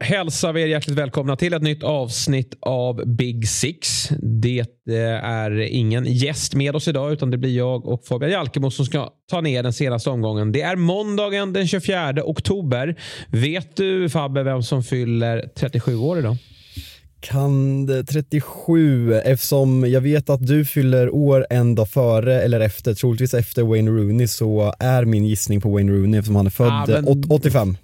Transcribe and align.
hälsar 0.00 0.52
vi 0.52 0.62
er 0.62 0.66
hjärtligt 0.66 0.98
välkomna 0.98 1.36
till 1.36 1.54
ett 1.54 1.62
nytt 1.62 1.82
avsnitt 1.82 2.54
av 2.60 3.06
Big 3.06 3.48
Six. 3.48 4.08
Det 4.22 4.66
eh, 4.88 5.24
är 5.24 5.60
ingen 5.60 6.04
gäst 6.04 6.54
med 6.54 6.76
oss 6.76 6.88
idag 6.88 7.12
utan 7.12 7.30
det 7.30 7.38
blir 7.38 7.56
jag 7.56 7.86
och 7.86 8.04
Fabian 8.04 8.30
Jalkemo 8.30 8.70
som 8.70 8.86
ska 8.86 9.08
ta 9.30 9.40
ner 9.40 9.62
den 9.62 9.72
senaste 9.72 10.10
omgången. 10.10 10.52
Det 10.52 10.62
är 10.62 10.76
måndagen 10.76 11.52
den 11.52 11.68
24 11.68 12.14
oktober. 12.24 12.96
Vet 13.28 13.76
du 13.76 14.08
Fabbe 14.08 14.42
vem 14.42 14.62
som 14.62 14.82
fyller 14.82 15.48
37 15.56 15.96
år 15.96 16.18
idag? 16.18 16.36
Kan 17.20 17.86
det 17.86 18.04
37 18.04 19.14
eftersom 19.14 19.90
jag 19.90 20.00
vet 20.00 20.30
att 20.30 20.46
du 20.46 20.64
fyller 20.64 21.14
år 21.14 21.46
en 21.50 21.74
dag 21.74 21.88
före 21.88 22.42
eller 22.42 22.60
efter, 22.60 22.94
troligtvis 22.94 23.34
efter 23.34 23.62
Wayne 23.62 23.90
Rooney 23.90 24.26
så 24.26 24.74
är 24.78 25.04
min 25.04 25.24
gissning 25.24 25.60
på 25.60 25.70
Wayne 25.70 25.92
Rooney 25.92 26.18
eftersom 26.18 26.36
han 26.36 26.46
är 26.46 26.50
född 26.50 26.72
ah, 26.72 26.86
men... 26.88 27.24
85. 27.30 27.76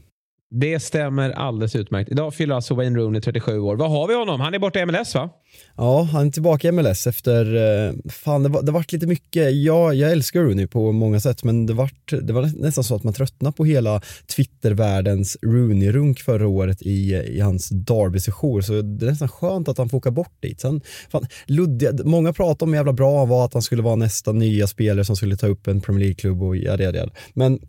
Det 0.52 0.80
stämmer 0.80 1.30
alldeles 1.30 1.76
utmärkt. 1.76 2.10
Idag 2.10 2.34
fyller 2.34 2.54
alltså 2.54 2.74
Wayne 2.74 2.98
Rooney 2.98 3.20
37 3.20 3.58
år. 3.58 3.76
Vad 3.76 3.90
har 3.90 4.08
vi 4.08 4.14
honom? 4.14 4.40
Han 4.40 4.54
är 4.54 4.58
borta 4.58 4.80
i 4.80 4.86
MLS 4.86 5.14
va? 5.14 5.30
Ja, 5.76 6.02
han 6.02 6.26
är 6.26 6.30
tillbaka 6.30 6.68
i 6.68 6.72
MLS 6.72 7.06
efter, 7.06 7.54
eh, 7.56 7.92
fan 8.10 8.42
det, 8.42 8.48
var, 8.48 8.62
det 8.62 8.72
vart 8.72 8.92
lite 8.92 9.06
mycket, 9.06 9.54
ja, 9.54 9.92
jag 9.92 10.12
älskar 10.12 10.40
Rooney 10.40 10.66
på 10.66 10.92
många 10.92 11.20
sätt 11.20 11.44
men 11.44 11.66
det, 11.66 11.74
vart, 11.74 12.12
det 12.22 12.32
var 12.32 12.60
nästan 12.60 12.84
så 12.84 12.94
att 12.94 13.04
man 13.04 13.12
tröttnade 13.12 13.56
på 13.56 13.64
hela 13.64 14.00
Twittervärldens 14.36 15.36
Rooney-runk 15.42 16.20
förra 16.20 16.48
året 16.48 16.82
i, 16.82 17.12
i 17.12 17.40
hans 17.40 17.68
Derby-sejour 17.68 18.60
så 18.60 18.72
det 18.82 19.06
är 19.06 19.10
nästan 19.10 19.28
skönt 19.28 19.68
att 19.68 19.78
han 19.78 19.88
får 19.88 19.98
åka 19.98 20.10
bort 20.10 20.42
dit. 20.42 20.60
Sen, 20.60 20.80
fan, 21.10 21.26
luddiga, 21.46 21.92
många 22.04 22.32
pratade 22.32 22.64
om 22.64 22.72
hur 22.72 22.78
jävla 22.78 22.92
bra 22.92 23.18
han 23.18 23.28
var, 23.28 23.44
att 23.44 23.52
han 23.52 23.62
skulle 23.62 23.82
vara 23.82 23.96
nästa 23.96 24.32
nya 24.32 24.66
spelare 24.66 25.04
som 25.04 25.16
skulle 25.16 25.36
ta 25.36 25.46
upp 25.46 25.66
en 25.66 25.80
Premier 25.80 26.00
League-klubb 26.00 26.42
och 26.42 26.56
ja, 26.56 26.76
det, 26.76 26.92
det. 26.92 27.10
Men 27.34 27.60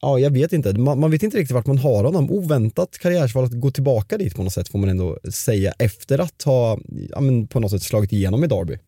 ja, 0.00 0.18
jag 0.18 0.30
vet 0.30 0.52
inte. 0.52 0.78
Man, 0.78 1.00
man, 1.00 1.10
vet 1.10 1.22
inte 1.22 1.36
riktigt 1.36 1.54
vart 1.54 1.66
man 1.66 1.78
har 1.78 2.04
honom. 2.04 2.30
Oväntat 2.30 2.98
karriärsval 2.98 3.44
att 3.44 3.60
gå 3.60 3.70
tillbaka 3.70 4.18
dit 4.18 4.34
på 4.34 4.42
något 4.42 4.52
sätt 4.52 4.68
får 4.68 4.78
man 4.78 4.88
ändå 4.88 5.18
säga 5.32 5.72
efter 5.78 6.18
att 6.18 6.42
ha 6.42 6.78
ja, 7.10 7.20
men 7.20 7.46
på 7.46 7.60
något 7.60 7.70
sätt 7.70 7.82
slagit 7.82 8.12
igenom 8.12 8.44
i 8.44 8.46
Derby. 8.46 8.78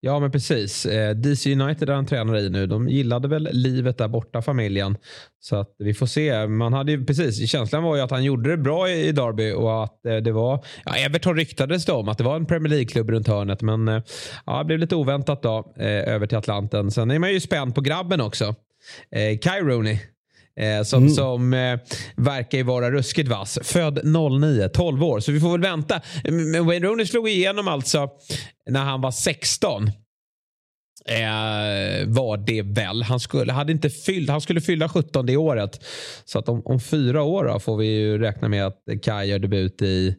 Ja 0.00 0.20
men 0.20 0.32
precis. 0.32 0.86
Eh, 0.86 1.14
DC 1.14 1.52
United 1.52 1.88
är 1.88 1.94
han 1.94 2.06
tränar 2.06 2.36
i 2.38 2.50
nu. 2.50 2.66
De 2.66 2.88
gillade 2.88 3.28
väl 3.28 3.48
livet 3.52 3.98
där 3.98 4.08
borta, 4.08 4.42
familjen. 4.42 4.96
Så 5.40 5.56
att 5.56 5.74
vi 5.78 5.94
får 5.94 6.06
se. 6.06 6.46
Man 6.46 6.72
hade 6.72 6.92
ju, 6.92 7.04
precis, 7.04 7.50
känslan 7.50 7.82
var 7.82 7.96
ju 7.96 8.02
att 8.02 8.10
han 8.10 8.24
gjorde 8.24 8.50
det 8.50 8.56
bra 8.56 8.90
i 8.90 9.12
Derby 9.12 9.52
och 9.52 9.84
att 9.84 10.06
eh, 10.06 10.16
det 10.16 10.32
var, 10.32 10.64
ja, 10.84 10.96
Everton 10.96 11.36
ryktades 11.36 11.84
det 11.84 11.92
om 11.92 12.08
att 12.08 12.18
det 12.18 12.24
var 12.24 12.36
en 12.36 12.46
Premier 12.46 12.70
League-klubb 12.70 13.10
runt 13.10 13.28
hörnet. 13.28 13.62
Men 13.62 13.88
eh, 13.88 14.02
ja, 14.46 14.58
det 14.58 14.64
blev 14.64 14.78
lite 14.78 14.96
oväntat 14.96 15.42
då 15.42 15.72
över 15.76 16.26
till 16.26 16.38
Atlanten. 16.38 16.90
Sen 16.90 17.10
är 17.10 17.18
man 17.18 17.32
ju 17.32 17.40
spänd 17.40 17.74
på 17.74 17.80
grabben 17.80 18.20
också. 18.20 18.54
Eh, 19.10 19.38
Kai 19.38 19.60
Rooney. 19.60 19.98
Eh, 20.60 20.82
som 20.82 21.02
mm. 21.02 21.14
som 21.14 21.54
eh, 21.54 21.78
verkar 22.16 22.58
ju 22.58 22.64
vara 22.64 22.90
ruskigt 22.90 23.28
vass. 23.28 23.58
Född 23.62 24.00
09, 24.04 24.68
12 24.68 25.04
år. 25.04 25.20
Så 25.20 25.32
vi 25.32 25.40
får 25.40 25.52
väl 25.52 25.60
vänta. 25.60 26.00
Men 26.24 26.66
Wayne 26.66 26.86
Rooney 26.86 27.06
slog 27.06 27.28
igenom 27.28 27.68
alltså 27.68 28.10
när 28.70 28.84
han 28.84 29.00
var 29.00 29.10
16. 29.10 29.90
Eh, 31.08 32.06
var 32.06 32.36
det 32.36 32.62
väl. 32.62 33.02
Han 33.02 33.20
skulle, 33.20 33.52
hade 33.52 33.72
inte 33.72 33.90
fyllt, 33.90 34.30
han 34.30 34.40
skulle 34.40 34.60
fylla 34.60 34.88
17 34.88 35.26
det 35.26 35.36
året. 35.36 35.84
Så 36.24 36.38
att 36.38 36.48
om, 36.48 36.62
om 36.64 36.80
fyra 36.80 37.22
år 37.22 37.58
får 37.58 37.76
vi 37.76 37.86
ju 37.86 38.18
räkna 38.18 38.48
med 38.48 38.66
att 38.66 38.82
Kai 39.02 39.26
gör 39.26 39.38
debut 39.38 39.82
i, 39.82 40.14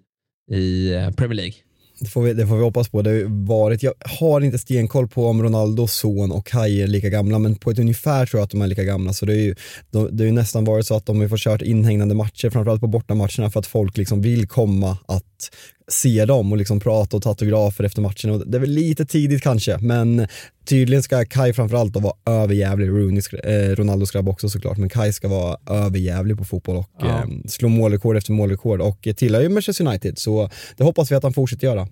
i 0.52 0.94
eh, 0.94 1.12
Premier 1.12 1.36
League. 1.36 1.54
Det 2.00 2.08
får, 2.08 2.22
vi, 2.22 2.34
det 2.34 2.48
får 2.48 2.56
vi 2.56 2.64
hoppas 2.64 2.90
på. 2.90 3.02
Det 3.02 3.10
har 3.10 3.46
varit, 3.48 3.84
jag 3.84 3.94
har 4.20 4.42
inte 4.42 4.58
stenkoll 4.58 5.08
på 5.08 5.28
om 5.28 5.44
Ronaldos 5.44 5.94
son 5.94 6.32
och 6.32 6.48
Kai 6.48 6.82
är 6.82 6.88
lika 6.88 7.10
gamla, 7.10 7.40
men 7.40 7.56
på 7.56 7.72
ett 7.72 7.80
ungefär 7.80 8.26
tror 8.26 8.40
jag 8.40 8.46
att 8.46 8.52
de 8.52 8.62
är 8.62 8.68
lika 8.68 8.84
gamla. 8.84 9.14
Så 9.14 9.26
det 9.26 9.34
är 9.34 9.42
ju, 9.42 9.56
det 10.12 10.24
är 10.24 10.26
ju 10.26 10.32
nästan 10.32 10.66
varit 10.66 10.88
så 10.88 10.96
att 10.96 11.06
de 11.06 11.22
har 11.22 11.28
fått 11.28 11.40
kört 11.40 11.62
inhägnande 11.62 12.16
matcher, 12.16 12.50
framförallt 12.50 12.82
på 12.82 12.88
bortamatcherna, 12.88 13.50
för 13.50 13.60
att 13.60 13.68
folk 13.68 13.98
liksom 13.98 14.22
vill 14.22 14.48
komma 14.48 14.98
att 15.06 15.52
se 15.92 16.26
dem 16.26 16.52
och 16.52 16.58
liksom 16.58 16.80
prata 16.80 17.18
och 17.18 17.24
ta 17.24 17.30
autografer 17.30 17.84
efter 17.84 18.02
matchen. 18.02 18.30
Och 18.32 18.48
det 18.48 18.58
är 18.58 18.60
väl 18.60 18.70
lite 18.70 19.06
tidigt 19.06 19.44
kanske, 19.44 19.78
men 19.78 20.28
tydligen 20.66 21.04
ska 21.04 21.26
Kai 21.26 21.54
framförallt 21.54 21.94
då 21.94 22.00
vara 22.00 22.14
överjävlig. 22.26 22.90
Rooney, 22.90 23.22
eh, 23.44 23.76
Ronaldos 23.76 24.12
grabb 24.12 24.30
också 24.30 24.50
såklart, 24.50 24.78
men 24.78 24.90
Kai 24.90 25.14
ska 25.14 25.28
vara 25.28 25.58
överjävlig 25.70 26.38
på 26.38 26.46
fotboll 26.46 26.78
och 26.78 26.90
ja. 27.00 27.08
eh, 27.08 27.26
slå 27.48 27.70
målrekord 27.70 28.18
efter 28.18 28.32
målrekord 28.32 28.82
och 28.82 29.08
tillhör 29.16 29.42
ju 29.42 29.50
Manchester 29.50 29.88
United, 29.88 30.18
så 30.18 30.50
det 30.78 30.84
hoppas 30.84 31.12
vi 31.12 31.16
att 31.16 31.24
han 31.24 31.34
fortsätter 31.34 31.68
göra. 31.68 31.88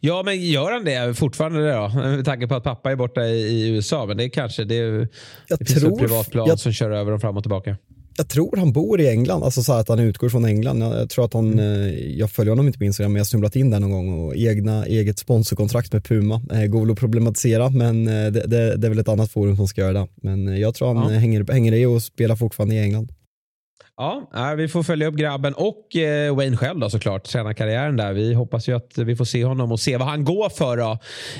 Ja, 0.00 0.22
men 0.22 0.40
gör 0.40 0.72
han 0.72 0.84
det 0.84 1.14
fortfarande 1.14 1.66
det 1.66 1.72
då? 1.72 1.88
Med 1.88 2.24
tanke 2.24 2.46
på 2.46 2.54
att 2.54 2.64
pappa 2.64 2.90
är 2.90 2.96
borta 2.96 3.24
i, 3.24 3.40
i 3.40 3.68
USA. 3.68 4.06
Men 4.06 4.16
det 4.16 4.24
är 4.24 4.28
kanske 4.28 4.64
det, 4.64 4.74
är, 4.74 5.08
det 5.48 5.68
finns 5.68 5.84
ett 5.84 5.98
privatplan 5.98 6.48
jag, 6.48 6.58
som 6.58 6.72
kör 6.72 6.90
över 6.90 7.10
dem 7.10 7.20
fram 7.20 7.36
och 7.36 7.42
tillbaka 7.42 7.76
jag 8.20 8.28
tror 8.28 8.56
han 8.56 8.72
bor 8.72 9.00
i 9.00 9.08
England, 9.08 9.44
alltså 9.44 9.62
så 9.62 9.72
att 9.72 9.88
han 9.88 9.98
utgår 9.98 10.28
från 10.28 10.44
England. 10.44 10.82
Jag, 10.82 11.00
jag 11.00 11.10
tror 11.10 11.24
att 11.24 11.34
han, 11.34 11.52
mm. 11.52 11.88
Eh, 11.88 12.18
jag 12.18 12.30
följer 12.30 12.50
honom 12.50 12.66
inte 12.66 12.78
på 12.78 12.84
Instagram, 12.84 13.12
men 13.12 13.16
jag 13.16 13.24
har 13.24 13.26
snubblat 13.26 13.56
in 13.56 13.70
där 13.70 13.80
någon 13.80 13.90
gång 13.90 14.26
och 14.26 14.36
egna, 14.36 14.86
eget 14.86 15.18
sponsorkontrakt 15.18 15.92
med 15.92 16.04
Puma. 16.04 16.42
Eh, 16.52 16.66
går 16.66 16.80
väl 16.80 16.90
att 16.90 16.98
problematisera, 16.98 17.70
men 17.70 18.08
eh, 18.08 18.12
det, 18.12 18.46
det, 18.46 18.76
det, 18.76 18.86
är 18.86 18.88
väl 18.88 18.98
ett 18.98 19.08
annat 19.08 19.30
forum 19.30 19.56
som 19.56 19.68
ska 19.68 19.80
göra 19.80 19.92
det. 19.92 20.06
Men 20.14 20.48
eh, 20.48 20.58
jag 20.58 20.74
tror 20.74 20.94
han 20.94 21.12
ja. 21.12 21.18
hänger, 21.18 21.52
hänger 21.52 21.72
i 21.72 21.86
och 21.86 22.02
spelar 22.02 22.36
fortfarande 22.36 22.74
i 22.74 22.78
England. 22.78 23.12
Ja, 24.00 24.30
äh, 24.34 24.54
vi 24.54 24.68
får 24.68 24.82
följa 24.82 25.06
upp 25.06 25.14
grabben 25.14 25.54
och 25.54 25.96
eh, 25.96 26.36
Wayne 26.36 26.56
själv 26.56 26.80
då 26.80 26.90
såklart. 26.90 27.24
Tränarkarriären 27.24 27.96
där. 27.96 28.12
Vi 28.12 28.34
hoppas 28.34 28.68
ju 28.68 28.76
att 28.76 28.98
vi 28.98 29.16
får 29.16 29.24
se 29.24 29.44
honom 29.44 29.72
och 29.72 29.80
se 29.80 29.96
vad 29.96 30.08
han 30.08 30.24
går 30.24 30.48
för 30.48 30.76
då, 30.76 30.98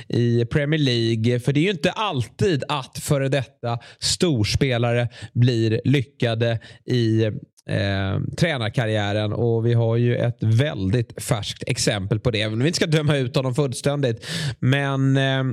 i 0.08 0.44
Premier 0.44 0.80
League. 0.80 1.40
För 1.40 1.52
det 1.52 1.60
är 1.60 1.64
ju 1.64 1.70
inte 1.70 1.90
alltid 1.90 2.64
att 2.68 2.98
före 2.98 3.28
detta 3.28 3.78
storspelare 3.98 5.08
blir 5.32 5.80
lyckade 5.84 6.58
i 6.84 7.24
eh, 7.66 8.20
tränarkarriären 8.38 9.32
och 9.32 9.66
vi 9.66 9.74
har 9.74 9.96
ju 9.96 10.16
ett 10.16 10.38
väldigt 10.40 11.22
färskt 11.22 11.64
exempel 11.66 12.20
på 12.20 12.30
det. 12.30 12.40
Även 12.40 12.54
om 12.54 12.60
vi 12.60 12.66
inte 12.66 12.76
ska 12.76 12.86
döma 12.86 13.16
ut 13.16 13.36
honom 13.36 13.54
fullständigt. 13.54 14.26
Men 14.58 15.16
eh, 15.16 15.44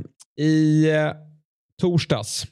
i 0.46 0.90
eh, 0.90 1.12
torsdags 1.82 2.48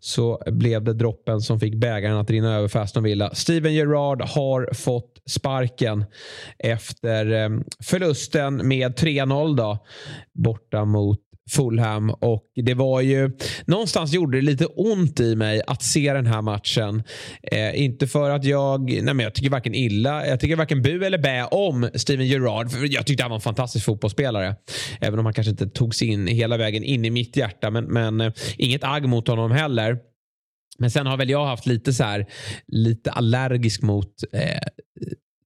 så 0.00 0.42
blev 0.46 0.84
det 0.84 0.92
droppen 0.92 1.40
som 1.40 1.60
fick 1.60 1.74
bägaren 1.74 2.16
att 2.16 2.30
rinna 2.30 2.56
över 2.56 2.68
för 2.68 2.78
Aston 2.78 3.02
Villa. 3.02 3.34
Steven 3.34 3.74
Gerrard 3.74 4.22
har 4.22 4.74
fått 4.74 5.22
sparken 5.26 6.04
efter 6.58 7.32
ehm, 7.32 7.64
förlusten 7.84 8.68
med 8.68 8.98
3-0 8.98 9.78
borta 10.32 10.84
mot 10.84 11.20
Fulham 11.50 12.10
och 12.10 12.44
det 12.54 12.74
var 12.74 13.00
ju 13.00 13.30
någonstans 13.64 14.12
gjorde 14.12 14.38
det 14.38 14.42
lite 14.42 14.66
ont 14.66 15.20
i 15.20 15.36
mig 15.36 15.62
att 15.66 15.82
se 15.82 16.12
den 16.12 16.26
här 16.26 16.42
matchen. 16.42 17.02
Eh, 17.42 17.82
inte 17.82 18.06
för 18.06 18.30
att 18.30 18.44
jag, 18.44 18.90
nej 18.90 19.14
men 19.14 19.20
jag 19.20 19.34
tycker 19.34 19.50
varken 19.50 19.74
illa, 19.74 20.26
jag 20.26 20.40
tycker 20.40 20.56
varken 20.56 20.82
bu 20.82 21.04
eller 21.04 21.18
bä 21.18 21.44
om 21.44 21.90
Steven 21.94 22.26
Gerrard. 22.26 22.70
För 22.70 22.94
jag 22.94 23.06
tyckte 23.06 23.22
han 23.22 23.30
var 23.30 23.36
en 23.36 23.40
fantastisk 23.40 23.84
fotbollsspelare. 23.84 24.56
Även 25.00 25.18
om 25.18 25.24
han 25.24 25.34
kanske 25.34 25.50
inte 25.50 25.68
tog 25.68 25.94
sig 25.94 26.08
in 26.08 26.26
hela 26.26 26.56
vägen 26.56 26.84
in 26.84 27.04
i 27.04 27.10
mitt 27.10 27.36
hjärta. 27.36 27.70
Men, 27.70 27.84
men 27.84 28.20
eh, 28.20 28.32
inget 28.58 28.84
agg 28.84 29.08
mot 29.08 29.28
honom 29.28 29.50
heller. 29.50 29.98
Men 30.78 30.90
sen 30.90 31.06
har 31.06 31.16
väl 31.16 31.30
jag 31.30 31.46
haft 31.46 31.66
lite 31.66 31.92
så 31.92 32.04
här, 32.04 32.26
lite 32.66 33.10
allergisk 33.10 33.82
mot 33.82 34.14
eh, 34.32 34.60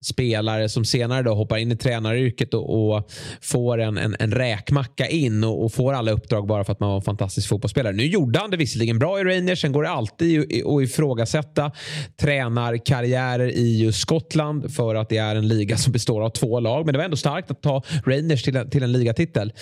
spelare 0.04 0.69
som 0.69 0.84
senare 0.84 1.22
då 1.22 1.34
hoppar 1.34 1.56
in 1.56 1.72
i 1.72 1.76
tränaryrket 1.76 2.54
och, 2.54 2.94
och 2.94 3.10
får 3.41 3.78
en, 3.78 3.98
en, 3.98 4.16
en 4.19 4.32
räkmacka 4.32 5.06
in 5.06 5.45
och, 5.45 5.65
och, 5.65 5.72
får 5.72 5.92
alla 5.92 6.12
uppdrag 6.12 6.47
bara 6.47 6.65
för 6.65 6.72
att 6.72 6.80
man 6.80 6.89
var 6.89 6.97
en 6.97 7.03
fantastisk 7.03 7.48
fotbollsspelare. 7.48 7.92
Nu 7.92 8.06
gjorde 8.06 8.39
han 8.39 8.51
det 8.51 8.56
visserligen 8.56 8.98
bra 8.98 9.21
i 9.21 9.24
Rangers. 9.24 9.60
Sen 9.60 9.72
går 9.72 9.83
det 9.83 9.91
alltid 9.91 10.41
att 10.66 10.83
ifrågasätta 10.83 11.72
tränarkarriärer 12.21 13.48
i 13.48 13.83
just 13.83 14.01
Skottland 14.01 14.74
för 14.74 14.95
att 14.95 15.09
det 15.09 15.16
är 15.16 15.36
en 15.36 15.48
liga 15.48 15.77
som 15.77 15.92
består 15.92 16.22
av 16.22 16.30
två 16.30 16.60
lag. 16.60 16.84
Men 16.84 16.92
det 16.92 16.98
var 16.98 17.04
ändå 17.04 17.16
starkt 17.16 17.51
att 17.51 17.62
ta 17.62 17.83
Rangers 18.06 18.42
till 18.42 18.56
en, 18.56 18.71
till 18.71 18.83
en 18.83 18.92
ligatitel. 18.92 19.53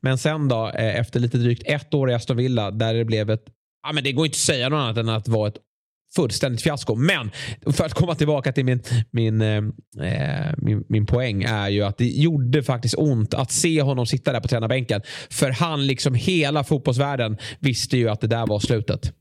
Men 0.00 0.18
sen 0.18 0.48
då, 0.48 0.68
eh, 0.68 1.00
efter 1.00 1.20
lite 1.20 1.38
drygt 1.38 1.62
ett 1.66 1.94
år 1.94 2.10
i 2.10 2.14
Aston 2.14 2.36
Villa 2.36 2.70
där 2.70 2.94
det 2.94 3.04
blev 3.04 3.30
ett 3.30 3.44
Ja, 3.82 3.92
men 3.92 4.04
det 4.04 4.12
går 4.12 4.26
inte 4.26 4.34
att 4.34 4.38
säga 4.38 4.68
något 4.68 4.78
annat 4.78 4.96
än 4.96 5.08
att 5.08 5.24
det 5.24 5.30
var 5.30 5.48
ett 5.48 5.56
fullständigt 6.16 6.62
fiasko. 6.62 6.94
Men 6.94 7.30
för 7.72 7.84
att 7.84 7.94
komma 7.94 8.14
tillbaka 8.14 8.52
till 8.52 8.64
min, 8.64 8.82
min, 9.10 9.40
eh, 9.40 9.56
eh, 10.06 10.54
min, 10.56 10.84
min 10.88 11.06
poäng 11.06 11.42
är 11.42 11.68
ju 11.68 11.82
att 11.82 11.98
det 11.98 12.08
gjorde 12.08 12.62
faktiskt 12.62 12.94
ont 12.98 13.34
att 13.34 13.52
se 13.52 13.82
honom 13.82 14.06
sitta 14.06 14.32
där 14.32 14.40
på 14.40 14.48
tränarbänken. 14.48 15.02
För 15.30 15.50
han, 15.50 15.86
liksom 15.86 16.14
hela 16.14 16.64
fotbollsvärlden, 16.64 17.36
visste 17.60 17.96
ju 17.96 18.08
att 18.08 18.20
det 18.20 18.26
där 18.26 18.46
var 18.46 18.60
slutet. 18.60 19.12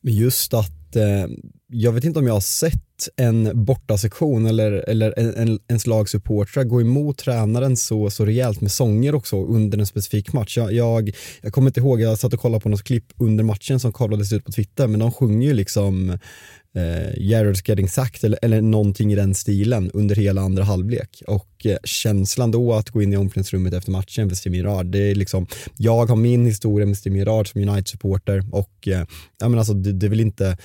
Men 0.00 0.14
just 0.14 0.54
att, 0.54 0.96
eh, 0.96 1.26
jag 1.68 1.92
vet 1.92 2.04
inte 2.04 2.18
om 2.18 2.26
jag 2.26 2.34
har 2.34 2.40
sett 2.40 3.08
en 3.16 3.64
bortasektion 3.64 4.46
eller, 4.46 4.72
eller 4.72 5.14
en, 5.18 5.34
en, 5.34 5.58
ens 5.68 5.86
lagsupportrar 5.86 6.64
gå 6.64 6.80
emot 6.80 7.18
tränaren 7.18 7.76
så, 7.76 8.10
så 8.10 8.24
rejält 8.24 8.60
med 8.60 8.72
sånger 8.72 9.14
också 9.14 9.44
under 9.44 9.78
en 9.78 9.86
specifik 9.86 10.32
match. 10.32 10.56
Jag, 10.56 10.72
jag, 10.72 11.10
jag 11.42 11.52
kommer 11.52 11.70
inte 11.70 11.80
ihåg, 11.80 12.00
jag 12.00 12.18
satt 12.18 12.32
och 12.32 12.40
kollade 12.40 12.62
på 12.62 12.68
något 12.68 12.84
klipp 12.84 13.04
under 13.16 13.44
matchen 13.44 13.80
som 13.80 13.92
kablades 13.92 14.32
ut 14.32 14.44
på 14.44 14.52
Twitter, 14.52 14.86
men 14.86 15.00
de 15.00 15.12
sjunger 15.12 15.48
ju 15.48 15.54
liksom 15.54 16.10
eh, 16.76 17.12
Jared's 17.16 17.68
getting 17.68 17.88
sacked 17.88 18.24
eller, 18.24 18.38
eller 18.42 18.60
någonting 18.60 19.12
i 19.12 19.16
den 19.16 19.34
stilen 19.34 19.90
under 19.90 20.14
hela 20.14 20.40
andra 20.40 20.64
halvlek. 20.64 21.22
Och 21.26 21.66
eh, 21.66 21.76
känslan 21.84 22.50
då 22.50 22.72
att 22.72 22.90
gå 22.90 23.02
in 23.02 23.12
i 23.12 23.16
omklädningsrummet 23.16 23.74
efter 23.74 23.90
matchen 23.92 24.28
för 24.28 24.36
Stimirard, 24.36 24.86
det 24.86 25.10
är 25.10 25.14
liksom, 25.14 25.46
jag 25.76 26.06
har 26.06 26.16
min 26.16 26.46
historia 26.46 26.86
med 26.86 26.98
Stimirard 26.98 27.52
som 27.52 27.60
United-supporter 27.60 28.44
och 28.52 28.88
eh, 28.88 29.06
ja, 29.40 29.48
men 29.48 29.58
alltså, 29.58 29.74
det, 29.74 29.92
det 29.92 30.06
är 30.06 30.10
väl 30.10 30.20
inte 30.20 30.56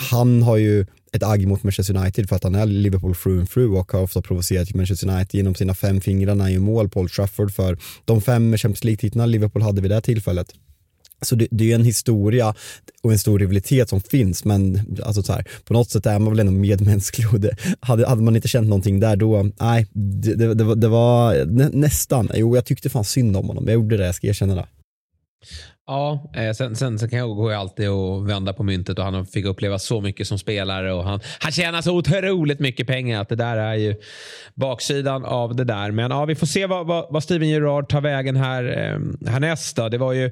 han 0.00 0.42
har 0.42 0.56
ju 0.56 0.86
ett 1.12 1.22
agg 1.22 1.46
mot 1.46 1.62
Manchester 1.62 1.96
United 1.96 2.28
för 2.28 2.36
att 2.36 2.44
han 2.44 2.54
är 2.54 2.66
Liverpool 2.66 3.14
through 3.14 3.38
and 3.38 3.50
through 3.50 3.78
och 3.80 3.92
har 3.92 4.02
ofta 4.02 4.22
provocerat 4.22 4.74
Manchester 4.74 5.08
United 5.08 5.38
genom 5.38 5.54
sina 5.54 5.74
fem 5.74 6.00
fingrar 6.00 6.34
när 6.34 6.44
han 6.44 6.52
gör 6.52 6.60
mål 6.60 6.88
på 6.88 7.00
Old 7.00 7.12
Trafford 7.12 7.52
för 7.54 7.78
de 8.04 8.20
fem 8.20 8.56
Champions 8.56 8.84
League-titlarna 8.84 9.26
Liverpool 9.26 9.62
hade 9.62 9.80
vid 9.80 9.90
det 9.90 10.00
tillfället. 10.00 10.54
Så 11.22 11.34
det, 11.34 11.48
det 11.50 11.70
är 11.70 11.74
en 11.74 11.84
historia 11.84 12.54
och 13.02 13.12
en 13.12 13.18
stor 13.18 13.38
rivalitet 13.38 13.88
som 13.88 14.00
finns 14.00 14.44
men 14.44 14.96
alltså 15.04 15.22
så 15.22 15.32
här, 15.32 15.44
på 15.64 15.72
något 15.72 15.90
sätt 15.90 16.06
är 16.06 16.18
man 16.18 16.32
väl 16.32 16.40
ändå 16.40 16.52
medmänsklig 16.52 17.32
och 17.32 17.40
det, 17.40 17.56
hade, 17.80 18.08
hade 18.08 18.22
man 18.22 18.36
inte 18.36 18.48
känt 18.48 18.68
någonting 18.68 19.00
där 19.00 19.16
då, 19.16 19.50
nej, 19.60 19.86
det, 19.92 20.34
det, 20.34 20.54
det 20.54 20.64
var, 20.64 20.76
det 20.76 20.88
var 20.88 21.44
nä, 21.44 21.68
nästan, 21.72 22.30
jo 22.34 22.54
jag 22.54 22.64
tyckte 22.64 22.90
fan 22.90 23.04
synd 23.04 23.36
om 23.36 23.46
honom, 23.46 23.64
jag 23.66 23.74
gjorde 23.74 23.96
det, 23.96 24.06
jag 24.06 24.14
ska 24.14 24.26
erkänna 24.26 24.54
det. 24.54 24.66
Ja, 25.88 26.30
eh, 26.34 26.52
sen, 26.52 26.76
sen 26.76 26.98
så 26.98 27.08
kan 27.08 27.18
jag 27.18 27.36
gå 27.36 27.50
alltid 27.50 27.90
och 27.90 28.28
vända 28.28 28.52
på 28.52 28.62
myntet 28.62 28.98
och 28.98 29.04
han 29.04 29.26
fick 29.26 29.44
uppleva 29.44 29.78
så 29.78 30.00
mycket 30.00 30.28
som 30.28 30.38
spelare 30.38 30.92
och 30.92 31.04
han, 31.04 31.20
han 31.38 31.52
tjänar 31.52 31.82
så 31.82 31.96
otroligt 31.96 32.60
mycket 32.60 32.86
pengar 32.86 33.20
att 33.20 33.28
det 33.28 33.36
där 33.36 33.56
är 33.56 33.74
ju 33.74 33.94
baksidan 34.54 35.24
av 35.24 35.56
det 35.56 35.64
där. 35.64 35.90
Men 35.90 36.10
ja, 36.10 36.24
vi 36.24 36.34
får 36.34 36.46
se 36.46 36.66
vad, 36.66 36.86
vad, 36.86 37.06
vad 37.10 37.22
Steven 37.22 37.48
Gerrard 37.48 37.88
tar 37.88 38.00
vägen 38.00 38.36
här 38.36 38.64
eh, 38.64 39.30
härnäst. 39.30 39.76
Då. 39.76 39.88
Det 39.88 39.98
var 39.98 40.12
ju 40.12 40.30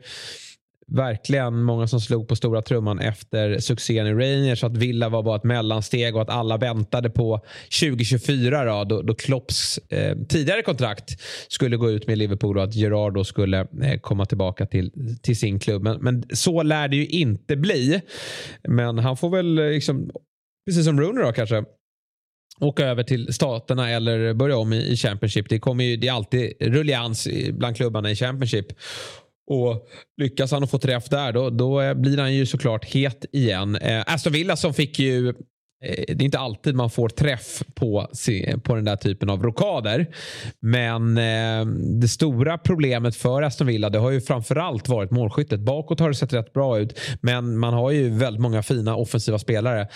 verkligen 0.92 1.62
många 1.62 1.86
som 1.86 2.00
slog 2.00 2.28
på 2.28 2.36
stora 2.36 2.62
trumman 2.62 2.98
efter 2.98 3.58
succén 3.58 4.06
i 4.06 4.12
Rangers. 4.12 4.64
Att 4.64 4.76
Villa 4.76 5.08
var 5.08 5.22
bara 5.22 5.36
ett 5.36 5.44
mellansteg 5.44 6.16
och 6.16 6.22
att 6.22 6.30
alla 6.30 6.56
väntade 6.56 7.10
på 7.10 7.40
2024 7.80 8.64
då, 8.64 8.84
då, 8.84 9.02
då 9.02 9.14
Klopps 9.14 9.78
eh, 9.78 10.16
tidigare 10.28 10.62
kontrakt 10.62 11.20
skulle 11.48 11.76
gå 11.76 11.90
ut 11.90 12.06
med 12.06 12.18
Liverpool 12.18 12.58
och 12.58 12.64
att 12.64 12.74
Gerard 12.74 13.14
då 13.14 13.24
skulle 13.24 13.60
eh, 13.60 14.00
komma 14.00 14.26
tillbaka 14.26 14.66
till, 14.66 15.16
till 15.22 15.38
sin 15.38 15.58
klubb. 15.58 15.82
Men, 15.82 15.98
men, 16.00 16.24
så 16.32 16.62
lär 16.62 16.88
det 16.88 16.96
ju 16.96 17.06
inte 17.06 17.56
bli. 17.56 18.00
Men 18.68 18.98
han 18.98 19.16
får 19.16 19.30
väl, 19.30 19.58
eh, 19.58 19.64
liksom, 19.64 20.10
precis 20.66 20.84
som 20.84 21.00
Rooney 21.00 21.24
då 21.24 21.32
kanske, 21.32 21.64
åka 22.60 22.86
över 22.86 23.02
till 23.02 23.34
staterna 23.34 23.90
eller 23.90 24.34
börja 24.34 24.56
om 24.56 24.72
i, 24.72 24.92
i 24.92 24.96
Championship. 24.96 25.48
Det, 25.48 25.58
kommer 25.58 25.84
ju, 25.84 25.96
det 25.96 26.08
är 26.08 26.12
alltid 26.12 26.52
rullians 26.60 27.28
bland 27.52 27.76
klubbarna 27.76 28.10
i 28.10 28.16
Championship. 28.16 28.66
Och 29.46 29.86
lyckas 30.16 30.50
han 30.50 30.62
att 30.62 30.70
få 30.70 30.78
träff 30.78 31.08
där 31.08 31.32
då, 31.32 31.50
då 31.50 31.80
eh, 31.80 31.94
blir 31.94 32.18
han 32.18 32.34
ju 32.34 32.46
såklart 32.46 32.84
het 32.84 33.24
igen. 33.32 33.76
Eh, 33.76 34.02
Aston 34.06 34.32
Villa 34.32 34.56
som 34.56 34.74
fick 34.74 34.98
ju 34.98 35.34
Eh, 35.84 36.04
det 36.08 36.22
är 36.22 36.24
inte 36.24 36.38
alltid 36.38 36.74
man 36.74 36.90
får 36.90 37.08
träff 37.08 37.62
på, 37.74 38.08
på 38.62 38.74
den 38.74 38.84
där 38.84 38.96
typen 38.96 39.30
av 39.30 39.42
rokader. 39.42 40.06
Men 40.60 41.18
eh, 41.18 41.66
det 42.00 42.08
stora 42.08 42.58
problemet 42.58 43.16
för 43.16 43.42
Aston 43.42 43.66
Villa 43.66 43.90
det 43.90 43.98
har 43.98 44.10
ju 44.10 44.20
framförallt 44.20 44.88
varit 44.88 45.10
målskyttet. 45.10 45.60
Bakåt 45.60 46.00
har 46.00 46.08
det 46.08 46.14
sett 46.14 46.32
rätt 46.32 46.52
bra 46.52 46.78
ut 46.78 47.00
men 47.20 47.58
man 47.58 47.74
har 47.74 47.90
ju 47.90 48.10
väldigt 48.10 48.42
många 48.42 48.62
fina 48.62 48.96
offensiva 48.96 49.38
spelare. 49.38 49.88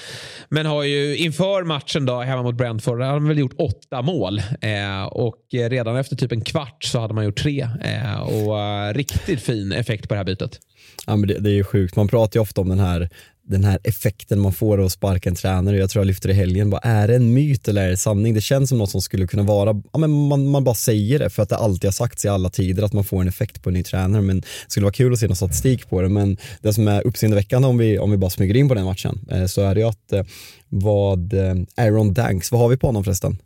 Men 0.49 0.67
har 0.67 0.83
ju 0.83 1.17
inför 1.17 1.65
matchen 1.65 2.07
då 2.07 2.21
hemma 2.21 2.43
mot 2.43 2.55
Brentford 2.55 3.01
har 3.01 3.13
man 3.13 3.29
väl 3.29 3.39
gjort 3.39 3.55
åtta 3.59 4.03
mål 4.03 4.39
eh, 4.61 5.05
och 5.05 5.55
eh, 5.55 5.69
redan 5.69 5.97
efter 5.97 6.17
typ 6.17 6.33
en 6.33 6.41
kvart 6.41 6.85
så 6.85 7.01
hade 7.01 7.15
man 7.15 7.25
gjort 7.25 7.39
tre. 7.39 7.69
Eh, 7.85 8.21
och 8.21 8.61
eh, 8.61 8.95
riktigt 8.95 9.43
fin 9.43 9.73
effekt 9.73 10.09
på 10.09 10.15
det 10.15 10.19
här 10.19 10.25
bytet. 10.25 10.61
Ja, 11.07 11.17
men 11.17 11.29
det, 11.29 11.39
det 11.39 11.51
är 11.51 11.55
ju 11.55 11.65
sjukt. 11.65 11.97
Man 11.97 12.09
pratar 12.09 12.39
ju 12.39 12.43
ofta 12.43 12.61
om 12.61 12.69
den 12.69 12.79
här 12.79 13.11
den 13.51 13.65
här 13.65 13.79
effekten 13.85 14.41
man 14.41 14.53
får 14.53 14.79
av 14.79 14.85
att 14.85 14.93
sparka 14.93 15.29
en 15.29 15.35
tränare. 15.35 15.77
Jag 15.77 15.91
tror 15.91 16.01
jag 16.01 16.07
lyfter 16.07 16.29
det 16.29 16.33
i 16.33 16.37
helgen. 16.37 16.71
Bara, 16.71 16.81
är 16.81 17.09
det 17.09 17.17
en 17.17 17.35
myt 17.35 17.69
eller 17.69 17.85
är 17.85 17.91
det 17.91 17.97
sanning? 17.97 18.35
Det 18.35 18.41
känns 18.41 18.69
som 18.69 18.79
något 18.79 18.91
som 18.91 19.03
skulle 19.03 19.27
kunna 19.27 19.43
vara, 19.43 19.83
ja, 19.93 19.99
men 19.99 20.29
man, 20.29 20.49
man 20.49 20.65
bara 20.65 20.75
säger 20.75 21.19
det 21.19 21.31
för 21.31 21.43
att 21.43 21.49
det 21.49 21.57
alltid 21.57 21.89
har 21.89 21.93
sagts 21.93 22.25
i 22.25 22.29
alla 22.29 22.51
tider 22.51 22.83
att 22.83 22.93
man 22.93 23.05
får 23.05 23.21
en 23.21 23.29
effekt 23.29 23.63
på 23.63 23.71
en 23.71 23.75
ny 23.75 23.83
tränare. 23.83 24.23
Men 24.23 24.41
det 24.41 24.47
skulle 24.69 24.85
vara 24.85 24.93
kul 24.93 25.13
att 25.13 25.19
se 25.19 25.27
någon 25.27 25.37
statistik 25.37 25.89
på 25.89 26.03
det. 26.03 26.09
Men 26.09 26.37
det 26.63 26.73
som 26.73 26.89
är 26.89 27.07
uppseendeväckande 27.07 27.69
om 27.69 27.79
vi, 27.79 27.99
om 27.99 28.11
vi 28.11 28.17
bara 28.17 28.31
smyger 28.31 28.57
in 28.57 28.69
på 28.69 28.75
den 28.75 28.85
matchen 28.85 29.19
eh, 29.31 29.47
så 29.47 29.63
är 29.63 29.75
det 29.75 29.81
ju 29.81 29.87
att 29.87 30.13
eh, 30.13 30.25
vad 30.69 31.33
eh, 31.33 31.55
Aaron 31.77 32.15
Danks, 32.15 32.53
vad 32.53 32.61
har 32.61 32.69
vi 32.69 32.77
på 32.77 32.87
honom 32.87 33.05
förresten? 33.05 33.39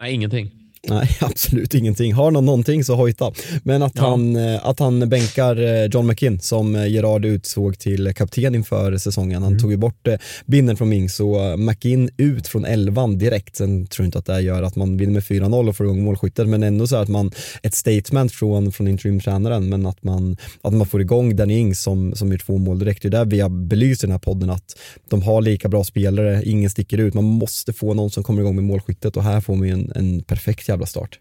Nej, 0.00 0.12
ingenting. 0.12 0.63
Nej, 0.88 1.16
absolut 1.20 1.74
ingenting. 1.74 2.12
Har 2.12 2.30
någon 2.30 2.46
någonting 2.46 2.84
så 2.84 2.94
hojta. 2.94 3.32
Men 3.62 3.82
att, 3.82 3.92
ja. 3.94 4.10
han, 4.10 4.36
eh, 4.36 4.66
att 4.66 4.80
han 4.80 5.08
bänkar 5.08 5.62
eh, 5.62 5.84
John 5.84 6.06
McKinn 6.06 6.40
som 6.40 6.76
eh, 6.76 6.86
Gerard 6.86 7.24
utsåg 7.24 7.78
till 7.78 8.14
kapten 8.14 8.54
inför 8.54 8.96
säsongen. 8.96 9.42
Han 9.42 9.52
mm. 9.52 9.60
tog 9.60 9.70
ju 9.70 9.76
bort 9.76 10.08
binden 10.46 10.76
från 10.76 10.88
Mings 10.88 11.20
och 11.20 11.58
McKinn 11.58 12.10
ut 12.16 12.48
från 12.48 12.64
elvan 12.64 13.18
direkt. 13.18 13.56
Sen 13.56 13.86
tror 13.86 14.04
jag 14.04 14.08
inte 14.08 14.18
att 14.18 14.26
det 14.26 14.40
gör 14.40 14.62
att 14.62 14.76
man 14.76 14.96
vinner 14.96 15.12
med 15.12 15.22
4-0 15.22 15.68
och 15.68 15.76
får 15.76 15.86
igång 15.86 16.04
målskyttet 16.04 16.48
men 16.48 16.62
ändå 16.62 16.86
så 16.86 16.96
att 16.96 17.08
man, 17.08 17.30
ett 17.62 17.74
statement 17.74 18.32
från, 18.32 18.72
från 18.72 18.88
interimtränaren 18.88 19.68
men 19.68 19.86
att 19.86 20.04
man, 20.04 20.36
att 20.62 20.72
man 20.72 20.86
får 20.86 21.00
igång 21.00 21.36
Danny 21.36 21.58
Ings 21.58 21.82
som, 21.82 22.14
som 22.14 22.30
gör 22.30 22.38
två 22.38 22.58
mål 22.58 22.78
direkt. 22.78 23.02
Det 23.02 23.08
är 23.08 23.10
där 23.10 23.24
vi 23.24 23.40
har 23.40 23.48
belyst 23.48 24.04
i 24.04 24.06
den 24.06 24.12
här 24.12 24.18
podden 24.18 24.50
att 24.50 24.76
de 25.10 25.22
har 25.22 25.42
lika 25.42 25.68
bra 25.68 25.84
spelare, 25.84 26.42
ingen 26.44 26.70
sticker 26.70 26.98
ut. 26.98 27.14
Man 27.14 27.24
måste 27.24 27.72
få 27.72 27.94
någon 27.94 28.10
som 28.10 28.22
kommer 28.22 28.40
igång 28.42 28.54
med 28.54 28.64
målskyttet 28.64 29.16
och 29.16 29.22
här 29.22 29.40
får 29.40 29.56
man 29.56 29.68
en, 29.68 29.92
en 29.94 30.22
perfekt 30.22 30.68
jävla 30.74 30.86
start. 30.86 31.20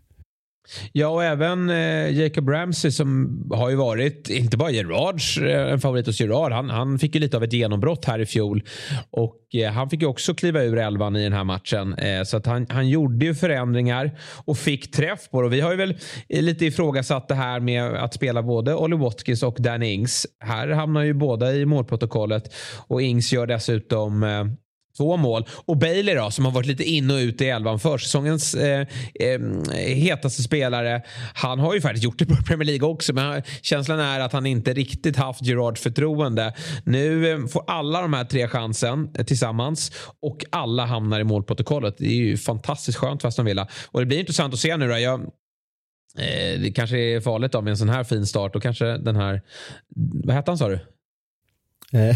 Ja, 0.92 1.08
och 1.08 1.24
även 1.24 1.70
eh, 1.70 2.20
Jacob 2.20 2.50
Ramsey 2.50 2.92
som 2.92 3.42
har 3.54 3.70
ju 3.70 3.76
varit, 3.76 4.30
inte 4.30 4.58
bara 4.58 4.72
Gerards, 4.72 5.38
eh, 5.38 5.72
en 5.72 5.80
favorit 5.80 6.08
hos 6.08 6.20
Gerard. 6.20 6.52
Han, 6.52 6.70
han 6.70 7.00
fick 7.00 7.16
ju 7.16 7.22
lite 7.22 7.38
av 7.38 7.44
ett 7.44 7.54
genombrott 7.54 8.06
här 8.06 8.20
i 8.20 8.26
fjol. 8.26 8.64
Och 9.10 9.56
eh, 9.56 9.72
han 9.72 9.90
fick 9.90 10.02
ju 10.02 10.08
också 10.08 10.34
kliva 10.34 10.64
ur 10.64 10.78
elvan 10.78 11.16
i 11.16 11.24
den 11.24 11.34
här 11.34 11.44
matchen. 11.44 11.94
Eh, 11.94 12.24
så 12.24 12.38
att 12.38 12.46
han, 12.46 12.66
han 12.70 12.90
gjorde 12.90 13.26
ju 13.26 13.36
förändringar 13.36 14.20
och 14.46 14.58
fick 14.58 14.92
träff 14.92 15.30
på 15.32 15.42
det. 15.42 15.48
Och 15.48 15.54
vi 15.54 15.62
har 15.62 15.72
ju 15.72 15.78
väl 15.78 15.98
eh, 16.30 16.42
lite 16.42 16.66
ifrågasatt 16.66 17.28
det 17.28 17.36
här 17.36 17.60
med 17.60 17.84
att 17.84 18.14
spela 18.14 18.44
både 18.44 18.76
Olly 18.76 18.96
Watkins 18.96 19.44
och 19.44 19.58
Dan 19.60 19.84
Ings. 19.84 20.28
Här 20.40 20.68
hamnar 20.68 21.02
ju 21.02 21.14
båda 21.14 21.54
i 21.54 21.66
målprotokollet. 21.66 22.54
Och 22.88 23.02
Ings 23.02 23.34
gör 23.34 23.48
dessutom 23.48 24.24
eh, 24.24 24.46
Två 24.98 25.18
mål. 25.18 25.46
Och 25.66 25.78
Bailey 25.78 26.16
då, 26.16 26.32
som 26.32 26.46
har 26.46 26.52
varit 26.52 26.66
lite 26.66 26.84
in 26.84 27.12
och 27.12 27.18
ut 27.18 27.42
i 27.42 27.50
elvan 27.50 27.80
försäsongens 27.80 28.56
eh, 28.56 28.88
eh, 29.16 29.40
hetaste 29.96 30.44
spelare. 30.44 31.02
Han 31.34 31.60
har 31.60 31.74
ju 31.74 31.82
faktiskt 31.82 32.04
gjort 32.04 32.20
det 32.20 32.26
på 32.26 32.36
Premier 32.48 32.66
League 32.66 32.90
också 32.90 33.14
men 33.14 33.44
känslan 33.62 34.00
är 34.00 34.20
att 34.20 34.34
han 34.34 34.46
inte 34.46 34.74
riktigt 34.74 35.18
haft 35.18 35.42
Gerards 35.42 35.82
förtroende. 35.82 36.54
Nu 36.84 37.32
eh, 37.32 37.48
får 37.48 37.64
alla 37.68 38.02
de 38.02 38.14
här 38.14 38.26
tre 38.26 38.48
chansen 38.48 39.10
eh, 39.18 39.26
tillsammans 39.26 39.92
och 40.22 40.46
alla 40.50 40.86
hamnar 40.86 41.20
i 41.20 41.24
målprotokollet. 41.24 41.96
Det 41.98 42.08
är 42.08 42.16
ju 42.16 42.38
fantastiskt 42.38 42.98
skönt 42.98 43.22
för 43.22 43.28
Aston 43.28 43.46
Villa. 43.46 43.68
Och 43.92 44.00
det 44.00 44.06
blir 44.06 44.20
intressant 44.20 44.54
att 44.54 44.60
se 44.60 44.78
nu 44.78 44.88
då. 44.88 45.00
Jag, 45.00 45.22
eh, 45.22 46.62
det 46.62 46.74
kanske 46.76 46.98
är 46.98 47.22
farligt 47.22 47.52
då 47.52 47.62
med 47.62 47.72
en 47.72 47.78
sån 47.78 47.90
här 47.90 48.04
fin 48.04 48.26
start 48.26 48.56
och 48.56 48.64
kanske 48.64 48.98
den 48.98 49.16
här, 49.16 49.42
vad 50.24 50.36
hette 50.36 50.52
han 50.52 50.58
sa 50.58 50.70
du? 50.70 50.80
Eh, 51.94 52.16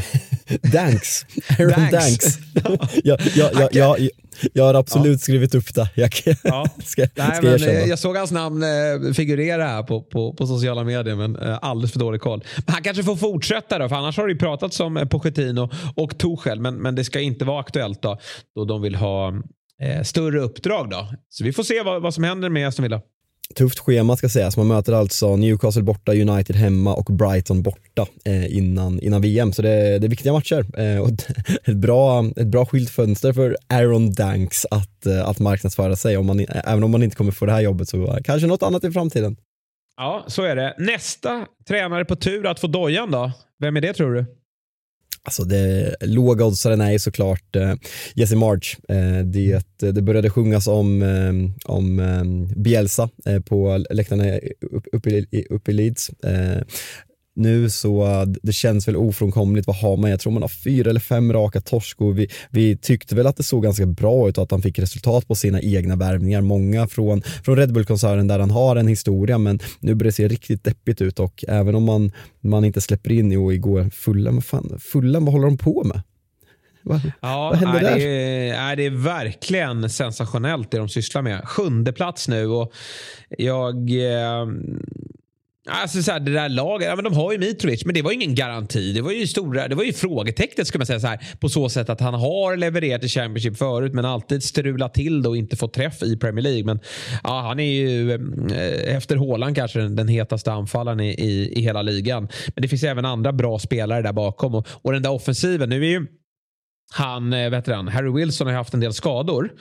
Danks. 0.71 1.25
Aaron 1.59 1.91
Danks. 1.91 2.37
jag, 3.03 3.19
jag, 3.35 3.69
jag, 3.71 4.09
jag, 4.53 4.63
har 4.63 4.73
absolut 4.73 5.21
skrivit 5.21 5.55
upp 5.55 5.73
det. 5.73 5.89
Jag, 5.95 6.11
ja. 6.43 6.65
ska, 6.83 7.07
Nej, 7.15 7.35
ska 7.35 7.41
men, 7.41 7.63
eh, 7.63 7.85
jag 7.85 7.99
såg 7.99 8.15
hans 8.15 8.31
namn 8.31 8.63
eh, 8.63 9.13
figurera 9.13 9.67
här 9.67 9.83
på, 9.83 10.01
på, 10.01 10.33
på 10.33 10.47
sociala 10.47 10.83
medier, 10.83 11.15
men 11.15 11.35
alldeles 11.61 11.91
för 11.91 11.99
dålig 11.99 12.21
koll. 12.21 12.43
Men 12.55 12.73
han 12.73 12.83
kanske 12.83 13.03
får 13.03 13.15
fortsätta 13.15 13.79
då, 13.79 13.89
för 13.89 13.95
annars 13.95 14.17
har 14.17 14.27
det 14.27 14.33
ju 14.33 14.39
pratats 14.39 14.79
om 14.79 15.07
Pochettino 15.11 15.69
och 15.95 16.17
Tuchel, 16.17 16.59
men, 16.59 16.75
men 16.75 16.95
det 16.95 17.03
ska 17.03 17.19
inte 17.19 17.45
vara 17.45 17.59
aktuellt 17.59 18.01
då, 18.01 18.17
då 18.55 18.65
de 18.65 18.81
vill 18.81 18.95
ha 18.95 19.33
eh, 19.81 20.03
större 20.03 20.39
uppdrag. 20.39 20.89
Då. 20.89 21.07
Så 21.29 21.43
vi 21.43 21.53
får 21.53 21.63
se 21.63 21.81
vad, 21.83 22.01
vad 22.01 22.13
som 22.13 22.23
händer 22.23 22.49
med 22.49 22.67
Aston 22.67 22.83
Villa. 22.83 23.01
Tufft 23.55 23.79
schema 23.79 24.17
ska 24.17 24.29
sägas, 24.29 24.57
man 24.57 24.67
möter 24.67 24.93
alltså 24.93 25.35
Newcastle 25.35 25.83
borta, 25.83 26.11
United 26.11 26.55
hemma 26.55 26.93
och 26.93 27.05
Brighton 27.05 27.61
borta 27.61 28.07
eh, 28.25 28.57
innan, 28.57 28.99
innan 28.99 29.21
VM. 29.21 29.53
Så 29.53 29.61
det, 29.61 29.99
det 29.99 30.07
är 30.07 30.09
viktiga 30.09 30.33
matcher 30.33 30.65
eh, 30.79 31.01
och 31.01 31.09
ett 31.69 31.77
bra, 31.77 32.25
ett 32.35 32.47
bra 32.47 32.65
skyltfönster 32.65 33.33
för 33.33 33.57
Aaron 33.67 34.13
Danks 34.13 34.65
att, 34.71 35.05
eh, 35.05 35.27
att 35.27 35.39
marknadsföra 35.39 35.95
sig. 35.95 36.17
Om 36.17 36.25
man, 36.25 36.39
även 36.49 36.83
om 36.83 36.91
man 36.91 37.03
inte 37.03 37.15
kommer 37.15 37.31
få 37.31 37.45
det 37.45 37.51
här 37.51 37.61
jobbet 37.61 37.89
så 37.89 38.17
kanske 38.23 38.47
något 38.47 38.63
annat 38.63 38.83
i 38.83 38.91
framtiden. 38.91 39.37
Ja, 39.97 40.25
så 40.27 40.43
är 40.43 40.55
det. 40.55 40.75
Nästa 40.77 41.45
tränare 41.67 42.05
på 42.05 42.15
tur 42.15 42.45
att 42.45 42.59
få 42.59 42.67
dojan 42.67 43.11
då? 43.11 43.31
Vem 43.59 43.77
är 43.77 43.81
det 43.81 43.93
tror 43.93 44.13
du? 44.13 44.25
Alltså 45.27 45.43
det 45.43 45.95
låga 46.01 46.45
oddsaren 46.45 46.81
är 46.81 46.91
ju 46.91 46.99
såklart 46.99 47.55
eh, 47.55 47.73
Jesse 48.15 48.35
March. 48.35 48.77
Eh, 48.89 49.25
det, 49.25 49.65
det 49.77 50.01
började 50.01 50.29
sjungas 50.29 50.67
om, 50.67 51.01
eh, 51.01 51.71
om 51.73 51.99
eh, 51.99 52.55
Bielsa 52.57 53.09
eh, 53.25 53.39
på 53.39 53.85
läktarna 53.89 54.37
uppe 54.71 54.89
upp 54.91 55.07
i, 55.07 55.45
upp 55.49 55.69
i 55.69 55.73
Leeds. 55.73 56.09
Eh, 56.09 56.61
nu 57.37 57.69
så 57.69 58.25
det 58.43 58.51
känns 58.51 58.87
väl 58.87 58.95
ofrånkomligt. 58.95 59.67
Vad 59.67 59.75
har 59.75 59.97
man? 59.97 60.09
Jag 60.09 60.19
tror 60.19 60.33
man 60.33 60.41
har 60.41 60.49
fyra 60.49 60.89
eller 60.89 60.99
fem 60.99 61.33
raka 61.33 61.61
torsk 61.61 62.01
och 62.01 62.19
vi, 62.19 62.29
vi 62.49 62.77
tyckte 62.77 63.15
väl 63.15 63.27
att 63.27 63.37
det 63.37 63.43
såg 63.43 63.63
ganska 63.63 63.85
bra 63.85 64.29
ut 64.29 64.37
och 64.37 64.43
att 64.43 64.51
han 64.51 64.61
fick 64.61 64.79
resultat 64.79 65.27
på 65.27 65.35
sina 65.35 65.61
egna 65.61 65.95
värvningar. 65.95 66.41
Många 66.41 66.87
från, 66.87 67.21
från 67.21 67.55
Red 67.55 67.73
Bull-koncernen 67.73 68.27
där 68.27 68.39
han 68.39 68.51
har 68.51 68.75
en 68.75 68.87
historia 68.87 69.37
men 69.37 69.59
nu 69.79 69.95
börjar 69.95 70.07
det 70.07 70.15
se 70.15 70.27
riktigt 70.27 70.63
deppigt 70.63 71.01
ut 71.01 71.19
och 71.19 71.45
även 71.47 71.75
om 71.75 71.83
man, 71.83 72.11
man 72.41 72.65
inte 72.65 72.81
släpper 72.81 73.11
in 73.11 73.37
och 73.37 73.53
igår 73.53 73.89
Fulham, 73.93 74.35
vad 74.35 74.45
fan, 74.45 74.79
Fulham, 74.79 75.25
vad 75.25 75.33
håller 75.33 75.47
de 75.47 75.57
på 75.57 75.83
med? 75.83 76.01
Vad, 76.87 77.11
ja, 77.21 77.49
vad 77.49 77.59
händer 77.59 77.81
där? 77.81 77.95
Det 77.95 78.49
är, 78.49 78.75
det 78.75 78.85
är 78.85 78.89
verkligen 78.89 79.89
sensationellt 79.89 80.71
det 80.71 80.77
de 80.77 80.89
sysslar 80.89 81.21
med. 81.21 81.47
Sjunde 81.47 81.93
plats 81.93 82.27
nu 82.27 82.47
och 82.47 82.73
jag 83.37 83.75
eh, 83.89 84.47
Alltså 85.69 86.03
så 86.03 86.11
här, 86.11 86.19
det 86.19 86.31
där 86.31 86.49
laget, 86.49 86.87
ja, 86.87 86.95
men 86.95 87.03
de 87.03 87.13
har 87.13 87.31
ju 87.31 87.37
Mitrovic 87.37 87.85
men 87.85 87.93
det 87.93 88.01
var 88.01 88.11
ju 88.11 88.15
ingen 88.15 88.35
garanti. 88.35 88.93
Det 88.93 89.01
var 89.01 89.11
ju 89.11 89.27
stora, 89.27 89.67
det 89.67 89.75
var 89.75 89.83
ju 89.83 89.93
frågetecknet 89.93 90.67
ska 90.67 90.77
man 90.77 90.87
säga 90.87 90.99
så 90.99 91.07
här. 91.07 91.19
På 91.39 91.49
så 91.49 91.69
sätt 91.69 91.89
att 91.89 91.99
han 91.99 92.13
har 92.13 92.57
levererat 92.57 93.03
i 93.03 93.07
Championship 93.07 93.57
förut 93.57 93.93
men 93.93 94.05
alltid 94.05 94.43
strulat 94.43 94.93
till 94.93 95.21
det 95.21 95.29
och 95.29 95.37
inte 95.37 95.55
fått 95.55 95.73
träff 95.73 96.03
i 96.03 96.17
Premier 96.17 96.43
League. 96.43 96.63
Men 96.63 96.79
ja, 97.23 97.41
han 97.41 97.59
är 97.59 97.71
ju 97.71 98.11
eh, 98.11 98.95
efter 98.95 99.15
Haaland 99.15 99.55
kanske 99.55 99.79
den, 99.79 99.95
den 99.95 100.07
hetaste 100.07 100.51
anfallaren 100.51 100.99
i, 100.99 101.09
i, 101.09 101.59
i 101.59 101.61
hela 101.61 101.81
ligan. 101.81 102.27
Men 102.47 102.61
det 102.61 102.67
finns 102.67 102.83
även 102.83 103.05
andra 103.05 103.33
bra 103.33 103.59
spelare 103.59 104.01
där 104.01 104.13
bakom 104.13 104.55
och, 104.55 104.67
och 104.71 104.93
den 104.93 105.01
där 105.01 105.11
offensiven. 105.11 105.69
Nu 105.69 105.85
är 105.85 105.89
ju 105.89 106.07
han, 106.91 107.33
eh, 107.33 107.49
vet 107.49 107.67
han, 107.67 107.87
Harry 107.87 108.11
Wilson 108.11 108.47
har 108.47 108.53
haft 108.53 108.73
en 108.73 108.79
del 108.79 108.93
skador. 108.93 109.51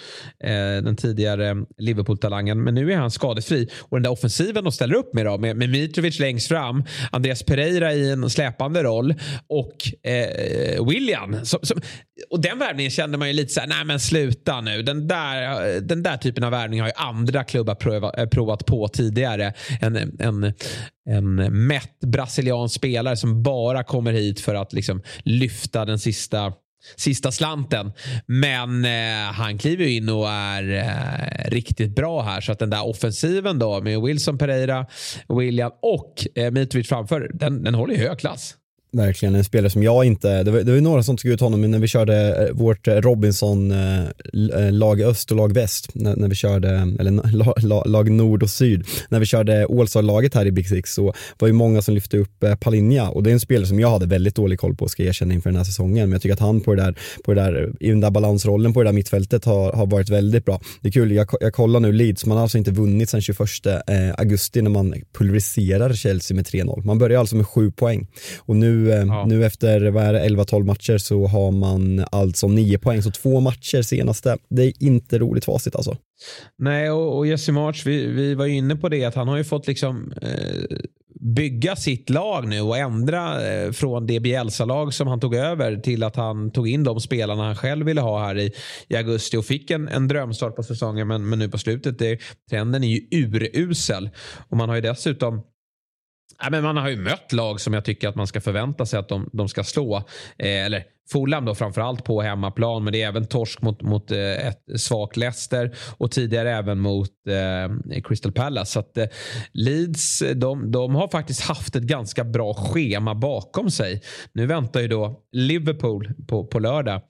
Eh, 0.44 0.50
den 0.82 0.96
tidigare 0.96 1.56
Liverpool-talangen. 1.78 2.64
Men 2.64 2.74
nu 2.74 2.92
är 2.92 2.96
han 2.96 3.10
skadefri. 3.10 3.68
Och 3.80 3.96
den 3.96 4.02
där 4.02 4.10
offensiven 4.10 4.64
de 4.64 4.72
ställer 4.72 4.94
upp 4.94 5.14
med 5.14 5.26
då. 5.26 5.38
Med, 5.38 5.56
med 5.56 5.70
Mitrovic 5.70 6.18
längst 6.18 6.48
fram. 6.48 6.84
Andreas 7.12 7.42
Pereira 7.42 7.92
i 7.92 8.10
en 8.10 8.30
släpande 8.30 8.82
roll. 8.82 9.14
Och 9.48 10.08
eh, 10.10 10.86
William. 10.88 11.44
Som, 11.44 11.60
som, 11.62 11.80
och 12.30 12.40
den 12.40 12.58
värvningen 12.58 12.90
kände 12.90 13.18
man 13.18 13.28
ju 13.28 13.34
lite 13.34 13.52
så 13.52 13.60
här, 13.60 13.66
nej 13.66 13.84
men 13.84 14.00
sluta 14.00 14.60
nu. 14.60 14.82
Den 14.82 15.08
där, 15.08 15.80
den 15.80 16.02
där 16.02 16.16
typen 16.16 16.44
av 16.44 16.50
värvning 16.50 16.80
har 16.80 16.88
ju 16.88 16.94
andra 16.96 17.44
klubbar 17.44 17.74
pröva, 17.74 18.12
eh, 18.12 18.28
provat 18.28 18.66
på 18.66 18.88
tidigare. 18.88 19.52
En, 19.80 19.96
en, 20.18 20.52
en 21.10 21.34
mätt 21.66 22.00
brasiliansk 22.00 22.74
spelare 22.74 23.16
som 23.16 23.42
bara 23.42 23.84
kommer 23.84 24.12
hit 24.12 24.40
för 24.40 24.54
att 24.54 24.72
liksom 24.72 25.02
lyfta 25.24 25.84
den 25.84 25.98
sista 25.98 26.52
sista 26.96 27.32
slanten. 27.32 27.92
Men 28.26 28.84
eh, 28.84 29.32
han 29.32 29.58
kliver 29.58 29.84
ju 29.84 29.96
in 29.96 30.08
och 30.08 30.28
är 30.28 30.72
eh, 30.72 31.50
riktigt 31.50 31.94
bra 31.94 32.22
här. 32.22 32.40
Så 32.40 32.52
att 32.52 32.58
den 32.58 32.70
där 32.70 32.86
offensiven 32.86 33.58
då 33.58 33.80
med 33.80 34.02
Wilson, 34.02 34.38
Pereira, 34.38 34.86
William 35.28 35.72
och 35.82 36.26
eh, 36.34 36.50
Mitrovic 36.50 36.88
framför, 36.88 37.30
den, 37.34 37.64
den 37.64 37.74
håller 37.74 37.94
ju 37.94 38.08
hög 38.08 38.18
klass. 38.18 38.54
Verkligen 38.96 39.34
en 39.34 39.44
spelare 39.44 39.70
som 39.70 39.82
jag 39.82 40.04
inte, 40.04 40.42
det 40.42 40.50
var, 40.50 40.60
det 40.60 40.72
var 40.72 40.80
några 40.80 41.02
som 41.02 41.16
tog 41.16 41.30
ut 41.30 41.40
honom 41.40 41.70
när 41.70 41.78
vi 41.78 41.88
körde 41.88 42.46
eh, 42.46 42.54
vårt 42.54 42.88
eh, 42.88 42.94
Robinson-lag 42.94 45.00
eh, 45.00 45.08
öst 45.08 45.30
och 45.30 45.36
lag 45.36 45.52
väst, 45.52 45.94
när, 45.94 46.16
när 46.16 46.28
vi 46.28 46.34
körde, 46.34 46.68
eller 46.98 47.86
lag 47.88 48.10
nord 48.10 48.42
och 48.42 48.50
syd, 48.50 48.86
när 49.08 49.20
vi 49.20 49.26
körde 49.26 49.66
Ålstad-laget 49.66 50.34
här 50.34 50.46
i 50.46 50.52
Big 50.52 50.68
Six 50.68 50.94
så 50.94 51.14
var 51.38 51.48
ju 51.48 51.54
många 51.54 51.82
som 51.82 51.94
lyfte 51.94 52.18
upp 52.18 52.44
Palinja 52.60 53.08
och 53.08 53.22
det 53.22 53.30
är 53.30 53.32
en 53.32 53.40
spelare 53.40 53.66
som 53.66 53.80
jag 53.80 53.90
hade 53.90 54.06
väldigt 54.06 54.34
dålig 54.34 54.58
koll 54.58 54.74
på 54.74 54.88
ska 54.88 55.02
jag 55.02 55.08
erkänna 55.08 55.34
inför 55.34 55.50
den 55.50 55.56
här 55.56 55.64
säsongen, 55.64 56.08
men 56.08 56.12
jag 56.12 56.22
tycker 56.22 56.34
att 56.34 56.40
han 56.40 56.60
på 56.60 56.74
det 56.74 56.82
där, 56.82 56.94
på 57.24 57.34
det 57.34 57.40
där, 57.40 57.72
i 57.80 57.88
den 57.88 58.00
där 58.00 58.10
balansrollen 58.10 58.72
på 58.72 58.82
det 58.82 58.88
där 58.88 58.94
mittfältet 58.94 59.44
har, 59.44 59.72
har 59.72 59.86
varit 59.86 60.08
väldigt 60.08 60.44
bra. 60.44 60.60
Det 60.80 60.88
är 60.88 60.92
kul, 60.92 61.12
jag, 61.12 61.28
jag 61.40 61.52
kollar 61.52 61.80
nu 61.80 61.92
Leeds, 61.92 62.26
man 62.26 62.36
har 62.36 62.42
alltså 62.42 62.58
inte 62.58 62.70
vunnit 62.70 63.10
sedan 63.10 63.20
21 63.20 63.38
augusti 64.16 64.62
när 64.62 64.70
man 64.70 64.94
pulveriserar 65.18 65.92
Chelsea 65.92 66.34
med 66.34 66.44
3-0. 66.44 66.84
Man 66.84 66.98
börjar 66.98 67.20
alltså 67.20 67.36
med 67.36 67.46
sju 67.46 67.70
poäng 67.70 68.06
och 68.38 68.56
nu 68.56 68.85
Eh, 68.92 69.04
ja. 69.06 69.26
nu 69.26 69.44
efter 69.44 69.80
11-12 69.80 70.64
matcher 70.64 70.98
så 70.98 71.26
har 71.26 71.50
man 71.50 72.04
alltså 72.12 72.48
9 72.48 72.78
poäng, 72.78 73.02
så 73.02 73.10
två 73.10 73.40
matcher 73.40 73.82
senaste. 73.82 74.38
Det 74.48 74.62
är 74.62 74.72
inte 74.82 75.18
roligt 75.18 75.44
facit 75.44 75.76
alltså. 75.76 75.96
Nej, 76.58 76.90
och, 76.90 77.18
och 77.18 77.26
Jesse 77.26 77.52
March, 77.52 77.86
vi, 77.86 78.06
vi 78.06 78.34
var 78.34 78.46
ju 78.46 78.56
inne 78.56 78.76
på 78.76 78.88
det 78.88 79.04
att 79.04 79.14
han 79.14 79.28
har 79.28 79.36
ju 79.36 79.44
fått 79.44 79.66
liksom 79.66 80.12
eh, 80.22 80.76
bygga 81.20 81.76
sitt 81.76 82.10
lag 82.10 82.48
nu 82.48 82.60
och 82.60 82.78
ändra 82.78 83.48
eh, 83.48 83.72
från 83.72 84.06
det 84.06 84.20
Bielsa-lag 84.20 84.94
som 84.94 85.08
han 85.08 85.20
tog 85.20 85.34
över 85.34 85.76
till 85.76 86.02
att 86.02 86.16
han 86.16 86.50
tog 86.50 86.68
in 86.68 86.84
de 86.84 87.00
spelarna 87.00 87.44
han 87.44 87.56
själv 87.56 87.86
ville 87.86 88.00
ha 88.00 88.26
här 88.26 88.38
i, 88.38 88.52
i 88.88 88.96
augusti 88.96 89.36
och 89.36 89.44
fick 89.44 89.70
en, 89.70 89.88
en 89.88 90.08
drömstart 90.08 90.56
på 90.56 90.62
säsongen 90.62 91.08
men, 91.08 91.28
men 91.28 91.38
nu 91.38 91.48
på 91.48 91.58
slutet, 91.58 91.98
det, 91.98 92.18
trenden 92.50 92.84
är 92.84 92.88
ju 92.88 93.00
urusel 93.10 94.10
och 94.48 94.56
man 94.56 94.68
har 94.68 94.76
ju 94.76 94.82
dessutom 94.82 95.42
Ja, 96.42 96.50
men 96.50 96.62
man 96.62 96.76
har 96.76 96.88
ju 96.88 96.96
mött 96.96 97.32
lag 97.32 97.60
som 97.60 97.74
jag 97.74 97.84
tycker 97.84 98.08
att 98.08 98.14
man 98.14 98.26
ska 98.26 98.40
förvänta 98.40 98.86
sig 98.86 98.98
att 98.98 99.08
de, 99.08 99.30
de 99.32 99.48
ska 99.48 99.64
slå. 99.64 99.96
Eh, 100.38 100.64
eller 100.64 100.84
Fulham 101.12 101.44
då 101.44 101.54
framförallt 101.54 102.04
på 102.04 102.22
hemmaplan 102.22 102.84
men 102.84 102.92
det 102.92 103.02
är 103.02 103.08
även 103.08 103.26
torsk 103.26 103.62
mot, 103.62 103.82
mot 103.82 104.10
eh, 104.10 104.46
ett 104.46 104.80
svagt 104.80 105.16
Leicester 105.16 105.74
och 105.98 106.10
tidigare 106.10 106.52
även 106.52 106.78
mot 106.78 107.10
eh, 107.28 108.00
Crystal 108.02 108.32
Palace. 108.32 108.72
Så 108.72 108.80
att, 108.80 108.98
eh, 108.98 109.06
Leeds 109.52 110.22
de, 110.34 110.72
de 110.72 110.94
har 110.94 111.08
faktiskt 111.08 111.40
haft 111.40 111.76
ett 111.76 111.82
ganska 111.82 112.24
bra 112.24 112.54
schema 112.54 113.14
bakom 113.14 113.70
sig. 113.70 114.02
Nu 114.32 114.46
väntar 114.46 114.80
ju 114.80 114.88
då 114.88 115.20
Liverpool 115.32 116.10
på, 116.28 116.46
på 116.46 116.58
lördag. 116.58 117.00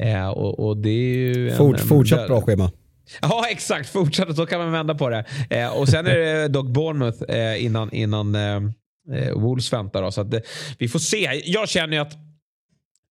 Eh, 0.00 0.28
och, 0.28 0.66
och, 0.66 0.76
det 0.76 0.90
är 0.90 1.34
ju 1.34 1.50
Fort, 1.50 1.80
en, 1.80 1.86
fortsatt 1.86 2.28
bra 2.28 2.40
schema. 2.40 2.70
Ja, 3.22 3.46
exakt. 3.50 3.88
Fortsätt, 3.88 4.36
så 4.36 4.46
kan 4.46 4.60
man 4.60 4.72
vända 4.72 4.94
på 4.94 5.08
det. 5.08 5.24
Eh, 5.50 5.68
och 5.68 5.88
sen 5.88 6.06
är 6.06 6.16
det 6.16 6.48
dock 6.48 6.66
Bournemouth 6.66 7.22
eh, 7.22 7.64
innan, 7.64 7.92
innan 7.92 8.34
eh, 8.34 8.56
eh 9.14 9.32
Wolves 9.34 9.72
väntar. 9.72 10.02
Då, 10.02 10.10
så 10.10 10.20
att, 10.20 10.34
eh, 10.34 10.40
vi 10.78 10.88
får 10.88 10.98
se. 10.98 11.42
Jag 11.44 11.68
känner 11.68 11.96
ju 11.96 12.02
att 12.02 12.12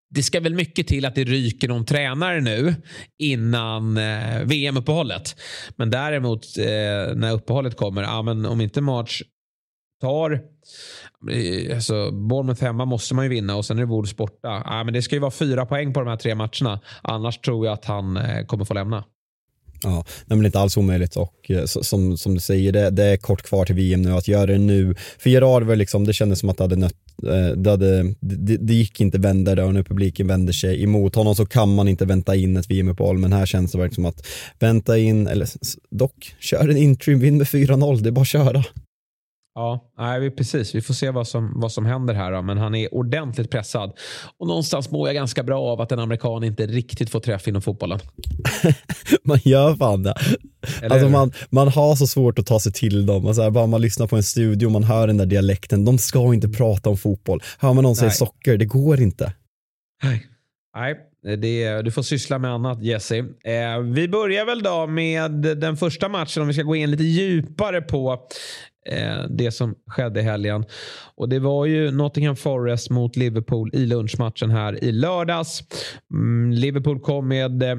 det 0.10 0.24
ska 0.24 0.40
väl 0.40 0.56
mycket 0.56 0.88
till 0.88 1.06
att 1.06 1.16
det 1.16 1.24
ryker 1.24 1.68
någon 1.68 1.86
tränare 1.86 2.42
nu 2.42 2.76
innan 3.20 3.98
eh, 3.98 4.44
VM-uppehållet. 4.44 5.36
Men 5.76 5.90
däremot 5.90 6.58
eh, 6.58 7.16
när 7.16 7.32
uppehållet 7.32 7.78
kommer, 7.78 8.02
ja, 8.02 8.22
men 8.22 8.46
om 8.46 8.62
inte 8.62 8.82
March 8.82 9.22
tar 10.02 10.32
eh, 11.32 11.76
Alltså, 11.76 12.12
Bournemouth 12.12 12.64
hemma 12.64 12.86
måste 12.86 13.16
man 13.16 13.26
ju 13.26 13.30
vinna 13.30 13.56
och 13.56 13.66
sen 13.66 13.78
är 13.78 13.82
det 13.82 13.88
Wolves 13.88 14.18
borta. 14.18 14.64
Ja, 14.66 14.84
men 14.84 14.94
det 14.94 15.02
ska 15.02 15.16
ju 15.16 15.20
vara 15.20 15.32
fyra 15.32 15.66
poäng 15.66 15.94
på 15.94 16.00
de 16.00 16.10
här 16.10 16.18
tre 16.18 16.36
matcherna. 16.36 16.80
Annars 17.02 17.38
tror 17.38 17.66
jag 17.66 17.74
att 17.74 17.86
han 17.86 18.18
eh, 18.18 18.46
kommer 18.46 18.66
få 18.66 18.74
lämna. 18.74 19.04
Ja, 19.84 20.06
men 20.28 20.46
inte 20.46 20.60
alls 20.60 20.78
omöjligt 20.78 21.16
och 21.16 21.52
eh, 21.52 21.66
som, 21.66 22.18
som 22.18 22.34
du 22.34 22.40
säger, 22.40 22.72
det, 22.72 22.90
det 22.90 23.04
är 23.04 23.18
kort 23.18 23.42
kvar 23.42 23.66
till 23.66 23.76
VM 23.76 24.02
nu. 24.02 24.12
Att 24.12 24.28
göra 24.28 24.46
det 24.46 24.58
nu, 24.58 24.96
för 25.20 25.30
Gerard 25.30 25.64
var 25.64 25.76
liksom, 25.76 26.06
det 26.06 26.14
kändes 26.14 26.40
som 26.40 26.50
att 26.50 26.58
det 26.58 26.64
hade 26.64 26.76
nött 26.76 26.96
eh, 27.24 27.58
det, 27.58 27.70
hade, 27.70 28.04
det, 28.20 28.58
det 28.58 28.74
gick 28.74 29.02
inte 29.02 29.18
vända 29.18 29.56
där 29.56 29.64
och 29.64 29.74
när 29.74 29.84
publiken 29.84 30.28
vänder 30.28 30.54
sig 30.54 30.84
emot 30.84 31.16
honom 31.16 31.36
så 31.36 31.46
kan 31.46 31.76
man 31.76 31.88
inte 31.88 32.06
vänta 32.06 32.36
in 32.36 32.58
ett 32.58 32.72
VM-uppehåll 32.72 33.18
men 33.18 33.34
här 33.34 33.46
känns 33.46 33.72
det 33.72 33.78
verkligen 33.78 33.96
som 33.96 34.06
att 34.06 34.26
vänta 34.60 34.98
in, 34.98 35.28
eller 35.28 35.48
dock, 35.90 36.36
kör 36.40 36.70
en 36.70 36.78
interim 36.78 37.20
vinn 37.20 37.38
med 37.38 37.48
4-0, 37.48 38.02
det 38.02 38.10
är 38.10 38.12
bara 38.12 38.22
att 38.22 38.28
köra. 38.28 38.64
Ja, 39.60 39.92
nej, 39.98 40.32
precis. 40.32 40.76
Vi 40.76 40.82
får 40.82 40.94
se 40.94 41.12
vad 41.12 41.28
som, 41.28 41.52
vad 41.56 41.72
som 41.72 41.86
händer 41.86 42.14
här. 42.14 42.32
Då. 42.32 42.42
Men 42.42 42.58
han 42.58 42.76
är 42.76 42.94
ordentligt 42.94 43.52
pressad. 43.52 43.94
Och 44.38 44.48
någonstans 44.48 44.92
mår 44.92 45.08
jag 45.08 45.16
ganska 45.16 45.44
bra 45.44 45.62
av 45.62 45.82
att 45.82 45.92
en 45.92 46.00
amerikan 46.00 46.44
inte 46.44 46.68
riktigt 46.68 47.10
får 47.10 47.20
träff 47.20 47.48
inom 47.48 47.62
fotbollen. 47.62 48.00
man 49.24 49.40
gör 49.44 49.76
fan 49.76 50.04
det. 50.04 50.14
alltså 50.90 51.10
man, 51.10 51.32
man 51.50 51.68
har 51.68 51.96
så 51.96 52.08
svårt 52.08 52.40
att 52.40 52.46
ta 52.46 52.60
sig 52.60 52.72
till 52.74 53.06
dem. 53.06 53.28
Alltså 53.28 53.52
bara 53.52 53.68
man 53.68 53.82
lyssnar 53.82 54.08
på 54.08 54.16
en 54.16 54.24
studio 54.24 54.66
och 54.66 54.72
man 54.72 54.84
hör 54.84 55.08
den 55.08 55.18
där 55.18 55.26
dialekten. 55.26 55.86
De 55.86 55.98
ska 55.98 56.34
inte 56.34 56.50
prata 56.50 56.90
om 56.90 56.98
fotboll. 56.98 57.42
Hör 57.60 57.74
man 57.74 57.84
någon 57.84 57.96
säga 57.96 58.12
socker, 58.12 58.58
det 58.58 58.66
går 58.66 59.02
inte. 59.02 59.34
Nej. 60.04 60.26
Nej, 60.76 60.96
det, 61.38 61.82
du 61.82 61.92
får 61.92 62.02
syssla 62.02 62.40
med 62.40 62.52
annat 62.52 62.84
Jesse. 62.84 63.18
Eh, 63.18 63.80
vi 63.94 64.08
börjar 64.08 64.46
väl 64.46 64.64
då 64.64 64.88
med 64.88 65.32
den 65.32 65.78
första 65.78 66.10
matchen 66.10 66.42
om 66.42 66.48
vi 66.48 66.54
ska 66.54 66.64
gå 66.64 66.76
in 66.76 66.92
lite 66.92 67.04
djupare 67.04 67.82
på 67.82 68.20
eh, 68.92 69.24
det 69.30 69.52
som 69.52 69.76
skedde 69.88 70.20
i 70.20 70.24
helgen. 70.24 70.66
Och 71.16 71.30
det 71.30 71.40
var 71.40 71.66
ju 71.66 71.92
Nottingham 71.92 72.36
Forest 72.36 72.90
mot 72.90 73.16
Liverpool 73.16 73.70
i 73.74 73.86
lunchmatchen 73.86 74.50
här 74.50 74.84
i 74.84 74.92
lördags. 74.92 75.64
Mm, 76.14 76.52
Liverpool 76.52 77.00
kom 77.00 77.28
med 77.28 77.64
eh, 77.64 77.76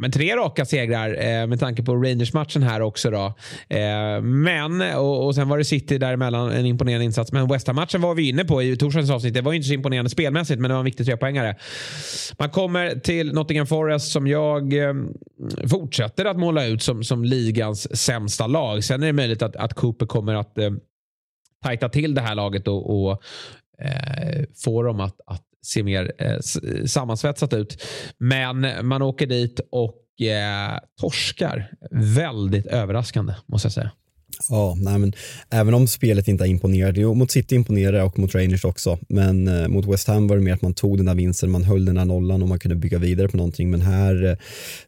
men 0.00 0.10
tre 0.10 0.36
raka 0.36 0.64
segrar 0.64 1.14
eh, 1.20 1.46
med 1.46 1.60
tanke 1.60 1.82
på 1.82 1.94
Rangers-matchen 1.94 2.62
här 2.62 2.82
också. 2.82 3.10
Då. 3.10 3.34
Eh, 3.68 4.22
men, 4.22 4.80
och, 4.96 5.26
och 5.26 5.34
sen 5.34 5.48
var 5.48 5.58
det 5.58 5.64
City 5.64 5.98
däremellan, 5.98 6.52
en 6.52 6.66
imponerande 6.66 7.04
insats. 7.04 7.32
Men 7.32 7.48
West 7.48 7.66
Ham-matchen 7.66 8.00
var 8.00 8.14
vi 8.14 8.28
inne 8.28 8.44
på 8.44 8.62
i 8.62 8.76
torsdagens 8.76 9.10
avsnitt. 9.10 9.34
Det 9.34 9.40
var 9.40 9.52
ju 9.52 9.56
inte 9.56 9.68
så 9.68 9.74
imponerande 9.74 10.10
spelmässigt, 10.10 10.60
men 10.60 10.68
det 10.68 10.74
var 10.74 10.80
en 10.80 10.84
viktig 10.84 11.06
trepoängare. 11.06 11.56
Man 12.38 12.50
kommer 12.50 13.00
till 13.00 13.32
Nottingham 13.32 13.66
Forest 13.66 14.12
som 14.12 14.26
jag 14.26 14.72
eh, 14.72 14.94
fortsätter 15.70 16.24
att 16.24 16.38
måla 16.38 16.66
ut 16.66 16.82
som, 16.82 17.04
som 17.04 17.24
ligans 17.24 17.96
sämsta 17.96 18.46
lag. 18.46 18.84
Sen 18.84 19.02
är 19.02 19.06
det 19.06 19.12
möjligt 19.12 19.42
att, 19.42 19.56
att 19.56 19.74
Cooper 19.74 20.06
kommer 20.06 20.34
att 20.34 20.58
eh, 20.58 20.70
tajta 21.62 21.88
till 21.88 22.14
det 22.14 22.20
här 22.20 22.34
laget 22.34 22.68
och, 22.68 23.04
och 23.04 23.22
eh, 23.78 24.44
få 24.64 24.82
dem 24.82 25.00
att, 25.00 25.20
att 25.26 25.42
ser 25.66 25.82
mer 25.82 26.12
eh, 26.18 26.38
sammansvetsat 26.86 27.52
ut. 27.52 27.82
Men 28.18 28.86
man 28.86 29.02
åker 29.02 29.26
dit 29.26 29.60
och 29.70 30.20
eh, 30.20 30.78
torskar. 31.00 31.70
Väldigt 31.90 32.66
överraskande 32.66 33.34
måste 33.46 33.66
jag 33.66 33.72
säga. 33.72 33.90
Ja, 34.48 34.74
nej 34.78 34.98
men 34.98 35.12
även 35.50 35.74
om 35.74 35.88
spelet 35.88 36.28
inte 36.28 36.44
har 36.44 36.48
imponerat, 36.48 36.96
jo, 36.96 37.14
mot 37.14 37.30
City 37.30 37.54
imponerade 37.54 38.02
och 38.02 38.18
mot 38.18 38.34
Rangers 38.34 38.64
också, 38.64 38.98
men 39.08 39.48
eh, 39.48 39.68
mot 39.68 39.86
West 39.86 40.08
Ham 40.08 40.28
var 40.28 40.36
det 40.36 40.42
mer 40.42 40.54
att 40.54 40.62
man 40.62 40.74
tog 40.74 40.96
den 40.96 41.06
där 41.06 41.14
vinsten, 41.14 41.50
man 41.50 41.64
höll 41.64 41.84
den 41.84 41.94
där 41.94 42.04
nollan 42.04 42.42
och 42.42 42.48
man 42.48 42.58
kunde 42.58 42.76
bygga 42.76 42.98
vidare 42.98 43.28
på 43.28 43.36
någonting, 43.36 43.70
men 43.70 43.80
här, 43.80 44.24
eh, 44.24 44.36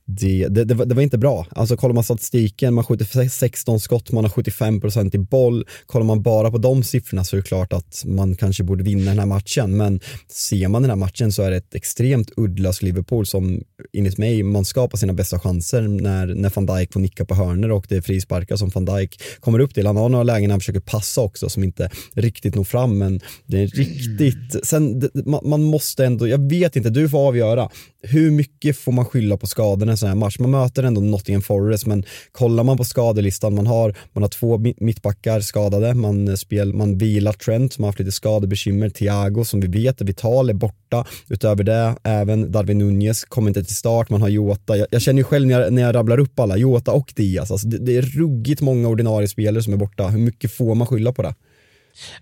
det, 0.04 0.48
det, 0.48 0.64
det, 0.64 0.74
var, 0.74 0.86
det 0.86 0.94
var, 0.94 1.02
inte 1.02 1.18
bra. 1.18 1.46
Alltså 1.50 1.76
kollar 1.76 1.94
man 1.94 2.04
statistiken, 2.04 2.74
man 2.74 2.84
skjuter 2.84 3.28
16 3.28 3.80
skott, 3.80 4.12
man 4.12 4.24
har 4.24 4.30
75% 4.30 5.14
i 5.14 5.18
boll, 5.18 5.64
kollar 5.86 6.06
man 6.06 6.22
bara 6.22 6.50
på 6.50 6.58
de 6.58 6.82
siffrorna 6.82 7.24
så 7.24 7.36
är 7.36 7.40
det 7.40 7.46
klart 7.46 7.72
att 7.72 8.02
man 8.06 8.36
kanske 8.36 8.64
borde 8.64 8.84
vinna 8.84 9.10
den 9.10 9.18
här 9.18 9.26
matchen, 9.26 9.76
men 9.76 10.00
ser 10.28 10.68
man 10.68 10.82
den 10.82 10.90
här 10.90 10.96
matchen 10.96 11.32
så 11.32 11.42
är 11.42 11.50
det 11.50 11.56
ett 11.56 11.74
extremt 11.74 12.30
uddlöst 12.36 12.82
Liverpool 12.82 13.26
som 13.26 13.62
enligt 13.92 14.18
mig, 14.18 14.42
man 14.42 14.64
skapar 14.64 14.98
sina 14.98 15.12
bästa 15.12 15.40
chanser 15.40 15.82
när, 15.82 16.26
när 16.26 16.52
van 16.54 16.66
Dijk 16.66 16.92
får 16.92 17.00
nicka 17.00 17.24
på 17.24 17.34
hörner 17.34 17.70
och 17.70 17.86
det 17.88 17.96
är 17.96 18.00
frisparkar 18.00 18.56
som 18.56 18.68
van 18.68 18.84
Dijk 18.84 19.20
kommer 19.40 19.58
upp 19.58 19.74
till. 19.74 19.86
Han 19.86 19.96
har 19.96 20.08
några 20.08 20.24
lägen 20.24 20.50
han 20.50 20.60
försöker 20.60 20.80
passa 20.80 21.20
också 21.20 21.48
som 21.48 21.64
inte 21.64 21.90
riktigt 22.14 22.54
når 22.54 22.64
fram 22.64 22.98
men 22.98 23.20
det 23.46 23.62
är 23.62 23.66
riktigt, 23.66 24.66
sen 24.66 25.10
man 25.42 25.62
måste 25.62 26.06
ändå, 26.06 26.28
jag 26.28 26.48
vet 26.50 26.76
inte, 26.76 26.90
du 26.90 27.08
får 27.08 27.28
avgöra 27.28 27.68
hur 28.06 28.30
mycket 28.30 28.78
får 28.78 28.92
man 28.92 29.04
skylla 29.04 29.36
på 29.36 29.46
skadorna 29.46 29.90
i 29.90 29.94
en 29.94 29.96
sån 29.96 30.08
här 30.08 30.16
match? 30.16 30.38
Man 30.38 30.50
möter 30.50 30.82
ändå 30.82 31.00
Nottingham 31.00 31.42
Forest, 31.42 31.86
men 31.86 32.04
kollar 32.32 32.64
man 32.64 32.76
på 32.76 32.84
skadelistan, 32.84 33.54
man 33.54 33.66
har, 33.66 33.96
man 34.12 34.22
har 34.22 34.28
två 34.28 34.58
mittbackar 34.58 35.40
skadade, 35.40 35.94
man, 35.94 36.36
spel, 36.36 36.74
man 36.74 36.98
vilar 36.98 37.32
Trent 37.32 37.72
som 37.72 37.84
har 37.84 37.88
haft 37.88 37.98
lite 37.98 38.12
skadebekymmer, 38.12 38.90
Thiago 38.90 39.44
som 39.44 39.60
vi 39.60 39.66
vet 39.68 40.00
är 40.00 40.04
vital, 40.04 40.50
är 40.50 40.54
borta. 40.54 41.06
Utöver 41.28 41.64
det, 41.64 41.96
även 42.02 42.52
Darwin 42.52 42.78
Nunez 42.78 43.24
kommer 43.24 43.48
inte 43.48 43.64
till 43.64 43.76
start, 43.76 44.10
man 44.10 44.22
har 44.22 44.28
Jota. 44.28 44.76
Jag, 44.76 44.86
jag 44.90 45.02
känner 45.02 45.18
ju 45.18 45.24
själv 45.24 45.46
när 45.46 45.60
jag, 45.60 45.72
när 45.72 45.82
jag 45.82 45.94
rabblar 45.94 46.18
upp 46.18 46.40
alla, 46.40 46.56
Jota 46.56 46.92
och 46.92 47.12
Diaz, 47.16 47.50
alltså 47.50 47.68
det, 47.68 47.78
det 47.78 47.96
är 47.96 48.02
ruggigt 48.02 48.60
många 48.60 48.88
ordinarie 48.88 49.23
spelare 49.28 49.62
som 49.62 49.72
är 49.72 49.76
borta. 49.76 50.08
Hur 50.08 50.18
mycket 50.18 50.56
får 50.56 50.74
man 50.74 50.86
skylla 50.86 51.12
på 51.12 51.22
det? 51.22 51.34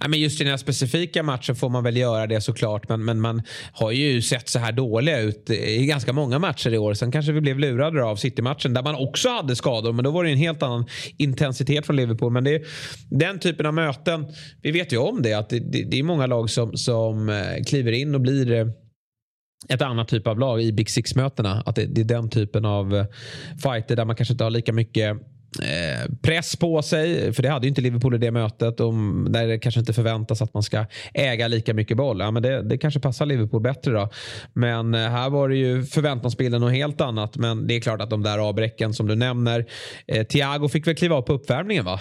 Ja, 0.01 0.09
men 0.09 0.21
just 0.21 0.41
i 0.41 0.45
den 0.45 0.51
här 0.51 0.59
specifika 0.59 1.23
matchen 1.23 1.57
får 1.57 1.69
man 1.69 1.85
väl 1.85 1.97
göra 1.97 2.27
det 2.27 2.41
såklart. 2.41 2.89
Men, 2.89 3.05
men 3.05 3.21
man 3.21 3.43
har 3.73 3.91
ju 3.91 4.23
sett 4.23 4.49
så 4.49 4.59
här 4.59 4.73
dåliga 4.73 5.21
ut 5.21 5.51
i 5.51 5.87
ganska 5.87 6.13
många 6.13 6.39
matcher 6.39 6.75
i 6.75 6.79
år. 6.79 6.95
Sen 6.95 7.13
kanske 7.13 7.33
vi 7.33 7.41
blev 7.41 7.59
lurade 7.59 8.05
av 8.05 8.17
City-matchen 8.17 8.75
där 8.75 8.83
man 8.83 8.95
också 8.95 9.29
hade 9.29 9.57
skador. 9.57 9.93
Men 9.93 10.05
då 10.05 10.11
var 10.11 10.25
det 10.25 10.31
en 10.31 10.39
helt 10.39 10.63
annan 10.63 10.87
intensitet 11.17 11.87
från 11.87 11.97
Liverpool. 11.97 12.33
Men 12.33 12.45
det 12.45 12.55
är 12.55 12.67
den 13.11 13.39
typen 13.39 13.67
av 13.67 13.75
möten. 13.75 14.27
Vi 14.63 14.71
vet 14.71 14.93
ju 14.93 14.97
om 14.97 15.23
det. 15.23 15.35
Att 15.35 15.51
det, 15.51 15.59
det, 15.59 15.85
det 15.85 15.99
är 15.99 16.03
många 16.03 16.27
lag 16.27 16.51
som, 16.51 16.77
som 16.77 17.29
eh, 17.29 17.65
kliver 17.67 17.93
in 17.93 18.15
och 18.15 18.21
blir 18.21 18.53
eh, 18.53 18.67
ett 19.69 19.83
annat 19.83 20.09
typ 20.09 20.27
av 20.27 20.39
lag 20.39 20.63
i 20.63 20.73
Big 20.73 20.91
Six-mötena. 20.91 21.63
Att 21.67 21.77
det, 21.77 21.87
det, 21.87 22.01
är 22.01 22.05
den 22.05 22.31
typen 22.31 22.65
av 22.65 22.97
eh, 22.97 23.07
fighter 23.63 23.97
där 23.97 24.05
man 24.05 24.17
kanske 24.17 24.35
inte 24.35 24.45
har 24.45 24.51
lika 24.51 24.73
mycket 24.73 25.17
press 26.23 26.57
på 26.57 26.83
sig, 26.83 27.33
för 27.33 27.43
det 27.43 27.49
hade 27.49 27.67
ju 27.67 27.69
inte 27.69 27.81
Liverpool 27.81 28.15
i 28.15 28.19
det 28.19 28.31
mötet. 28.31 28.81
Och 28.81 28.93
där 29.31 29.47
det 29.47 29.59
kanske 29.59 29.81
inte 29.81 29.93
förväntas 29.93 30.43
att 30.43 30.55
man 30.55 30.63
ska 30.63 30.87
äga 31.15 31.49
lika 31.49 31.75
mycket 31.75 31.97
boll. 31.97 32.21
Ja, 32.21 32.31
men 32.31 32.43
det, 32.43 32.63
det 32.63 32.79
kanske 32.79 33.01
passar 33.01 33.27
Liverpool 33.27 33.63
bättre 33.63 33.93
då. 33.93 34.09
Men 34.53 34.95
eh, 34.95 35.01
här 35.01 35.31
var 35.31 35.49
det 35.49 35.57
ju 35.57 35.85
förväntansbilden 35.85 36.61
något 36.61 36.73
helt 36.73 37.01
annat. 37.01 37.37
Men 37.37 37.67
det 37.67 37.77
är 37.77 37.81
klart 37.81 38.01
att 38.01 38.11
de 38.11 38.23
där 38.23 38.39
avbräcken 38.39 38.95
som 38.95 39.09
du 39.09 39.15
nämner. 39.15 39.67
Eh, 40.07 40.27
Thiago 40.27 40.69
fick 40.69 40.87
väl 40.87 40.95
kliva 40.95 41.17
av 41.17 41.23
på 41.23 41.33
uppvärmningen 41.33 41.85
va? 41.85 42.01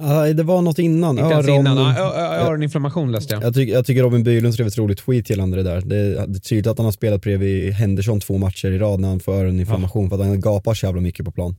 Uh, 0.00 0.34
det 0.34 0.42
var 0.42 0.62
något 0.62 0.78
innan. 0.78 1.18
Öron, 1.18 1.48
innan. 1.48 1.78
Öroninflammation 1.78 3.12
läste 3.12 3.34
jag. 3.34 3.42
Jag, 3.42 3.54
tycker, 3.54 3.72
jag 3.72 3.86
tycker 3.86 4.02
Robin 4.02 4.22
Bylund 4.22 4.54
skrev 4.54 4.66
ett 4.66 4.78
roligt 4.78 4.98
tweet 4.98 5.30
gällande 5.30 5.56
det 5.56 5.62
där. 5.62 5.80
Det, 5.80 6.26
det 6.26 6.38
är 6.38 6.40
tydligt 6.40 6.66
att 6.66 6.78
han 6.78 6.84
har 6.84 6.92
spelat 6.92 7.22
bredvid 7.22 7.72
Henderson 7.72 8.20
två 8.20 8.38
matcher 8.38 8.70
i 8.70 8.78
rad 8.78 9.00
när 9.00 9.08
han 9.08 9.20
får 9.20 9.32
öroninflammation 9.32 10.04
ja. 10.04 10.08
för 10.08 10.16
att 10.16 10.26
han 10.26 10.40
gapar 10.40 10.74
så 10.74 10.86
jävla 10.86 11.00
mycket 11.00 11.24
på 11.24 11.30
plan. 11.30 11.56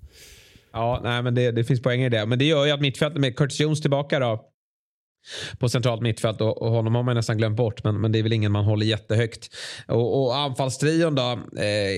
Ja, 0.74 1.00
nej, 1.04 1.24
men 1.24 1.36
det, 1.36 1.52
det 1.52 1.64
finns 1.64 1.82
poänger 1.82 2.06
i 2.06 2.10
det. 2.10 2.26
Men 2.26 2.40
det 2.40 2.46
gör 2.46 2.66
ju 2.66 2.72
att 2.72 2.82
mittfältet 2.82 3.22
med 3.22 3.36
Curtis 3.36 3.60
Jones 3.60 3.82
tillbaka 3.82 4.20
då 4.20 4.46
på 5.60 5.70
centralt 5.70 6.02
mittfält 6.02 6.42
och, 6.42 6.62
och 6.62 6.72
honom 6.72 6.96
har 6.96 7.04
man 7.04 7.16
nästan 7.16 7.38
glömt 7.38 7.58
bort 7.58 7.84
men, 7.84 8.02
men 8.02 8.12
det 8.12 8.20
är 8.20 8.24
väl 8.24 8.34
ingen 8.34 8.52
man 8.52 8.66
håller 8.66 8.86
jättehögt. 8.86 9.56
Och, 9.88 10.24
och 10.24 10.38
anfallstrion 10.38 11.16
då, 11.16 11.40
eh, 11.58 11.92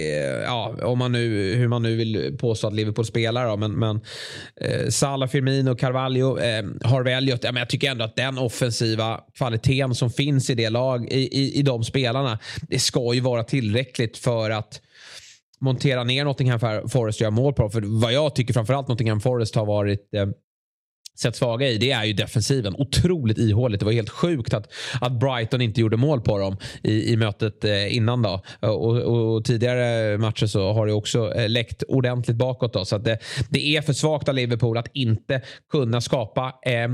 ja, 0.44 0.76
om 0.84 1.00
man 1.00 1.12
nu, 1.12 1.56
hur 1.56 1.68
man 1.68 1.84
nu 1.84 1.96
vill 1.96 2.38
påstå 2.40 2.68
att 2.68 2.74
Liverpool 2.74 3.06
spelar 3.06 3.48
då, 3.48 3.58
men, 3.58 3.72
men 3.72 4.02
eh, 4.62 4.90
Salah, 4.90 5.30
Firmino, 5.30 5.76
Carvalho, 5.76 6.40
eh, 6.40 6.64
Harvey 6.84 7.14
Elliot, 7.14 7.44
ja, 7.44 7.52
men 7.52 7.60
jag 7.60 7.70
tycker 7.70 7.92
ändå 7.92 8.06
att 8.06 8.16
den 8.16 8.38
offensiva 8.38 9.20
kvaliteten 9.38 9.96
som 9.96 10.12
finns 10.12 10.50
i 10.50 10.56
det 10.56 10.70
lag, 10.70 11.12
i, 11.12 11.40
i, 11.40 11.60
i 11.60 11.62
de 11.62 11.84
spelarna, 11.84 12.40
det 12.62 12.80
ska 12.80 13.14
ju 13.14 13.20
vara 13.20 13.44
tillräckligt 13.44 14.18
för 14.18 14.50
att 14.50 14.82
montera 15.62 16.04
ner 16.04 16.26
Nottingham 16.26 16.60
Forest 16.90 17.18
och 17.18 17.22
göra 17.22 17.32
mål 17.32 17.54
på 17.54 17.62
dem. 17.62 17.72
För 17.72 18.02
vad 18.02 18.14
jag 18.14 18.36
tycker 18.36 18.54
framförallt 18.54 18.88
Nottingham 18.88 19.20
Forest 19.20 19.56
har 19.56 19.66
varit 19.66 20.14
eh, 20.14 20.26
sett 21.20 21.36
svaga 21.36 21.68
i, 21.68 21.78
det 21.78 21.92
är 21.92 22.04
ju 22.04 22.14
defensiven. 22.14 22.76
Otroligt 22.76 23.38
ihåligt. 23.38 23.80
Det 23.80 23.86
var 23.86 23.94
helt 23.94 24.10
sjukt 24.10 24.54
att, 24.54 24.72
att 25.02 25.12
Brighton 25.12 25.62
inte 25.62 25.82
gjorde 25.82 25.98
mål 25.98 26.22
på 26.22 26.38
dem 26.38 26.58
i, 26.84 27.14
i 27.14 27.18
mötet 27.18 27.64
eh, 27.64 27.96
innan. 27.96 28.22
Då. 28.22 28.42
Och, 28.60 28.98
och, 28.98 29.36
och, 29.36 29.46
tidigare 29.46 30.18
matcher 30.18 30.46
så 30.46 30.74
har 30.74 30.88
det 30.88 30.94
också 30.94 31.34
eh, 31.34 31.50
läckt 31.50 31.84
ordentligt 31.84 32.38
bakåt. 32.38 32.74
Då. 32.74 32.86
Så 32.86 32.98
det, 32.98 33.20
det 33.50 33.78
är 33.78 33.82
för 33.82 33.94
svagt 33.94 34.30
av 34.30 34.36
Liverpool 34.36 34.78
att 34.78 34.88
inte 34.94 35.42
kunna 35.72 36.02
skapa 36.02 36.54
eh, 36.66 36.88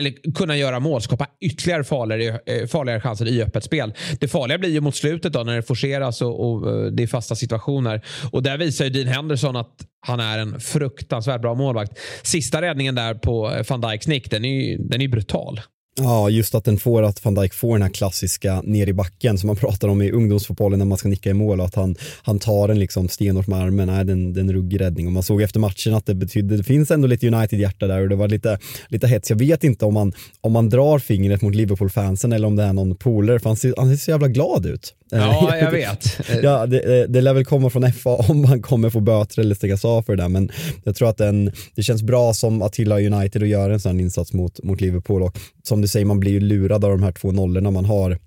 eller 0.00 0.32
kunna 0.34 0.56
göra 0.56 0.80
mål, 0.80 1.02
skapa 1.02 1.26
ytterligare 1.40 1.84
farligare, 1.84 2.40
eh, 2.46 2.66
farligare 2.66 3.00
chanser 3.00 3.28
i 3.28 3.42
öppet 3.42 3.64
spel. 3.64 3.94
Det 4.20 4.28
farliga 4.28 4.58
blir 4.58 4.70
ju 4.70 4.80
mot 4.80 4.96
slutet 4.96 5.32
då 5.32 5.42
när 5.42 5.56
det 5.56 5.62
forceras 5.62 6.22
och, 6.22 6.50
och 6.50 6.70
eh, 6.70 6.86
det 6.86 7.02
är 7.02 7.06
fasta 7.06 7.34
situationer. 7.34 8.04
Och 8.32 8.42
där 8.42 8.58
visar 8.58 8.84
ju 8.84 8.90
Dean 8.90 9.06
Henderson 9.06 9.56
att 9.56 9.76
han 10.06 10.20
är 10.20 10.38
en 10.38 10.60
fruktansvärt 10.60 11.40
bra 11.40 11.54
målvakt. 11.54 11.98
Sista 12.22 12.62
räddningen 12.62 12.94
där 12.94 13.14
på 13.14 13.52
eh, 13.52 13.64
van 13.68 13.80
Dijks 13.80 14.08
nick, 14.08 14.30
den 14.30 14.44
är 14.44 14.48
ju 14.48 14.78
den 14.78 15.00
är 15.00 15.08
brutal. 15.08 15.60
Ja, 16.02 16.30
just 16.30 16.54
att 16.54 16.64
den 16.64 16.78
får 16.78 17.02
att 17.02 17.24
van 17.24 17.34
Dijk 17.34 17.54
får 17.54 17.72
den 17.72 17.82
här 17.82 17.88
klassiska 17.88 18.62
ner 18.62 18.86
i 18.86 18.92
backen 18.92 19.38
som 19.38 19.46
man 19.46 19.56
pratar 19.56 19.88
om 19.88 20.02
i 20.02 20.10
ungdomsfotbollen 20.10 20.78
när 20.78 20.86
man 20.86 20.98
ska 20.98 21.08
nicka 21.08 21.30
i 21.30 21.34
mål 21.34 21.60
och 21.60 21.66
att 21.66 21.74
han, 21.74 21.96
han 22.22 22.38
tar 22.38 22.68
den 22.68 22.78
liksom 22.78 23.08
stenhårt 23.08 23.46
med 23.46 23.58
armen. 23.58 23.86
Nej, 23.86 24.04
den, 24.04 24.32
den 24.32 24.52
ruggig 24.52 24.80
räddning 24.80 25.06
och 25.06 25.12
man 25.12 25.22
såg 25.22 25.42
efter 25.42 25.60
matchen 25.60 25.94
att 25.94 26.06
det 26.06 26.14
betydde, 26.14 26.56
det 26.56 26.64
finns 26.64 26.90
ändå 26.90 27.08
lite 27.08 27.26
United-hjärta 27.26 27.86
där 27.86 28.02
och 28.02 28.08
det 28.08 28.16
var 28.16 28.28
lite, 28.28 28.58
lite 28.88 29.06
hets. 29.06 29.30
Jag 29.30 29.38
vet 29.38 29.64
inte 29.64 29.84
om 29.84 29.94
man, 29.94 30.12
om 30.40 30.52
man 30.52 30.68
drar 30.68 30.98
fingret 30.98 31.42
mot 31.42 31.54
Liverpool-fansen 31.54 32.32
eller 32.32 32.46
om 32.46 32.56
det 32.56 32.62
är 32.62 32.72
någon 32.72 32.96
polare 32.96 33.38
för 33.38 33.48
han 33.48 33.56
ser, 33.56 33.74
han 33.76 33.88
ser 33.88 33.96
så 33.96 34.10
jävla 34.10 34.28
glad 34.28 34.66
ut. 34.66 34.94
Ja, 35.10 35.56
jag 35.56 35.70
vet. 35.72 36.20
ja, 36.42 36.66
det, 36.66 37.06
det 37.06 37.20
lär 37.20 37.34
väl 37.34 37.44
komma 37.44 37.70
från 37.70 37.92
FA 37.92 38.10
om 38.10 38.42
man 38.42 38.62
kommer 38.62 38.90
få 38.90 39.00
böter 39.00 39.40
eller 39.40 39.54
stängas 39.54 39.84
av 39.84 40.02
för 40.02 40.16
det 40.16 40.22
där, 40.22 40.28
men 40.28 40.50
jag 40.84 40.96
tror 40.96 41.08
att 41.08 41.16
den, 41.16 41.52
det 41.74 41.82
känns 41.82 42.02
bra 42.02 42.34
som 42.34 42.62
Attila 42.62 43.00
United 43.00 43.42
att 43.42 43.48
göra 43.48 43.72
en 43.72 43.80
sån 43.80 44.00
insats 44.00 44.32
mot, 44.32 44.62
mot 44.62 44.80
Liverpool 44.80 45.22
och 45.22 45.38
som 45.62 45.80
du 45.80 45.88
säger, 45.90 46.06
man 46.06 46.20
blir 46.20 46.32
ju 46.32 46.40
lurad 46.40 46.84
av 46.84 46.90
de 46.90 47.02
här 47.02 47.12
två 47.12 47.32
nollorna 47.32 47.70
man 47.70 47.84
har 47.84 48.18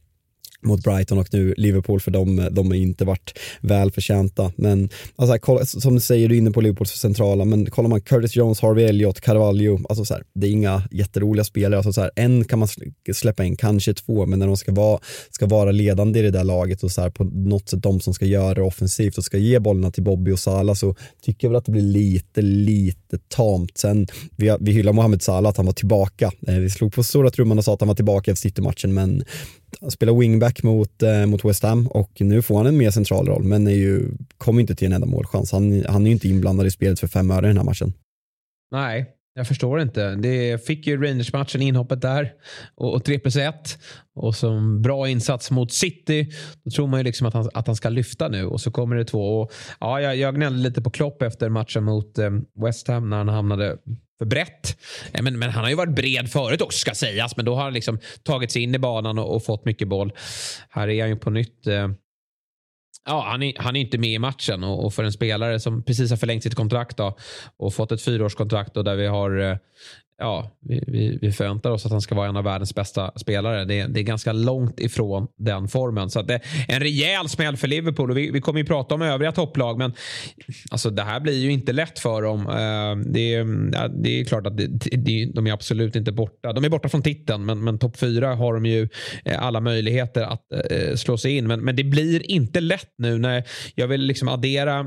mot 0.64 0.84
Brighton 0.84 1.18
och 1.18 1.28
nu 1.32 1.54
Liverpool 1.58 2.00
för 2.00 2.12
de, 2.12 2.48
de 2.52 2.68
har 2.68 2.76
inte 2.76 3.06
varit 3.06 3.40
välförtjänta. 3.62 4.52
Men 4.56 4.90
alltså, 5.16 5.66
som 5.66 5.96
du 5.96 6.02
säger, 6.02 6.30
du 6.30 6.36
är 6.36 6.40
inne 6.40 6.52
på 6.52 6.62
Liverpools 6.62 6.92
centrala, 6.92 7.46
men 7.46 7.66
kollar 7.66 7.90
man 7.90 8.02
Curtis 8.02 8.36
Jones, 8.36 8.62
Harvey 8.62 8.86
Elliott, 8.86 9.22
Carvalho, 9.22 9.80
alltså 9.90 10.06
så 10.06 10.14
här, 10.14 10.24
det 10.36 10.48
är 10.48 10.52
inga 10.52 10.84
jätteroliga 10.92 11.44
spelare. 11.44 11.78
Alltså 11.78 11.94
så 11.94 12.02
här, 12.02 12.12
en 12.16 12.46
kan 12.46 12.60
man 12.60 12.68
släppa 13.14 13.44
in, 13.44 13.56
kanske 13.56 13.94
två, 13.94 14.26
men 14.26 14.40
när 14.40 14.48
de 14.48 14.58
ska 14.58 14.72
vara, 14.72 15.00
ska 15.32 15.46
vara 15.46 15.72
ledande 15.72 16.20
i 16.20 16.22
det 16.22 16.32
där 16.32 16.44
laget 16.44 16.84
och 16.84 16.92
så 16.92 17.02
här, 17.02 17.10
på 17.10 17.24
något 17.24 17.70
sätt 17.70 17.84
de 17.84 18.00
som 18.00 18.14
ska 18.14 18.26
göra 18.26 18.54
det 18.54 18.62
offensivt 18.62 19.18
och 19.18 19.24
ska 19.24 19.38
ge 19.38 19.60
bollarna 19.60 19.92
till 19.92 20.04
Bobby 20.04 20.32
och 20.32 20.40
Salah 20.40 20.76
så 20.76 20.96
tycker 21.22 21.48
jag 21.48 21.50
väl 21.52 21.58
att 21.58 21.66
det 21.66 21.72
blir 21.72 21.82
lite, 21.82 22.42
lite 22.42 23.18
tamt. 23.28 23.78
Sen, 23.78 24.08
vi, 24.36 24.58
vi 24.60 24.72
hyllar 24.72 24.94
Mohamed 24.94 25.22
Salah 25.22 25.50
att 25.50 25.58
han 25.58 25.66
var 25.66 25.74
tillbaka. 25.74 26.32
Eh, 26.48 26.56
vi 26.56 26.70
slog 26.70 26.94
på 26.94 27.04
stora 27.04 27.30
trumman 27.30 27.58
och 27.58 27.64
sa 27.64 27.74
att 27.74 27.82
han 27.82 27.88
var 27.88 27.96
tillbaka 27.96 28.32
efter 28.32 28.50
City-matchen, 28.50 28.94
men 28.94 29.24
han 29.82 29.92
spelar 29.92 30.14
wingback 30.14 30.64
mot, 30.64 31.04
eh, 31.04 31.26
mot 31.26 31.46
West 31.46 31.64
Ham 31.64 31.88
och 31.88 32.22
nu 32.22 32.42
får 32.42 32.58
han 32.58 32.66
en 32.66 32.78
mer 32.78 32.92
central 32.92 33.28
roll 33.28 33.44
men 33.44 33.68
är 33.68 33.72
ju, 33.72 34.12
kommer 34.38 34.62
inte 34.62 34.76
till 34.76 34.88
en 34.88 34.94
enda 34.94 35.08
målchans. 35.08 35.52
Han, 35.52 35.86
han 35.90 36.02
är 36.02 36.06
ju 36.06 36.14
inte 36.14 36.30
inblandad 36.30 36.68
i 36.68 36.72
spelet 36.72 37.00
för 37.00 37.08
fem 37.08 37.32
öre 37.32 37.46
i 37.46 37.48
den 37.48 37.58
här 37.58 37.66
matchen. 37.66 37.94
Nej, 38.72 39.06
jag 39.36 39.48
förstår 39.48 39.82
inte. 39.82 40.16
Det 40.16 40.66
fick 40.66 40.88
ju 40.88 41.04
Rangers-matchen 41.04 41.62
inhoppet 41.62 42.02
där 42.02 42.34
och, 42.76 42.94
och 42.94 43.06
3 43.06 43.20
plus 43.20 43.36
1. 43.36 43.80
Och 44.16 44.36
som 44.36 44.82
bra 44.82 45.08
insats 45.08 45.52
mot 45.52 45.72
City. 45.72 46.30
Då 46.64 46.72
tror 46.72 46.88
man 46.88 47.00
ju 47.00 47.04
liksom 47.04 47.28
att 47.28 47.34
han, 47.34 47.50
att 47.54 47.68
han 47.68 47.76
ska 47.76 47.90
lyfta 47.90 48.28
nu 48.28 48.46
och 48.46 48.62
så 48.62 48.72
kommer 48.72 48.96
det 48.96 49.06
två. 49.06 49.42
Och, 49.42 49.52
ja, 49.80 50.02
jag, 50.02 50.16
jag 50.16 50.36
gnällde 50.36 50.60
lite 50.60 50.82
på 50.82 50.90
Klopp 50.90 51.22
efter 51.22 51.50
matchen 51.50 51.84
mot 51.84 52.18
eh, 52.18 52.30
West 52.64 52.88
Ham 52.88 53.10
när 53.10 53.18
han 53.18 53.30
hamnade 53.30 53.78
brett. 54.26 54.78
Eh, 55.14 55.22
men, 55.22 55.40
men 55.40 55.50
han 55.50 55.64
har 55.64 55.70
ju 55.70 55.76
varit 55.76 55.96
bred 55.96 56.32
förut 56.32 56.62
också 56.62 56.78
ska 56.78 56.96
sägas. 56.96 57.36
Men 57.36 57.46
då 57.46 57.56
har 57.56 57.64
han 57.64 57.74
liksom 57.74 58.00
tagit 58.24 58.52
sig 58.52 58.62
in 58.62 58.76
i 58.76 58.80
banan 58.80 59.20
och, 59.20 59.36
och 59.36 59.46
fått 59.46 59.66
mycket 59.66 59.88
boll. 59.88 60.14
Här 60.70 60.88
är 60.88 61.02
han 61.02 61.10
ju 61.10 61.16
på 61.16 61.30
nytt. 61.30 61.68
Eh, 61.68 61.88
ja, 63.06 63.26
han, 63.30 63.44
är, 63.44 63.54
han 63.58 63.76
är 63.76 63.80
inte 63.80 63.98
med 63.98 64.10
i 64.10 64.20
matchen 64.20 64.64
och, 64.64 64.86
och, 64.86 64.94
för 64.94 65.04
en 65.04 65.12
spelare 65.12 65.60
som 65.60 65.84
precis 65.84 66.10
har 66.10 66.18
förlängt 66.18 66.44
sitt 66.44 66.56
kontrakt 66.56 66.98
då, 66.98 67.18
och 67.58 67.74
fått 67.74 67.92
ett 67.92 68.02
fyraårskontrakt 68.02 68.78
och 68.78 68.84
där 68.84 68.96
vi 68.96 69.08
har 69.08 69.40
eh, 69.40 69.58
ja, 70.24 70.52
vi, 70.62 70.84
vi, 70.88 71.18
vi, 71.22 71.32
förväntar 71.32 71.72
oss 71.72 71.86
att 71.86 71.92
han 71.92 72.02
ska 72.02 72.16
vara 72.16 72.28
en 72.28 72.38
av 72.38 72.44
världens 72.44 72.76
bästa 72.76 73.12
spelare. 73.16 73.66
Det, 73.66 73.88
det 73.88 74.00
är 74.00 74.04
ganska 74.04 74.34
långt 74.34 74.80
ifrån 74.80 75.28
den 75.38 75.68
formen. 75.68 76.10
Så 76.10 76.22
det 76.22 76.34
är 76.34 76.42
en 76.68 76.80
rejäl 76.80 77.30
smäll 77.30 77.58
för 77.58 77.68
Liverpool. 77.68 78.12
Och 78.12 78.18
vi, 78.18 78.32
vi 78.32 78.42
kommer 78.42 78.60
ju 78.60 78.66
prata 78.66 78.96
om 78.96 79.02
övriga 79.02 79.32
topplag, 79.32 79.78
men 79.78 79.94
alltså, 80.72 80.90
det 80.90 81.02
här 81.02 81.20
blir 81.20 81.40
ju 81.40 81.52
inte 81.52 81.74
lätt 81.74 82.00
för 82.00 82.22
dem. 82.22 82.40
Uh, 82.40 83.12
det, 83.14 83.34
är, 83.36 83.88
det 84.04 84.20
är 84.20 84.26
klart 84.26 84.48
att 84.48 84.58
det, 84.58 84.68
det, 84.92 85.32
de 85.34 85.48
är 85.48 85.52
absolut 85.52 85.96
inte 85.96 86.12
borta. 86.12 86.54
De 86.54 86.64
är 86.64 86.70
borta 86.70 86.90
från 86.90 87.02
titeln, 87.02 87.46
men, 87.46 87.64
men 87.64 87.80
topp 87.80 87.98
fyra 87.98 88.36
har 88.36 88.54
de 88.54 88.66
ju 88.66 88.88
eh, 89.26 89.44
alla 89.44 89.60
möjligheter 89.60 90.22
att 90.22 90.46
uh, 90.72 90.96
slå 90.96 91.18
sig 91.18 91.38
in. 91.38 91.48
Men, 91.48 91.62
men 91.62 91.76
det 91.76 91.84
blir 91.84 92.32
inte 92.32 92.62
lätt 92.62 92.94
nu 92.98 93.18
när 93.18 93.44
jag 93.76 93.88
vill 93.88 94.02
liksom 94.02 94.28
addera 94.28 94.86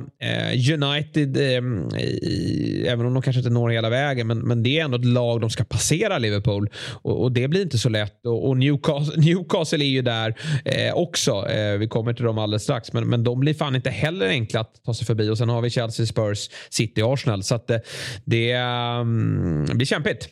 United, 0.74 1.36
i, 1.36 2.86
även 2.88 3.06
om 3.06 3.14
de 3.14 3.22
kanske 3.22 3.40
inte 3.40 3.50
når 3.50 3.70
hela 3.70 3.90
vägen, 3.90 4.26
men, 4.26 4.38
men 4.38 4.62
det 4.62 4.80
är 4.80 4.84
ändå 4.84 4.98
ett 4.98 5.04
lag 5.04 5.25
lag 5.26 5.40
de 5.40 5.50
ska 5.50 5.64
passera 5.64 6.18
Liverpool. 6.18 6.70
Och, 7.02 7.22
och 7.22 7.32
det 7.32 7.48
blir 7.48 7.62
inte 7.62 7.78
så 7.78 7.88
lätt. 7.88 8.26
Och, 8.26 8.48
och 8.48 8.56
Newcastle, 8.56 9.20
Newcastle, 9.22 9.84
är 9.84 9.88
ju 9.88 10.02
där 10.02 10.34
eh, 10.64 10.94
också. 10.94 11.48
Eh, 11.48 11.78
vi 11.78 11.88
kommer 11.88 12.12
till 12.12 12.24
dem 12.24 12.38
alldeles 12.38 12.62
strax. 12.62 12.92
Men, 12.92 13.08
men 13.08 13.24
de 13.24 13.40
blir 13.40 13.54
fan 13.54 13.76
inte 13.76 13.90
heller 13.90 14.28
enkla 14.28 14.60
att 14.60 14.84
ta 14.84 14.94
sig 14.94 15.06
förbi. 15.06 15.30
Och 15.30 15.38
sen 15.38 15.48
har 15.48 15.62
vi 15.62 15.70
Chelsea, 15.70 16.06
Spurs, 16.06 16.50
City, 16.70 17.02
Arsenal. 17.02 17.42
Så 17.42 17.54
att, 17.54 17.70
eh, 17.70 17.78
det 18.24 18.54
um, 18.54 19.64
blir 19.74 19.86
kämpigt. 19.86 20.28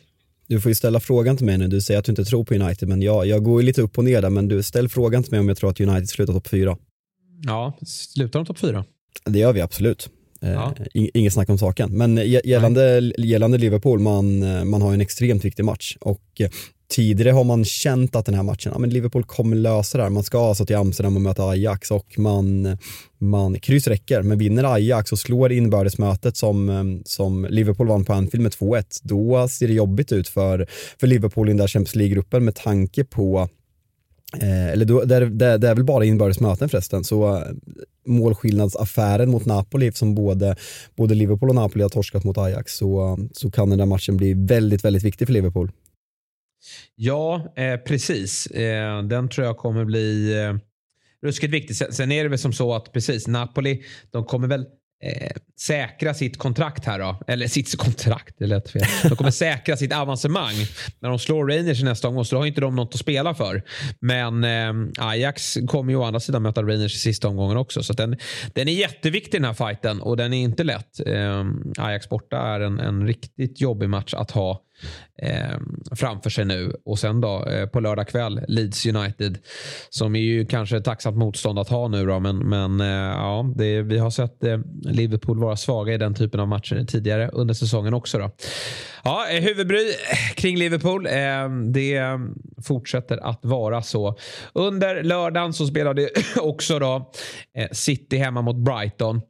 Du 0.47 0.61
får 0.61 0.69
ju 0.69 0.75
ställa 0.75 0.99
frågan 0.99 1.37
till 1.37 1.45
mig 1.45 1.57
nu. 1.57 1.67
Du 1.67 1.81
säger 1.81 1.99
att 1.99 2.05
du 2.05 2.11
inte 2.11 2.25
tror 2.25 2.43
på 2.43 2.53
United, 2.53 2.89
men 2.89 3.01
jag, 3.01 3.27
jag 3.27 3.43
går 3.43 3.61
ju 3.61 3.65
lite 3.65 3.81
upp 3.81 3.97
och 3.97 4.03
ner 4.03 4.21
där. 4.21 4.29
Men 4.29 4.47
du, 4.47 4.63
ställ 4.63 4.89
frågan 4.89 5.23
till 5.23 5.31
mig 5.31 5.39
om 5.39 5.47
jag 5.47 5.57
tror 5.57 5.69
att 5.69 5.79
United 5.79 6.09
slutar 6.09 6.33
topp 6.33 6.47
fyra. 6.47 6.77
Ja, 7.45 7.77
slutar 7.85 8.39
de 8.39 8.45
topp 8.45 8.59
fyra? 8.59 8.85
Det 9.25 9.39
gör 9.39 9.53
vi 9.53 9.61
absolut. 9.61 10.09
Eh, 10.45 10.51
ja. 10.51 10.73
Inget 10.93 11.33
snack 11.33 11.49
om 11.49 11.57
saken. 11.57 11.97
Men 11.97 12.17
gällande, 12.43 13.11
gällande 13.17 13.57
Liverpool, 13.57 13.99
man, 13.99 14.39
man 14.69 14.81
har 14.81 14.93
en 14.93 15.01
extremt 15.01 15.45
viktig 15.45 15.65
match. 15.65 15.97
Och 16.01 16.21
eh, 16.39 16.49
tidigare 16.87 17.31
har 17.31 17.43
man 17.43 17.65
känt 17.65 18.15
att 18.15 18.25
den 18.25 18.35
här 18.35 18.43
matchen, 18.43 18.71
ja, 18.73 18.79
men 18.79 18.89
Liverpool 18.89 19.23
kommer 19.23 19.55
lösa 19.55 19.97
det 19.97 20.03
här. 20.03 20.09
Man 20.09 20.23
ska 20.23 20.47
alltså 20.47 20.65
till 20.65 20.75
Amsterdam 20.75 21.15
och 21.15 21.21
möta 21.21 21.43
Ajax 21.43 21.91
och 21.91 22.19
man, 22.19 22.77
man 23.17 23.59
kryss 23.59 23.87
räcker. 23.87 24.21
Men 24.21 24.37
vinner 24.37 24.73
Ajax 24.73 25.11
och 25.11 25.19
slår 25.19 25.51
inbördesmötet 25.51 26.37
som, 26.37 26.69
eh, 26.69 26.83
som 27.05 27.47
Liverpool 27.49 27.87
vann 27.87 28.05
på 28.05 28.13
Anfield 28.13 28.43
med 28.43 28.51
2-1, 28.51 28.99
då 29.03 29.47
ser 29.47 29.67
det 29.67 29.73
jobbigt 29.73 30.11
ut 30.11 30.27
för, 30.27 30.67
för 30.99 31.07
Liverpool 31.07 31.47
i 31.47 31.51
den 31.51 31.57
där 31.57 31.67
Champions 31.67 31.95
League-gruppen 31.95 32.45
med 32.45 32.55
tanke 32.55 33.03
på 33.03 33.49
Eh, 34.41 34.67
eller 34.67 34.85
då, 34.85 35.03
det, 35.03 35.15
är, 35.15 35.21
det, 35.25 35.57
det 35.57 35.67
är 35.67 35.75
väl 35.75 35.83
bara 35.83 36.05
inbördes 36.05 36.39
möten 36.39 36.69
förresten, 36.69 37.03
så 37.03 37.35
eh, 37.35 37.41
målskillnadsaffären 38.05 39.29
mot 39.29 39.45
Napoli, 39.45 39.91
som 39.91 40.15
både, 40.15 40.55
både 40.95 41.15
Liverpool 41.15 41.49
och 41.49 41.55
Napoli 41.55 41.83
har 41.83 41.89
torskat 41.89 42.23
mot 42.23 42.37
Ajax, 42.37 42.75
så, 42.77 43.07
eh, 43.07 43.25
så 43.31 43.51
kan 43.51 43.69
den 43.69 43.79
där 43.79 43.85
matchen 43.85 44.17
bli 44.17 44.33
väldigt, 44.33 44.85
väldigt 44.85 45.03
viktig 45.03 45.27
för 45.27 45.33
Liverpool. 45.33 45.71
Ja, 46.95 47.53
eh, 47.55 47.77
precis. 47.77 48.47
Eh, 48.47 49.03
den 49.03 49.29
tror 49.29 49.47
jag 49.47 49.57
kommer 49.57 49.85
bli 49.85 50.39
eh, 50.43 50.55
ruskigt 51.21 51.53
viktig. 51.53 51.75
Sen, 51.75 51.93
sen, 51.93 52.11
är 52.11 52.23
det 52.23 52.29
väl 52.29 52.39
som 52.39 52.53
så 52.53 52.73
att 52.73 52.93
precis, 52.93 53.27
Napoli, 53.27 53.83
de 54.11 54.25
kommer 54.25 54.47
väl 54.47 54.65
eh, 55.05 55.31
säkra 55.59 56.13
sitt 56.13 56.37
kontrakt 56.37 56.85
här 56.85 56.99
då. 56.99 57.19
Eller 57.27 57.47
sitt 57.47 57.77
kontrakt, 57.77 58.35
det 58.39 58.47
lät 58.47 58.69
fel. 58.69 58.81
De 59.03 59.15
kommer 59.15 59.31
säkra 59.31 59.77
sitt 59.77 59.93
avancemang 59.93 60.55
när 60.99 61.09
de 61.09 61.19
slår 61.19 61.47
Rangers 61.47 61.81
i 61.81 61.83
nästa 61.83 62.07
omgång. 62.07 62.25
Så 62.25 62.35
då 62.35 62.41
har 62.41 62.45
inte 62.45 62.61
de 62.61 62.75
något 62.75 62.93
att 62.93 62.99
spela 62.99 63.33
för. 63.33 63.63
Men 63.99 64.43
eh, 64.43 65.05
Ajax 65.05 65.57
kommer 65.67 65.91
ju 65.91 65.97
å 65.97 66.03
andra 66.03 66.19
sidan 66.19 66.41
möta 66.41 66.61
Rangers 66.61 66.95
i 66.95 66.99
sista 66.99 67.27
omgången 67.27 67.57
också. 67.57 67.83
Så 67.83 67.93
den, 67.93 68.17
den 68.53 68.67
är 68.67 68.73
jätteviktig 68.73 69.41
den 69.41 69.45
här 69.45 69.69
fighten 69.69 70.01
och 70.01 70.17
den 70.17 70.33
är 70.33 70.43
inte 70.43 70.63
lätt. 70.63 70.99
Eh, 71.07 71.45
Ajax 71.77 72.09
borta 72.09 72.37
är 72.37 72.59
en, 72.59 72.79
en 72.79 73.07
riktigt 73.07 73.61
jobbig 73.61 73.89
match 73.89 74.13
att 74.13 74.31
ha 74.31 74.64
eh, 75.21 75.57
framför 75.95 76.29
sig 76.29 76.45
nu. 76.45 76.73
Och 76.85 76.99
sen 76.99 77.21
då 77.21 77.45
eh, 77.45 77.65
på 77.65 77.79
lördag 77.79 78.07
kväll 78.07 78.41
Leeds 78.47 78.85
United 78.85 79.37
som 79.89 80.15
är 80.15 80.19
ju 80.19 80.45
kanske 80.45 80.77
ett 80.77 80.85
tacksamt 80.85 81.17
motstånd 81.17 81.59
att 81.59 81.69
ha 81.69 81.87
nu 81.87 82.05
då. 82.05 82.19
Men, 82.19 82.37
men 82.37 82.81
eh, 82.81 82.87
ja, 83.17 83.53
det, 83.55 83.81
vi 83.81 83.97
har 83.97 84.09
sett 84.09 84.43
eh, 84.43 84.59
Liverpool 84.83 85.39
vara 85.39 85.55
svaga 85.55 85.93
i 85.93 85.97
den 85.97 86.13
typen 86.13 86.39
av 86.39 86.47
matcher 86.47 86.85
tidigare 86.87 87.29
under 87.29 87.53
säsongen 87.53 87.93
också. 87.93 88.17
Då. 88.17 88.31
Ja, 89.03 89.27
eh, 89.29 89.41
huvudbry 89.41 89.93
kring 90.35 90.57
Liverpool. 90.57 91.07
Eh, 91.07 91.49
det 91.73 92.01
fortsätter 92.65 93.17
att 93.17 93.45
vara 93.45 93.81
så. 93.81 94.17
Under 94.53 95.03
lördagen 95.03 95.53
så 95.53 95.67
spelade 95.67 96.09
också 96.41 96.79
då 96.79 97.11
eh, 97.57 97.69
City 97.71 98.17
hemma 98.17 98.41
mot 98.41 98.55
Brighton. 98.55 99.21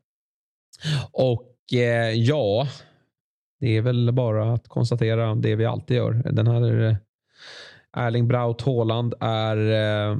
Och 1.12 1.54
eh, 1.74 2.12
ja, 2.12 2.68
det 3.66 3.78
är 3.78 3.82
väl 3.82 4.12
bara 4.12 4.54
att 4.54 4.68
konstatera 4.68 5.36
det 5.36 5.56
vi 5.56 5.66
alltid 5.66 5.98
gör. 5.98 6.14
Den 6.14 6.48
här 6.48 6.82
eh, 6.84 6.96
Erling 7.98 8.28
Braut 8.28 8.62
Haaland 8.62 9.14
är 9.20 9.58
eh, 9.58 10.18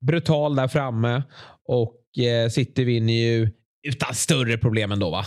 brutal 0.00 0.56
där 0.56 0.68
framme 0.68 1.22
och 1.68 2.18
eh, 2.18 2.48
City 2.48 2.84
vinner 2.84 3.12
ju 3.12 3.50
utan 3.88 4.14
större 4.14 4.58
problem 4.58 4.92
ändå 4.92 5.10
va? 5.10 5.24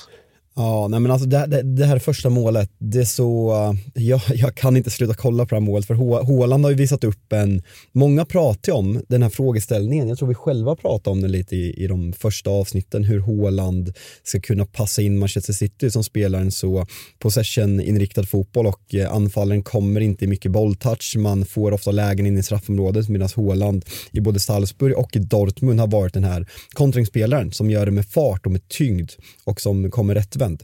Ja, 0.60 0.88
nej 0.88 1.00
men 1.00 1.12
alltså 1.12 1.28
det, 1.28 1.46
det, 1.46 1.62
det, 1.62 1.86
här 1.86 2.00
första 2.00 2.30
målet, 2.30 2.72
det 2.78 3.00
är 3.00 3.06
så, 3.06 3.54
eh, 3.96 4.04
jag, 4.04 4.22
jag 4.36 4.56
kan 4.56 4.78
inte 4.78 4.90
sluta 4.90 5.14
kolla 5.14 5.46
på 5.46 5.50
det 5.50 5.56
här 5.56 5.66
målet 5.66 5.88
för 5.88 5.94
Håland 6.24 6.64
har 6.64 6.72
ju 6.72 6.78
visat 6.78 7.04
upp 7.04 7.34
en, 7.34 7.62
många 7.92 8.26
pratar 8.26 8.72
ju 8.72 8.78
om 8.78 9.02
den 9.08 9.24
här 9.24 9.30
frågeställningen, 9.30 10.08
jag 10.10 10.18
tror 10.18 10.28
vi 10.28 10.36
själva 10.36 10.76
pratar 10.76 11.12
om 11.12 11.22
den 11.22 11.32
lite 11.32 11.56
i, 11.56 11.84
i 11.84 11.88
de 11.88 12.14
första 12.14 12.50
avsnitten, 12.50 13.04
hur 13.04 13.20
Håland 13.20 13.94
ska 14.24 14.40
kunna 14.40 14.66
passa 14.66 15.02
in 15.02 15.20
Manchester 15.20 15.54
City 15.54 15.92
som 15.92 16.04
spelar 16.04 16.40
en 16.40 16.52
så 16.52 16.86
possession-inriktad 17.20 18.24
fotboll 18.24 18.68
och 18.68 18.96
eh, 18.96 19.14
anfallen 19.14 19.64
kommer 19.64 20.02
inte 20.02 20.26
i 20.26 20.28
mycket 20.28 20.52
bolltouch, 20.52 21.16
man 21.18 21.46
får 21.46 21.72
ofta 21.72 21.92
lägen 21.92 22.26
in 22.26 22.38
i 22.38 22.44
straffområdet 22.44 23.10
medan 23.10 23.30
Håland 23.36 23.86
i 24.12 24.20
både 24.20 24.40
Salzburg 24.40 24.98
och 24.98 25.16
i 25.16 25.20
Dortmund 25.20 25.80
har 25.80 25.88
varit 25.88 26.14
den 26.14 26.24
här 26.24 26.48
kontringsspelaren 26.74 27.52
som 27.52 27.70
gör 27.70 27.86
det 27.86 27.92
med 27.92 28.06
fart 28.06 28.46
och 28.46 28.52
med 28.52 28.68
tyngd 28.68 29.12
och 29.44 29.62
som 29.62 29.92
kommer 29.92 30.16
rättvänd 30.16 30.47
återvänd. 30.48 30.64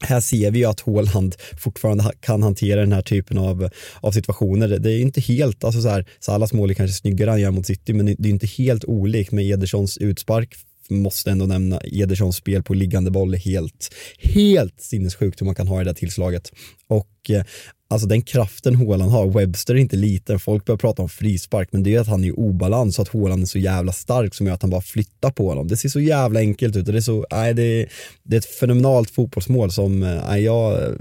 Här 0.00 0.20
ser 0.20 0.50
vi 0.50 0.58
ju 0.58 0.64
att 0.64 0.80
Håland 0.80 1.34
fortfarande 1.58 2.12
kan 2.20 2.42
hantera 2.42 2.80
den 2.80 2.92
här 2.92 3.02
typen 3.02 3.38
av, 3.38 3.68
av 4.00 4.12
situationer. 4.12 4.68
Det 4.78 4.92
är 4.92 5.00
inte 5.00 5.20
helt, 5.20 5.64
alltså 5.64 5.82
så 5.82 5.88
här, 5.88 6.04
Salas 6.20 6.52
mål 6.52 6.70
är 6.70 6.74
kanske 6.74 6.94
snyggare 6.94 7.30
han 7.30 7.40
gör 7.40 7.50
mot 7.50 7.66
City, 7.66 7.92
men 7.92 8.06
det 8.06 8.28
är 8.28 8.32
inte 8.32 8.46
helt 8.46 8.84
olikt 8.84 9.32
med 9.32 9.44
Edersons 9.44 9.98
utspark 9.98 10.54
måste 10.90 11.30
ändå 11.30 11.46
nämna 11.46 11.80
Edersons 11.84 12.36
spel 12.36 12.62
på 12.62 12.74
liggande 12.74 13.10
boll 13.10 13.34
är 13.34 13.38
helt, 13.38 13.94
helt 14.18 14.80
sinnessjukt 14.80 15.40
hur 15.40 15.46
man 15.46 15.54
kan 15.54 15.68
ha 15.68 15.78
det 15.78 15.84
där 15.84 15.94
tillslaget. 15.94 16.52
Och 16.88 17.30
eh, 17.30 17.42
alltså 17.88 18.08
den 18.08 18.22
kraften 18.22 18.74
Håland 18.74 19.10
har, 19.10 19.26
Webster 19.26 19.74
är 19.74 19.78
inte 19.78 19.96
liten, 19.96 20.38
folk 20.38 20.64
börjar 20.64 20.78
prata 20.78 21.02
om 21.02 21.08
frispark, 21.08 21.68
men 21.72 21.82
det 21.82 21.94
är 21.94 22.00
att 22.00 22.06
han 22.06 22.24
är 22.24 22.28
i 22.28 22.32
obalans 22.32 22.94
så 22.94 23.02
att 23.02 23.08
Håland 23.08 23.42
är 23.42 23.46
så 23.46 23.58
jävla 23.58 23.92
stark 23.92 24.34
som 24.34 24.46
gör 24.46 24.54
att 24.54 24.62
han 24.62 24.70
bara 24.70 24.80
flyttar 24.80 25.30
på 25.30 25.48
honom. 25.48 25.68
Det 25.68 25.76
ser 25.76 25.88
så 25.88 26.00
jävla 26.00 26.40
enkelt 26.40 26.76
ut 26.76 26.86
och 26.86 26.92
det 26.92 26.98
är 26.98 27.00
så, 27.00 27.26
nej 27.30 27.54
det, 27.54 27.86
det 28.22 28.36
är 28.36 28.38
ett 28.38 28.54
fenomenalt 28.60 29.10
fotbollsmål 29.10 29.70
som, 29.70 30.02
eh, 30.02 30.28
nej 30.28 30.42
jag, 30.42 30.82
eh, 30.82 30.94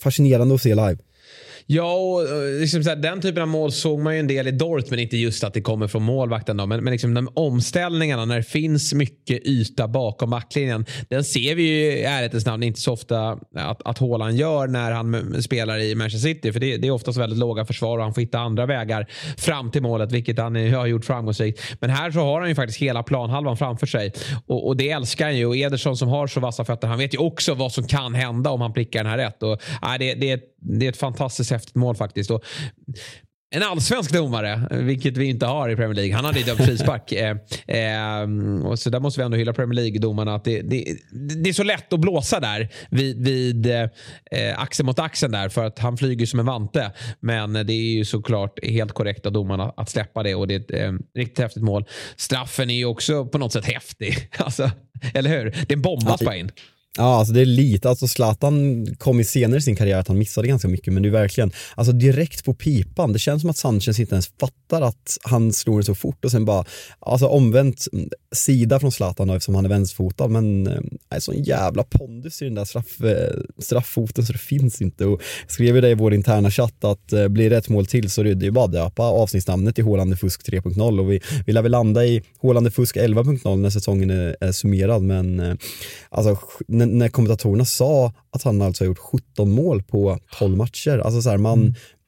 fascinerande 0.00 0.54
att 0.54 0.62
se 0.62 0.74
live. 0.74 0.96
Ja, 1.66 1.92
och 1.92 2.22
eh, 2.22 2.60
liksom 2.60 2.84
så 2.84 2.88
här, 2.88 2.96
den 2.96 3.20
typen 3.20 3.42
av 3.42 3.48
mål 3.48 3.72
såg 3.72 4.00
man 4.00 4.14
ju 4.14 4.20
en 4.20 4.26
del 4.26 4.48
i 4.48 4.50
Dortmund. 4.50 5.00
Inte 5.00 5.16
just 5.16 5.44
att 5.44 5.54
det 5.54 5.60
kommer 5.60 5.88
från 5.88 6.02
målvakten 6.02 6.56
då, 6.56 6.66
men, 6.66 6.84
men 6.84 6.92
liksom 6.92 7.14
de 7.14 7.28
omställningarna 7.34 8.24
när 8.24 8.36
det 8.36 8.42
finns 8.42 8.94
mycket 8.94 9.46
yta 9.46 9.88
bakom 9.88 10.30
backlinjen. 10.30 10.86
Den 11.08 11.24
ser 11.24 11.54
vi 11.54 11.62
ju 11.62 11.92
i 11.92 12.02
ärlighetens 12.02 12.46
namn 12.46 12.62
inte 12.62 12.80
så 12.80 12.92
ofta 12.92 13.38
att, 13.56 13.82
att 13.84 13.98
Haaland 13.98 14.36
gör 14.36 14.66
när 14.66 14.92
han 14.92 15.42
spelar 15.42 15.78
i 15.78 15.94
Manchester 15.94 16.28
City. 16.28 16.52
För 16.52 16.60
det, 16.60 16.76
det, 16.76 16.86
är 16.86 16.90
oftast 16.90 17.18
väldigt 17.18 17.38
låga 17.38 17.64
försvar 17.64 17.98
och 17.98 18.04
han 18.04 18.14
får 18.14 18.20
hitta 18.20 18.38
andra 18.38 18.66
vägar 18.66 19.06
fram 19.36 19.70
till 19.70 19.82
målet, 19.82 20.12
vilket 20.12 20.38
han 20.38 20.72
har 20.72 20.86
gjort 20.86 21.04
framgångsrikt. 21.04 21.62
Men 21.80 21.90
här 21.90 22.10
så 22.10 22.20
har 22.20 22.40
han 22.40 22.48
ju 22.48 22.54
faktiskt 22.54 22.78
hela 22.78 23.02
planhalvan 23.02 23.56
framför 23.56 23.86
sig 23.86 24.12
och, 24.46 24.66
och 24.66 24.76
det 24.76 24.90
älskar 24.90 25.24
han 25.24 25.36
ju. 25.36 25.46
Och 25.46 25.56
Ederson 25.56 25.96
som 25.96 26.08
har 26.08 26.26
så 26.26 26.40
vassa 26.40 26.64
fötter, 26.64 26.88
han 26.88 26.98
vet 26.98 27.14
ju 27.14 27.18
också 27.18 27.54
vad 27.54 27.72
som 27.72 27.86
kan 27.86 28.14
hända 28.14 28.50
om 28.50 28.60
han 28.60 28.72
prickar 28.72 29.04
den 29.04 29.10
här 29.10 29.18
rätt. 29.18 29.42
Och, 29.42 29.52
äh, 29.82 29.98
det, 29.98 30.14
det, 30.14 30.40
det 30.56 30.86
är 30.86 30.90
ett 30.90 30.96
fantastiskt 30.96 31.52
häftigt 31.62 31.74
mål 31.74 31.96
faktiskt. 31.96 32.30
Och 32.30 32.44
en 33.54 33.62
allsvensk 33.62 34.12
domare, 34.12 34.68
vilket 34.70 35.16
vi 35.16 35.24
inte 35.24 35.46
har 35.46 35.68
i 35.68 35.76
Premier 35.76 35.94
League. 35.94 36.14
Han 36.14 36.24
hade 36.24 36.38
ju 36.38 36.44
dömt 36.44 36.64
frispark. 36.64 37.12
eh, 37.12 37.30
eh, 37.66 38.26
så 38.74 38.90
där 38.90 39.00
måste 39.00 39.20
vi 39.20 39.24
ändå 39.24 39.36
hylla 39.36 39.52
Premier 39.52 39.82
League-domarna. 39.82 40.40
det, 40.44 40.62
det, 40.62 40.84
det, 41.42 41.48
är 41.48 41.52
så 41.52 41.62
lätt 41.62 41.92
att 41.92 42.00
blåsa 42.00 42.40
där 42.40 42.68
vid, 42.90 43.24
vid 43.24 43.66
eh, 43.66 43.88
axel 44.56 44.86
mot 44.86 44.98
axel 44.98 45.32
där 45.32 45.48
för 45.48 45.64
att 45.64 45.78
han 45.78 45.96
flyger 45.96 46.26
som 46.26 46.40
en 46.40 46.46
vante. 46.46 46.92
Men 47.20 47.52
det 47.52 47.72
är 47.72 47.94
ju 47.94 48.04
såklart 48.04 48.64
helt 48.64 48.92
korrekt 48.92 49.26
av 49.26 49.32
domarna 49.32 49.72
att 49.76 49.90
släppa 49.90 50.22
det 50.22 50.34
och 50.34 50.48
det 50.48 50.54
är 50.54 50.60
ett 50.60 50.70
eh, 50.70 50.92
riktigt 51.14 51.38
häftigt 51.38 51.62
mål. 51.62 51.84
Straffen 52.16 52.70
är 52.70 52.74
ju 52.74 52.84
också 52.84 53.26
på 53.26 53.38
något 53.38 53.52
sätt 53.52 53.64
häftig. 53.64 54.28
alltså, 54.38 54.70
eller 55.14 55.30
hur? 55.30 55.44
Det 55.44 55.72
är 55.72 55.76
en 55.76 55.82
bomb 55.82 56.08
att 56.08 56.16
spela 56.16 56.36
in. 56.36 56.50
Ja, 56.98 57.18
alltså 57.18 57.34
det 57.34 57.40
är 57.40 57.46
lite, 57.46 57.88
alltså 57.88 58.08
Zlatan 58.08 58.86
kom 58.98 59.18
ju 59.18 59.24
senare 59.24 59.58
i 59.58 59.62
sin 59.62 59.76
karriär 59.76 59.98
att 59.98 60.08
han 60.08 60.18
missade 60.18 60.48
ganska 60.48 60.68
mycket, 60.68 60.92
men 60.92 61.02
det 61.02 61.08
är 61.08 61.10
verkligen, 61.10 61.52
alltså 61.74 61.92
direkt 61.92 62.44
på 62.44 62.54
pipan, 62.54 63.12
det 63.12 63.18
känns 63.18 63.40
som 63.40 63.50
att 63.50 63.56
Sanchez 63.56 64.00
inte 64.00 64.14
ens 64.14 64.30
fattar 64.40 64.82
att 64.82 65.18
han 65.22 65.52
slår 65.52 65.78
det 65.78 65.84
så 65.84 65.94
fort 65.94 66.24
och 66.24 66.30
sen 66.30 66.44
bara, 66.44 66.64
alltså 66.98 67.26
omvänt 67.26 67.86
mm, 67.92 68.08
sida 68.34 68.80
från 68.80 68.92
Zlatan 68.92 69.28
då, 69.28 69.34
eftersom 69.34 69.54
han 69.54 69.64
är 69.64 69.68
vänsterfotad, 69.68 70.28
men 70.28 70.66
äh, 70.66 71.18
sån 71.18 71.42
jävla 71.42 71.84
pondus 71.84 72.42
i 72.42 72.44
den 72.44 72.54
där 72.54 72.64
straff, 72.64 73.00
äh, 73.00 73.40
strafffoten 73.58 74.26
så 74.26 74.32
det 74.32 74.38
finns 74.38 74.82
inte. 74.82 75.06
Och 75.06 75.22
jag 75.42 75.50
skrev 75.50 75.74
ju 75.74 75.80
det 75.80 75.90
i 75.90 75.94
vår 75.94 76.14
interna 76.14 76.50
chatt 76.50 76.84
att 76.84 77.12
äh, 77.12 77.28
blir 77.28 77.50
det 77.50 77.56
ett 77.56 77.68
mål 77.68 77.86
till 77.86 78.10
så 78.10 78.20
är 78.20 78.34
det 78.34 78.44
ju 78.44 78.50
bara 78.50 78.64
att 78.64 78.72
döpa 78.72 79.02
avsnittsnamnet 79.02 79.74
till 79.74 79.84
Hålande 79.84 80.16
Fusk 80.16 80.48
3.0 80.48 81.00
och 81.00 81.12
vi, 81.12 81.20
vi 81.46 81.52
lär 81.52 81.62
väl 81.62 81.72
landa 81.72 82.04
i 82.04 82.22
Hålande 82.38 82.70
Fusk 82.70 82.96
11.0 82.96 83.56
när 83.56 83.70
säsongen 83.70 84.10
är, 84.10 84.36
är 84.40 84.52
summerad, 84.52 85.02
men 85.02 85.40
äh, 85.40 85.54
alltså 86.10 86.38
när, 86.86 86.98
när 86.98 87.08
kommentatorerna 87.08 87.64
sa 87.64 88.12
att 88.30 88.42
han 88.42 88.62
alltså 88.62 88.84
har 88.84 88.86
gjort 88.86 88.98
17 88.98 89.50
mål 89.50 89.82
på 89.82 90.18
12 90.38 90.56
matcher, 90.56 90.98
alltså 90.98 91.22
så 91.22 91.30
här, 91.30 91.36
man, 91.36 91.60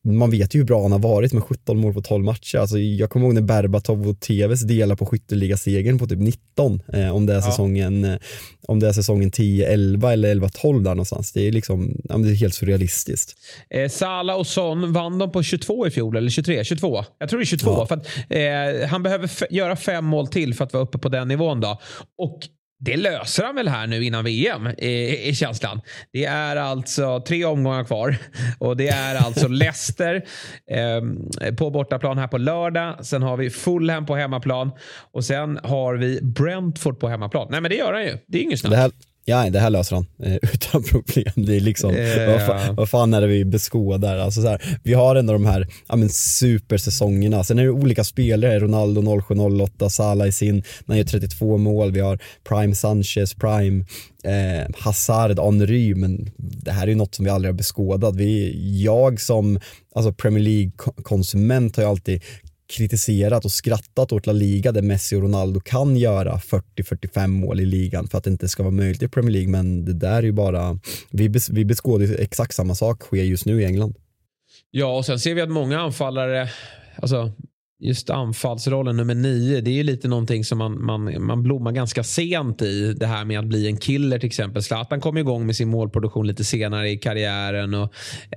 mm. 0.05 0.19
man 0.19 0.31
vet 0.31 0.55
ju 0.55 0.59
hur 0.59 0.67
bra 0.67 0.83
han 0.83 0.93
har 0.93 0.99
varit 0.99 1.33
med 1.33 1.43
17 1.43 1.79
mål 1.79 1.95
på 1.95 2.03
12 2.03 2.25
matcher. 2.25 2.59
Alltså, 2.59 2.79
jag 2.79 3.11
kommer 3.11 3.27
ihåg 3.27 3.35
när 3.35 3.43
Berbatov 3.43 4.09
och 4.09 4.21
TVs 4.21 4.63
delar 4.63 4.97
på 4.97 5.07
skytteligasegern 5.07 5.99
på 5.99 6.07
typ 6.07 6.19
19, 6.19 6.83
eh, 6.93 7.17
om 7.17 7.27
det 7.27 7.35
är 7.35 7.41
säsongen, 7.41 8.05
eh, 8.05 8.17
om 8.69 8.81
det 8.81 8.89
är 8.89 8.93
säsongen 8.93 9.31
10-11 9.31 10.13
eller 10.13 10.29
11-12 10.29 10.83
där 10.83 10.91
någonstans. 10.91 11.33
Det 11.33 11.49
är 11.49 11.53
liksom, 11.53 12.01
ja, 12.05 12.17
det 12.17 12.31
är 12.31 12.35
helt 12.35 12.55
surrealistiskt. 12.55 13.37
Eh, 13.71 13.89
Sala 13.89 14.37
och 14.37 14.47
Son, 14.47 14.93
vann 14.93 15.19
de 15.19 15.33
på 15.33 15.43
22 15.43 15.87
i 15.87 15.91
fjol 15.91 16.17
eller 16.17 16.31
23? 16.31 16.65
22? 16.65 17.05
Jag 17.19 17.29
tror 17.29 17.39
det 17.39 17.45
är 17.45 17.47
22. 17.47 17.71
Ja. 17.71 17.87
För 17.87 17.95
att, 17.95 18.07
eh, 18.29 18.89
han 18.89 19.03
behöver 19.03 19.53
göra 19.53 19.77
fem 19.77 20.05
mål 20.05 20.27
till 20.27 20.55
för 20.55 20.65
att 20.65 20.73
vara 20.73 20.83
uppe 20.83 20.99
på 20.99 21.09
den 21.09 21.29
nivån. 21.29 21.61
Då. 21.61 21.81
Och 22.19 22.39
det 22.85 22.97
löser 22.97 23.45
han 23.45 23.55
väl 23.55 23.69
här 23.69 23.87
nu 23.87 24.05
innan 24.05 24.25
VM, 24.25 24.67
är 24.67 25.33
känslan. 25.33 25.81
Det 26.13 26.25
är 26.25 26.57
alltså 26.57 27.21
tre 27.21 27.45
omgångar 27.45 27.85
kvar 27.85 28.17
och 28.59 28.77
det 28.77 28.89
är 28.89 29.15
alltså 29.15 29.49
Leicester 29.65 30.25
eh, 30.71 31.55
på 31.55 31.71
bortaplan 31.71 32.19
här 32.19 32.29
på 32.29 32.39
lördag. 32.39 33.07
Sen 33.07 33.23
har 33.23 33.37
vi 33.37 33.51
Fulham 33.51 34.07
på 34.07 34.17
hemmaplan 34.17 34.71
och 35.13 35.25
sen 35.25 35.61
har 35.63 35.95
vi 35.95 36.21
Brentford 36.23 37.01
på 37.01 37.09
hemmaplan. 37.09 37.49
Nej, 37.51 37.61
men 37.61 37.71
det 37.71 37.77
gör 37.77 37.93
han 37.93 38.05
ju. 38.05 38.19
Det 38.27 38.39
är 38.39 38.43
inget 38.43 38.61
snack. 38.61 38.93
Ja, 39.25 39.51
det 39.51 39.61
här 39.61 39.71
löser 39.71 39.97
han 39.97 40.07
eh, 40.23 40.35
utan 40.53 40.83
problem. 40.83 41.33
Det 41.35 41.57
är 41.57 41.61
liksom, 41.61 41.95
eh, 41.95 42.27
vad, 42.27 42.47
fan, 42.47 42.75
vad, 42.77 42.89
fan 42.89 43.15
är 43.15 43.21
det 43.21 43.27
vi 43.27 43.45
beskådar? 43.45 44.19
Alltså 44.19 44.43
så 44.43 44.49
här, 44.49 44.79
vi 44.83 44.95
har 44.95 45.17
ändå 45.17 45.33
de 45.33 45.47
här 45.47 45.69
ja, 45.89 45.97
men 45.97 46.09
supersäsongerna. 46.09 47.45
Sen 47.45 47.59
är 47.59 47.63
det 47.63 47.71
olika 47.71 48.05
spelare, 48.05 48.61
Ronaldo 48.61 49.21
0708, 49.23 49.91
Salah 49.91 50.29
i 50.29 50.33
sin, 50.33 50.63
man 50.85 50.97
gör 50.97 51.05
32 51.05 51.59
mål, 51.59 51.93
vi 51.93 52.01
har 52.01 52.19
Prime 52.49 52.75
Sanchez, 52.75 53.35
Prime 53.35 53.85
eh, 54.25 54.71
Hazard, 54.79 55.39
Henry, 55.39 55.95
men 55.95 56.31
det 56.37 56.71
här 56.71 56.83
är 56.83 56.87
ju 56.87 56.95
något 56.95 57.15
som 57.15 57.25
vi 57.25 57.31
aldrig 57.31 57.53
har 57.53 57.57
beskådat. 57.57 58.17
Vi, 58.17 58.83
jag 58.83 59.21
som 59.21 59.61
alltså 59.95 60.13
Premier 60.13 60.45
League-konsument 60.45 61.77
har 61.77 61.83
ju 61.83 61.91
alltid 61.91 62.23
kritiserat 62.67 63.45
och 63.45 63.53
skrattat 63.53 64.13
åt 64.13 64.27
La 64.27 64.33
Liga 64.33 64.73
där 64.73 64.83
Messi 64.83 65.17
och 65.17 65.23
Ronaldo 65.23 65.61
kan 65.61 65.97
göra 65.97 66.39
40-45 66.39 67.27
mål 67.27 67.61
i 67.61 67.67
ligan 67.67 68.09
för 68.09 68.19
att 68.19 68.25
det 68.25 68.31
inte 68.31 68.49
ska 68.49 68.63
vara 68.63 68.71
möjligt 68.71 69.03
i 69.03 69.09
Premier 69.09 69.31
League 69.31 69.51
men 69.51 69.85
det 69.85 69.93
där 69.93 70.17
är 70.17 70.23
ju 70.23 70.33
bara, 70.33 70.79
vi, 71.11 71.29
bes, 71.29 71.51
vi 71.51 71.65
beskådar 71.65 72.21
exakt 72.21 72.55
samma 72.55 72.75
sak 72.75 73.03
sker 73.03 73.23
just 73.23 73.47
nu 73.47 73.63
i 73.63 73.65
England. 73.65 73.95
Ja 74.71 74.97
och 74.97 75.07
sen 75.07 75.21
ser 75.21 75.35
vi 75.35 75.41
att 75.41 75.51
många 75.51 75.81
anfallare, 75.81 76.49
alltså 76.97 77.33
just 77.81 78.11
anfallsrollen 78.11 78.97
nummer 78.97 79.15
nio, 79.15 79.61
det 79.61 79.71
är 79.71 79.75
ju 79.75 79.83
lite 79.83 80.09
någonting 80.09 80.45
som 80.45 80.59
man, 80.59 80.85
man, 80.85 81.25
man 81.25 81.43
blommar 81.43 81.73
ganska 81.73 82.05
sent 82.05 82.63
i. 82.63 82.93
Det 82.93 83.07
här 83.07 83.25
med 83.25 83.39
att 83.39 83.45
bli 83.45 83.67
en 83.67 83.77
killer 83.77 84.19
till 84.19 84.27
exempel. 84.27 84.63
Zlatan 84.63 85.01
kom 85.01 85.19
igång 85.19 85.47
med 85.47 85.57
sin 85.57 85.69
målproduktion 85.69 86.27
lite 86.27 86.45
senare 86.45 86.91
i 86.91 86.99
karriären 86.99 87.75
och 87.75 87.95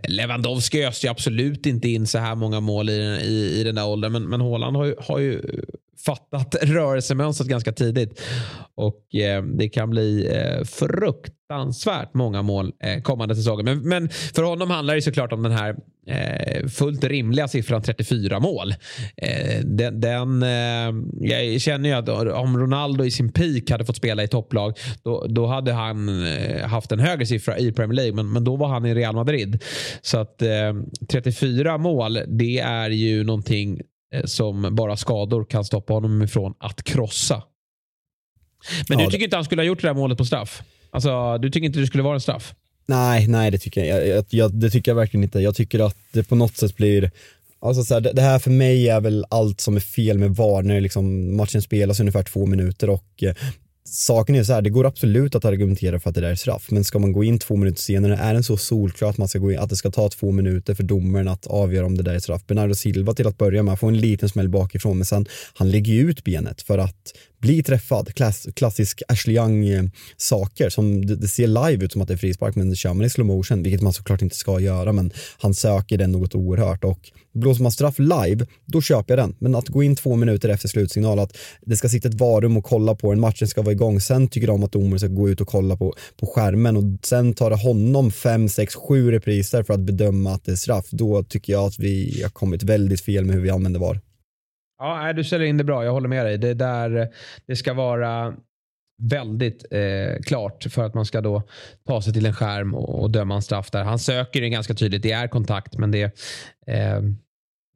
Lewandowski 0.08 0.86
öste 0.86 1.08
ju 1.08 1.12
absolut 1.12 1.66
inte 1.66 1.90
in 1.90 2.08
så 2.08 2.18
här 2.18 2.36
många 2.36 2.60
mål 2.60 2.90
i, 2.90 2.94
i, 3.24 3.60
i 3.60 3.64
den 3.64 3.76
där 3.76 3.88
åldern. 3.88 4.12
Men, 4.12 4.24
men 4.24 4.42
Haaland 4.42 4.78
har 4.78 4.86
ju, 4.86 4.96
har 5.00 5.20
ju 5.20 5.42
fattat 6.06 6.56
rörelsemönstret 6.62 7.50
ganska 7.50 7.72
tidigt. 7.72 8.22
Och 8.76 9.16
eh, 9.16 9.44
det 9.44 9.70
kan 9.70 9.90
bli 9.90 10.28
eh, 10.28 10.64
fruktansvärt 11.48 12.14
många 12.14 12.42
mål 12.42 12.74
eh, 12.84 13.02
kommande 13.02 13.36
säsonger. 13.36 13.64
Men, 13.64 13.80
men, 13.80 14.10
för 14.10 14.44
honom 14.44 14.70
handlar 14.70 14.96
det 14.96 15.02
såklart 15.02 15.34
om 15.34 15.44
den 15.44 15.52
här 15.52 15.76
eh, 16.08 16.68
fullt 16.68 17.04
rimliga 17.04 17.48
siffran 17.48 17.82
34 17.82 18.40
mål. 18.40 18.72
Eh, 19.18 19.60
den, 19.64 20.02
den 20.02 20.44
eh, 20.44 20.94
jag 21.30 21.62
känner 21.62 21.90
ju 21.90 21.96
att 21.96 22.10
om 22.34 22.58
Ronaldo 22.58 23.06
i 23.06 23.12
sin 23.12 23.32
peak 23.32 23.72
hade 23.72 23.86
fått 23.86 23.98
spela 23.98 24.24
i 24.24 24.28
topplag 24.28 24.78
då, 25.04 25.26
då 25.30 25.46
hade 25.46 25.74
han 25.74 26.26
eh, 26.26 26.68
haft 26.68 26.92
en 26.92 27.00
högre 27.00 27.26
siffra 27.26 27.58
i 27.58 27.72
Premier 27.72 27.96
League. 27.96 28.14
Men, 28.14 28.32
men 28.32 28.44
då 28.44 28.56
var 28.56 28.68
han 28.68 28.86
i 28.86 28.96
Real 28.96 29.16
Madrid. 29.16 29.64
Så 30.02 30.18
att 30.18 30.42
34 31.12 31.78
mål 31.78 32.20
det 32.28 32.60
är 32.60 32.90
ju 32.90 33.24
någonting 33.24 33.82
Eh, 34.14 34.24
som 34.24 34.76
bara 34.76 34.98
skador 34.98 35.46
kan 35.46 35.66
stoppa 35.66 35.94
honom 35.94 36.22
ifrån 36.22 36.54
att 36.60 36.84
krossa. 36.84 37.44
Men 38.90 39.00
ja, 39.00 39.06
du 39.06 39.12
tycker 39.12 39.24
inte 39.24 39.36
han 39.36 39.46
skulle 39.46 39.62
ha 39.62 39.68
gjort 39.68 39.82
det 39.82 39.88
där 39.88 39.94
målet 39.94 40.18
på 40.18 40.26
straff? 40.26 40.62
Alltså, 40.92 41.38
du 41.38 41.50
tycker 41.50 41.66
inte 41.66 41.80
det 41.80 41.88
skulle 41.88 42.04
vara 42.04 42.16
en 42.16 42.22
straff? 42.22 42.54
Nej, 42.86 43.28
nej 43.28 43.52
det 43.52 43.58
tycker 43.58 43.86
jag, 43.86 44.08
jag, 44.08 44.26
jag 44.30 44.54
det 44.54 44.70
tycker 44.70 44.92
jag 44.92 44.96
verkligen 44.96 45.24
inte. 45.24 45.40
Jag 45.40 45.56
tycker 45.56 45.80
att 45.80 45.98
det 46.12 46.24
på 46.24 46.36
något 46.36 46.58
sätt 46.58 46.76
blir 46.76 47.12
Alltså 47.60 47.84
så 47.84 47.94
här, 47.94 48.02
det, 48.02 48.12
det, 48.14 48.22
här 48.22 48.40
för 48.40 48.52
mig 48.52 48.90
är 48.90 49.02
väl 49.02 49.26
allt 49.30 49.62
som 49.62 49.76
är 49.76 49.80
fel 49.80 50.18
med 50.18 50.36
VAR 50.36 50.64
när 50.64 50.82
liksom 50.82 51.36
matchen 51.38 51.62
spelas 51.62 52.00
ungefär 52.00 52.24
två 52.24 52.46
minuter 52.46 52.90
och 52.90 53.24
eh, 53.24 53.34
saken 53.90 54.36
är 54.36 54.44
så 54.44 54.54
här, 54.54 54.62
det 54.62 54.70
går 54.70 54.86
absolut 54.86 55.36
att 55.36 55.46
argumentera 55.46 56.00
för 56.00 56.10
att 56.10 56.16
det 56.16 56.22
där 56.22 56.32
är 56.32 56.36
straff, 56.36 56.68
men 56.72 56.84
ska 56.84 57.00
man 57.00 57.12
gå 57.12 57.24
in 57.24 57.40
två 57.40 57.56
minuter 57.56 57.82
senare, 57.82 58.16
är 58.18 58.34
den 58.34 58.44
så 58.44 58.58
solklar 58.58 59.10
att, 59.10 59.18
man 59.18 59.28
ska 59.28 59.40
gå 59.40 59.52
in, 59.52 59.60
att 59.60 59.70
det 59.70 59.76
ska 59.76 59.92
ta 59.92 60.10
två 60.10 60.32
minuter 60.32 60.76
för 60.76 60.84
domaren 60.84 61.28
att 61.28 61.48
avgöra 61.48 61.86
om 61.86 61.98
det 61.98 62.04
där 62.04 62.16
är 62.16 62.20
straff? 62.20 62.48
Bernardo 62.48 62.76
Silva 62.76 63.14
till 63.14 63.28
att 63.28 63.38
börja 63.38 63.64
med 63.64 63.80
får 63.80 63.88
en 63.88 64.00
liten 64.00 64.30
smäll 64.30 64.50
bakifrån, 64.50 64.98
men 64.98 65.06
sen 65.06 65.26
han 65.54 65.72
lägger 65.72 65.94
ut 65.94 66.24
benet 66.24 66.62
för 66.62 66.78
att 66.78 67.14
bli 67.42 67.64
träffad, 67.64 68.14
Klass, 68.16 68.48
klassisk 68.54 69.04
Ashley 69.08 69.36
Young-saker 69.36 70.70
som 70.70 71.06
det, 71.06 71.16
det, 71.16 71.28
ser 71.28 71.48
live 71.48 71.86
ut 71.86 71.92
som 71.92 72.02
att 72.02 72.08
det 72.08 72.14
är 72.14 72.18
frispark 72.18 72.56
men 72.56 72.70
det 72.70 72.76
kör 72.76 72.94
man 72.94 73.06
i 73.06 73.10
slow 73.10 73.28
motion, 73.28 73.64
vilket 73.64 73.82
man 73.82 73.94
såklart 73.94 74.22
inte 74.22 74.36
ska 74.36 74.60
göra 74.60 74.94
men 74.94 75.12
han 75.38 75.54
söker 75.54 75.98
den 75.98 76.12
något 76.12 76.36
oerhört 76.36 76.84
och 76.84 77.12
blåser 77.40 77.64
man 77.64 77.72
straff 77.72 78.00
live, 78.00 78.46
då 78.66 78.82
köper 78.82 79.18
jag 79.18 79.28
den. 79.28 79.36
Men 79.40 79.56
att 79.56 79.68
gå 79.68 79.84
in 79.84 79.96
två 79.96 80.16
minuter 80.16 80.50
efter 80.50 80.68
slutsignal, 80.68 81.20
att 81.20 81.38
det 81.62 81.78
ska 81.78 81.90
sitta 81.90 82.08
ett 82.08 82.14
varum 82.14 82.58
och 82.58 82.64
kolla 82.64 82.96
på 82.96 83.12
den, 83.12 83.20
matchen 83.20 83.48
ska 83.48 83.62
vara 83.62 83.72
igång, 83.72 84.02
sen 84.02 84.28
tycker 84.28 84.48
de 84.48 84.64
att 84.64 84.72
domaren 84.72 85.00
ska 85.00 85.08
gå 85.08 85.30
ut 85.30 85.42
och 85.42 85.48
kolla 85.48 85.78
på, 85.78 85.96
på 86.20 86.28
skärmen 86.28 86.78
och 86.78 86.84
sen 87.04 87.34
tar 87.34 87.50
det 87.50 87.56
honom 87.56 88.12
fem, 88.12 88.50
sex, 88.50 88.76
sju 88.76 89.12
repriser 89.12 89.64
för 89.64 89.74
att 89.74 89.80
bedöma 89.80 90.34
att 90.34 90.46
det 90.46 90.52
är 90.52 90.56
straff, 90.56 90.86
då 90.92 91.24
tycker 91.24 91.54
jag 91.54 91.66
att 91.66 91.80
vi 91.80 92.22
har 92.24 92.30
kommit 92.30 92.64
väldigt 92.64 93.02
fel 93.02 93.26
med 93.26 93.36
hur 93.36 93.44
vi 93.44 93.50
använder 93.50 93.80
VAR. 93.80 94.02
Ja, 94.78 95.14
du 95.14 95.24
ställer 95.24 95.46
in 95.46 95.58
det 95.58 95.64
bra. 95.64 95.86
Jag 95.86 95.92
håller 95.92 96.10
med 96.10 96.26
dig. 96.26 96.38
Det, 96.38 96.54
där, 96.54 97.10
det 97.48 97.56
ska 97.56 97.74
vara 97.74 98.34
väldigt 99.02 99.66
eh, 99.72 100.22
klart 100.26 100.66
för 100.70 100.84
att 100.84 100.94
man 100.94 101.06
ska 101.06 101.22
då 101.22 101.44
ta 101.88 102.02
sig 102.02 102.14
till 102.14 102.26
en 102.26 102.34
skärm 102.34 102.76
och, 102.76 103.02
och 103.02 103.12
döma 103.12 103.36
en 103.36 103.42
straff 103.42 103.72
där. 103.72 103.84
Han 103.84 104.00
söker 104.00 104.42
den 104.42 104.52
ganska 104.52 104.74
tydligt. 104.74 105.02
Det 105.02 105.12
är 105.12 105.28
kontakt, 105.28 105.78
men 105.78 105.92
det 105.92 106.04
eh, 106.68 107.02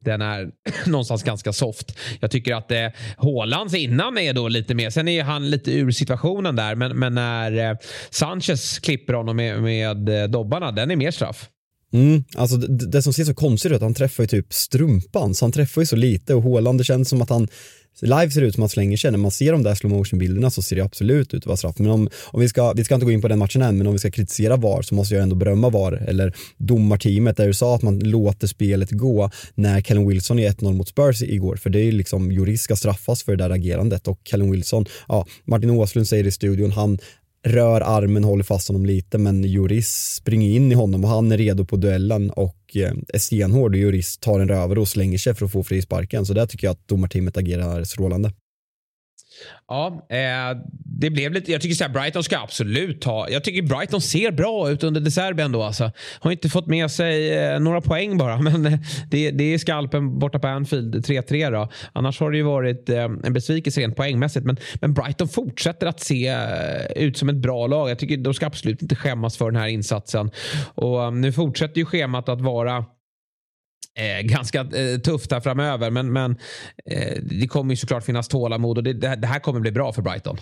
den 0.04 0.22
är 0.22 0.50
någonstans 0.86 1.22
ganska 1.22 1.52
soft. 1.52 1.98
Jag 2.20 2.30
tycker 2.30 2.54
att 2.54 2.70
eh, 2.70 2.88
Hålands 3.16 3.74
innan 3.74 4.18
är 4.18 4.32
då 4.32 4.48
lite 4.48 4.74
mer, 4.74 4.90
sen 4.90 5.08
är 5.08 5.22
han 5.22 5.50
lite 5.50 5.72
ur 5.72 5.90
situationen 5.90 6.56
där, 6.56 6.74
men, 6.74 6.98
men 6.98 7.14
när 7.14 7.70
eh, 7.70 7.76
Sanchez 8.10 8.78
klipper 8.78 9.14
honom 9.14 9.36
med, 9.36 9.62
med 9.62 10.08
eh, 10.08 10.28
dobbarna, 10.28 10.72
den 10.72 10.90
är 10.90 10.96
mer 10.96 11.10
straff. 11.10 11.48
Mm, 11.92 12.24
alltså 12.36 12.56
det, 12.56 12.86
det, 12.86 13.02
som 13.02 13.12
ser 13.12 13.24
så 13.24 13.34
konstigt 13.34 13.72
ut, 13.72 13.80
han 13.80 13.94
träffar 13.94 14.22
ju 14.22 14.26
typ 14.26 14.52
strumpan, 14.52 15.34
så 15.34 15.44
han 15.44 15.52
träffar 15.52 15.82
ju 15.82 15.86
så 15.86 15.96
lite 15.96 16.34
och 16.34 16.42
Håland, 16.42 16.80
det 16.80 16.84
känns 16.84 17.08
som 17.08 17.22
att 17.22 17.30
han 17.30 17.48
Live 18.00 18.30
ser 18.30 18.40
det 18.40 18.46
ut 18.46 18.54
som 18.54 18.62
att 18.62 18.64
han 18.64 18.68
slänger 18.68 18.96
sig, 18.96 19.10
när 19.10 19.18
man 19.18 19.30
ser 19.30 19.52
de 19.52 19.62
där 19.62 19.74
slow 19.74 19.92
motion 19.92 20.18
bilderna 20.18 20.50
så 20.50 20.62
ser 20.62 20.76
det 20.76 20.82
absolut 20.82 21.34
ut 21.34 21.42
att 21.42 21.46
vara 21.46 21.56
straff. 21.56 21.78
Men 21.78 21.90
om, 21.90 22.08
om 22.24 22.40
vi, 22.40 22.48
ska, 22.48 22.72
vi 22.72 22.84
ska 22.84 22.94
inte 22.94 23.04
gå 23.04 23.12
in 23.12 23.22
på 23.22 23.28
den 23.28 23.38
matchen 23.38 23.62
än, 23.62 23.78
men 23.78 23.86
om 23.86 23.92
vi 23.92 23.98
ska 23.98 24.10
kritisera 24.10 24.56
VAR 24.56 24.82
så 24.82 24.94
måste 24.94 25.14
jag 25.14 25.22
ändå 25.22 25.36
berömma 25.36 25.70
VAR, 25.70 25.92
eller 25.92 26.34
domarteamet 26.56 27.36
där 27.36 27.46
du 27.46 27.54
sa 27.54 27.74
att 27.74 27.82
man 27.82 27.98
låter 27.98 28.46
spelet 28.46 28.90
gå 28.90 29.30
när 29.54 29.80
Kellen 29.80 30.08
Wilson 30.08 30.38
är 30.38 30.50
1-0 30.50 30.72
mot 30.72 30.88
Spurs 30.88 31.22
igår, 31.22 31.56
för 31.56 31.70
det 31.70 31.80
är 31.80 31.92
liksom, 31.92 32.32
Juris 32.32 32.62
ska 32.62 32.76
straffas 32.76 33.22
för 33.22 33.36
det 33.36 33.44
där 33.44 33.50
agerandet. 33.50 34.08
Och 34.08 34.20
Kellen 34.24 34.50
Wilson, 34.50 34.86
ja, 35.08 35.26
Martin 35.44 35.70
Åslund 35.70 36.08
säger 36.08 36.26
i 36.26 36.30
studion, 36.30 36.72
han, 36.72 36.98
rör 37.42 37.80
armen, 37.80 38.24
håller 38.24 38.44
fast 38.44 38.68
honom 38.68 38.86
lite, 38.86 39.18
men 39.18 39.44
Juris 39.44 40.14
springer 40.16 40.48
in 40.48 40.72
i 40.72 40.74
honom 40.74 41.04
och 41.04 41.10
han 41.10 41.32
är 41.32 41.38
redo 41.38 41.64
på 41.64 41.76
duellen 41.76 42.30
och 42.30 42.56
eh, 42.74 42.92
är 43.08 43.18
stenhård 43.18 43.74
och 43.74 43.80
Juris 43.80 44.18
tar 44.18 44.40
en 44.40 44.48
rövare 44.48 44.80
och 44.80 44.88
slänger 44.88 45.18
sig 45.18 45.34
för 45.34 45.46
att 45.46 45.52
få 45.52 45.62
frisparken. 45.62 46.26
Så 46.26 46.32
där 46.32 46.46
tycker 46.46 46.66
jag 46.66 46.72
att 46.72 46.88
domarteamet 46.88 47.36
agerar 47.36 47.84
strålande. 47.84 48.32
Ja, 49.68 50.06
eh, 50.10 50.58
det 51.02 51.10
blev 51.10 51.32
lite, 51.32 51.52
jag 51.52 51.60
tycker 51.60 51.74
så 51.74 51.84
här, 51.84 51.90
Brighton 51.90 52.24
ska 52.24 52.38
absolut 52.38 53.00
ta, 53.00 53.28
jag 53.30 53.44
tycker 53.44 53.62
Brighton 53.62 54.00
ser 54.00 54.30
bra 54.30 54.70
ut 54.70 54.84
under 54.84 55.00
De 55.00 55.10
Serbi 55.10 55.42
ändå. 55.42 55.62
Alltså. 55.62 55.90
Har 56.20 56.30
inte 56.30 56.48
fått 56.48 56.66
med 56.66 56.90
sig 56.90 57.38
eh, 57.38 57.60
några 57.60 57.80
poäng 57.80 58.18
bara, 58.18 58.38
men 58.42 58.66
eh, 58.66 58.78
det, 59.10 59.30
det 59.30 59.54
är 59.54 59.58
skalpen 59.58 60.18
borta 60.18 60.38
på 60.38 60.46
Anfield, 60.48 60.94
3-3 61.06 61.50
då. 61.50 61.68
Annars 61.92 62.20
har 62.20 62.30
det 62.30 62.36
ju 62.36 62.42
varit 62.42 62.88
eh, 62.88 63.04
en 63.04 63.32
besvikelse 63.32 63.80
rent 63.80 63.96
poängmässigt, 63.96 64.46
men, 64.46 64.56
men 64.74 64.94
Brighton 64.94 65.28
fortsätter 65.28 65.86
att 65.86 66.00
se 66.00 66.28
eh, 66.28 67.04
ut 67.04 67.16
som 67.16 67.28
ett 67.28 67.36
bra 67.36 67.66
lag. 67.66 67.90
Jag 67.90 67.98
tycker 67.98 68.16
de 68.16 68.34
ska 68.34 68.46
absolut 68.46 68.82
inte 68.82 68.96
skämmas 68.96 69.36
för 69.36 69.50
den 69.50 69.60
här 69.60 69.68
insatsen. 69.68 70.30
Och 70.74 71.04
eh, 71.04 71.12
nu 71.12 71.32
fortsätter 71.32 71.78
ju 71.78 71.84
schemat 71.84 72.28
att 72.28 72.40
vara 72.40 72.84
Eh, 73.94 74.22
ganska 74.22 74.60
eh, 74.60 74.98
tufft 74.98 75.32
här 75.32 75.40
framöver. 75.40 75.90
Men, 75.90 76.12
men 76.12 76.36
eh, 76.90 77.22
det 77.22 77.46
kommer 77.46 77.72
ju 77.72 77.76
såklart 77.76 78.04
finnas 78.04 78.28
tålamod 78.28 78.78
och 78.78 78.84
det, 78.84 78.92
det, 78.92 79.26
här 79.26 79.38
kommer 79.38 79.60
bli 79.60 79.72
bra 79.72 79.92
för 79.92 80.02
Brighton. 80.02 80.36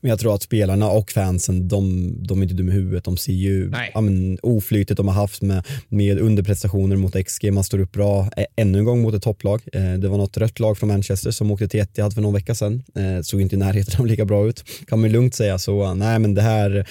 Men 0.00 0.10
jag 0.10 0.20
tror 0.20 0.34
att 0.34 0.42
spelarna 0.42 0.90
och 0.90 1.10
fansen, 1.10 1.68
de, 1.68 2.12
de 2.26 2.38
är 2.38 2.42
inte 2.42 2.54
dumma 2.54 2.72
i 2.72 2.74
huvudet. 2.74 3.04
De 3.04 3.16
ser 3.16 3.32
ju 3.32 3.72
ja, 3.94 4.00
men, 4.00 4.38
oflytet 4.42 4.96
de 4.96 5.08
har 5.08 5.14
haft 5.14 5.42
med, 5.42 5.66
med 5.88 6.18
underprestationer 6.18 6.96
mot 6.96 7.26
XG. 7.26 7.52
Man 7.52 7.64
står 7.64 7.78
upp 7.78 7.92
bra 7.92 8.30
ännu 8.56 8.78
en 8.78 8.84
gång 8.84 9.02
mot 9.02 9.14
ett 9.14 9.22
topplag. 9.22 9.62
Eh, 9.72 9.92
det 9.92 10.08
var 10.08 10.18
något 10.18 10.36
rött 10.36 10.60
lag 10.60 10.78
från 10.78 10.88
Manchester 10.88 11.30
som 11.30 11.50
åkte 11.50 11.68
till 11.68 11.80
Etihad 11.80 12.14
för 12.14 12.20
någon 12.20 12.34
vecka 12.34 12.54
sedan. 12.54 12.82
Eh, 12.96 13.22
såg 13.22 13.40
inte 13.40 13.54
i 13.54 13.58
närheten 13.58 14.00
av 14.00 14.06
lika 14.06 14.24
bra 14.24 14.48
ut. 14.48 14.64
Kan 14.86 15.00
man 15.00 15.12
lugnt 15.12 15.34
säga. 15.34 15.58
Så 15.58 15.94
nej 15.94 16.18
men 16.18 16.34
det 16.34 16.42
här 16.42 16.86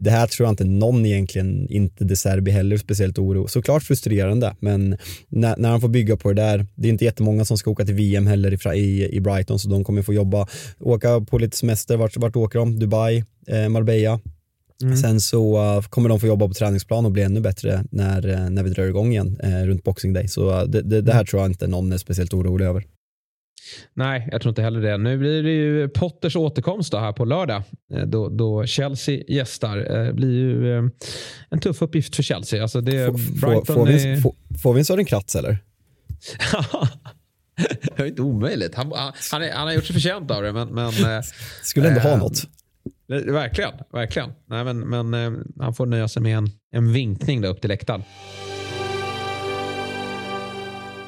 det 0.00 0.10
här 0.10 0.26
tror 0.26 0.46
jag 0.46 0.52
inte 0.52 0.64
någon 0.64 1.06
egentligen, 1.06 1.68
inte 1.70 2.04
De 2.04 2.16
Serbi 2.16 2.50
heller, 2.50 2.76
speciellt 2.76 3.18
oro. 3.18 3.48
Såklart 3.48 3.82
frustrerande, 3.82 4.54
men 4.60 4.96
när, 5.28 5.56
när 5.56 5.70
han 5.70 5.80
får 5.80 5.88
bygga 5.88 6.16
på 6.16 6.32
det 6.32 6.42
där, 6.42 6.66
det 6.74 6.88
är 6.88 6.92
inte 6.92 7.04
jättemånga 7.04 7.44
som 7.44 7.58
ska 7.58 7.70
åka 7.70 7.84
till 7.84 7.94
VM 7.94 8.26
heller 8.26 8.74
i, 8.74 9.16
i 9.16 9.20
Brighton, 9.20 9.58
så 9.58 9.68
de 9.68 9.84
kommer 9.84 10.02
få 10.02 10.14
jobba, 10.14 10.48
åka 10.80 11.20
på 11.20 11.38
lite 11.38 11.56
semester, 11.56 11.96
vart, 11.96 12.16
vart 12.16 12.36
åker 12.36 12.58
de? 12.58 12.78
Dubai, 12.78 13.24
eh, 13.46 13.68
Marbella. 13.68 14.20
Mm. 14.82 14.96
Sen 14.96 15.20
så 15.20 15.76
uh, 15.76 15.82
kommer 15.82 16.08
de 16.08 16.20
få 16.20 16.26
jobba 16.26 16.48
på 16.48 16.54
träningsplan 16.54 17.04
och 17.04 17.12
bli 17.12 17.22
ännu 17.22 17.40
bättre 17.40 17.84
när, 17.90 18.28
uh, 18.28 18.50
när 18.50 18.62
vi 18.62 18.70
drar 18.70 18.84
igång 18.84 19.12
igen 19.12 19.40
uh, 19.44 19.66
runt 19.66 19.84
Boxing 19.84 20.12
Day. 20.12 20.28
Så 20.28 20.64
det, 20.64 20.82
det, 20.82 21.00
det, 21.00 21.12
här 21.12 21.24
tror 21.24 21.42
jag 21.42 21.50
inte 21.50 21.66
någon 21.66 21.92
är 21.92 21.98
speciellt 21.98 22.34
orolig 22.34 22.66
över. 22.66 22.84
Nej, 23.94 24.28
jag 24.32 24.42
tror 24.42 24.50
inte 24.50 24.62
heller 24.62 24.80
det. 24.80 24.98
Nu 24.98 25.18
blir 25.18 25.42
det 25.42 25.50
ju 25.50 25.88
Potters 25.88 26.36
återkomst 26.36 26.94
här 26.94 27.12
på 27.12 27.24
lördag 27.24 27.62
eh, 27.94 28.02
då, 28.02 28.28
då 28.28 28.66
Chelsea 28.66 29.22
gästar. 29.28 29.76
Det 29.76 30.06
eh, 30.06 30.12
blir 30.12 30.30
ju 30.30 30.76
eh, 30.78 30.84
en 31.50 31.60
tuff 31.60 31.82
uppgift 31.82 32.16
för 32.16 32.22
Chelsea. 32.22 32.62
Alltså 32.62 32.80
det, 32.80 33.06
får, 33.06 33.46
Brighton 33.46 33.76
får, 33.76 33.86
vi, 33.86 34.12
är... 34.12 34.16
får, 34.16 34.34
får 34.62 34.72
vi 34.72 34.78
en 34.78 34.84
Sören 34.84 35.04
Kratz 35.04 35.36
eller? 35.36 35.58
det 37.96 38.02
är 38.02 38.06
inte 38.06 38.22
omöjligt. 38.22 38.74
Han, 38.74 38.92
han, 38.92 39.12
han, 39.32 39.42
är, 39.42 39.52
han, 39.52 39.66
har 39.66 39.74
gjort 39.74 39.84
sig 39.84 39.94
förtjänt 39.94 40.30
av 40.30 40.42
det. 40.42 40.52
Men, 40.52 40.68
men, 40.68 40.92
Skulle 41.62 41.88
ändå 41.88 42.00
ha 42.00 42.16
något. 42.16 42.42
Verkligen. 43.08 43.72
verkligen. 43.92 44.32
Nej, 44.46 44.64
men, 44.64 45.10
men 45.10 45.44
han 45.60 45.74
får 45.74 45.86
nöja 45.86 46.08
sig 46.08 46.22
med 46.22 46.36
en, 46.38 46.50
en 46.72 46.92
vinkning 46.92 47.40
då 47.40 47.48
upp 47.48 47.60
till 47.60 47.70
läktaren. 47.70 48.02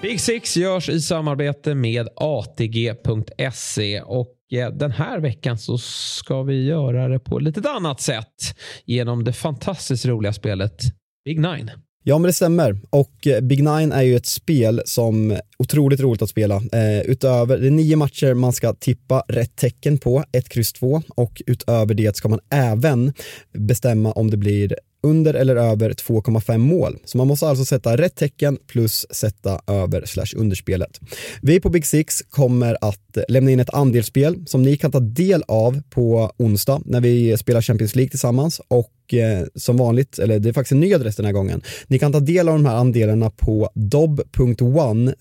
Big 0.03 0.21
Six 0.21 0.57
görs 0.57 0.89
i 0.89 1.01
samarbete 1.01 1.75
med 1.75 2.09
ATG.se 2.17 4.01
och 4.01 4.37
eh, 4.53 4.71
den 4.71 4.91
här 4.91 5.21
veckan 5.21 5.59
så 5.59 5.79
ska 5.79 6.43
vi 6.43 6.65
göra 6.65 7.09
det 7.09 7.19
på 7.19 7.39
ett 7.39 7.43
lite 7.43 7.71
annat 7.71 8.01
sätt 8.01 8.57
genom 8.85 9.25
det 9.25 9.33
fantastiskt 9.33 10.07
roliga 10.07 10.33
spelet 10.33 10.83
Big 11.25 11.41
Nine. 11.41 11.71
Ja, 12.05 12.19
men 12.19 12.27
det 12.27 12.33
stämmer. 12.33 12.81
Och 12.91 13.27
eh, 13.27 13.41
Big 13.41 13.59
Nine 13.59 13.93
är 13.93 14.03
ju 14.03 14.17
ett 14.17 14.27
spel 14.27 14.83
som 14.85 15.31
är 15.31 15.41
otroligt 15.59 16.01
roligt 16.01 16.23
att 16.23 16.31
spela. 16.31 16.57
Eh, 16.57 17.01
utöver, 17.01 17.59
det 17.59 17.67
är 17.67 17.71
nio 17.71 17.97
matcher 17.97 18.35
man 18.35 18.53
ska 18.53 18.75
tippa 18.75 19.25
rätt 19.29 19.57
tecken 19.57 19.99
på, 19.99 20.25
ett 20.33 20.49
kryss 20.49 20.73
två 20.73 21.03
och 21.09 21.43
utöver 21.47 21.95
det 21.95 22.17
ska 22.17 22.29
man 22.29 22.41
även 22.51 23.13
bestämma 23.59 24.13
om 24.13 24.31
det 24.31 24.37
blir 24.37 24.75
under 25.03 25.35
eller 25.35 25.57
över 25.57 25.91
2,5 25.91 26.59
mål. 26.59 26.99
Så 27.05 27.19
man 27.19 27.27
måste 27.27 27.47
alltså 27.47 27.65
sätta 27.65 27.97
rätt 27.97 28.17
tecken 28.17 28.59
plus 28.67 29.07
sätta 29.11 29.61
över 29.67 30.05
slash 30.07 30.37
underspelet. 30.37 31.01
Vi 31.43 31.61
på 31.61 31.69
Big 31.69 31.87
Six 31.87 32.23
kommer 32.31 32.79
att 32.81 33.19
lämna 33.29 33.51
in 33.51 33.61
ett 33.61 33.75
andelsspel 33.75 34.47
som 34.47 34.63
ni 34.63 34.77
kan 34.77 34.93
ta 34.93 35.01
del 35.01 35.43
av 35.49 35.83
på 35.91 36.33
onsdag 36.37 36.83
när 36.85 37.01
vi 37.01 37.37
spelar 37.39 37.63
Champions 37.63 37.95
League 37.95 38.11
tillsammans 38.11 38.61
och 38.69 39.15
eh, 39.15 39.47
som 39.55 39.77
vanligt, 39.77 40.19
eller 40.19 40.39
det 40.39 40.49
är 40.49 40.53
faktiskt 40.53 40.73
en 40.73 40.81
ny 40.81 40.95
adress 40.95 41.17
den 41.17 41.27
här 41.27 41.33
gången, 41.33 41.63
ni 41.87 41.99
kan 41.99 42.13
ta 42.13 42.21
del 42.21 42.49
av 42.49 42.55
de 42.55 42.67
här 42.67 42.77
andelarna 42.77 43.31
på 43.31 43.71
dob.one 43.75 45.15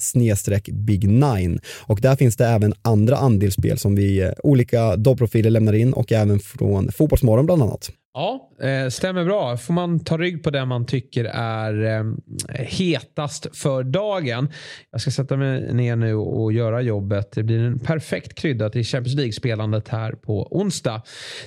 big 0.71 1.09
9 1.09 1.59
och 1.77 1.99
där 2.01 2.15
finns 2.15 2.37
det 2.37 2.45
även 2.45 2.73
andra 2.81 3.17
andelsspel 3.17 3.77
som 3.77 3.95
vi, 3.95 4.21
eh, 4.21 4.31
olika 4.43 4.95
dob-profiler 4.95 5.49
lämnar 5.49 5.73
in 5.73 5.93
och 5.93 6.11
även 6.11 6.39
från 6.39 6.91
Fotbollsmorgon 6.91 7.45
bland 7.45 7.61
annat. 7.61 7.91
Ja, 8.13 8.51
eh, 8.61 8.89
stämmer 8.89 9.25
bra. 9.25 9.57
Får 9.57 9.73
man 9.73 9.99
ta 9.99 10.17
rygg 10.17 10.43
på 10.43 10.49
det 10.49 10.65
man 10.65 10.85
tycker 10.85 11.25
är 11.33 11.83
eh, 11.83 12.03
hetast 12.65 13.57
för 13.57 13.83
dagen. 13.83 14.49
Jag 14.91 15.01
ska 15.01 15.11
sätta 15.11 15.37
mig 15.37 15.73
ner 15.73 15.95
nu 15.95 16.15
och 16.15 16.53
göra 16.53 16.81
jobbet. 16.81 17.31
Det 17.31 17.43
blir 17.43 17.59
en 17.59 17.79
perfekt 17.79 18.33
krydda 18.35 18.69
till 18.69 18.83
Champions 18.83 19.15
League-spelandet 19.15 19.87
här 19.87 20.11
på 20.11 20.47
onsdag. 20.51 21.01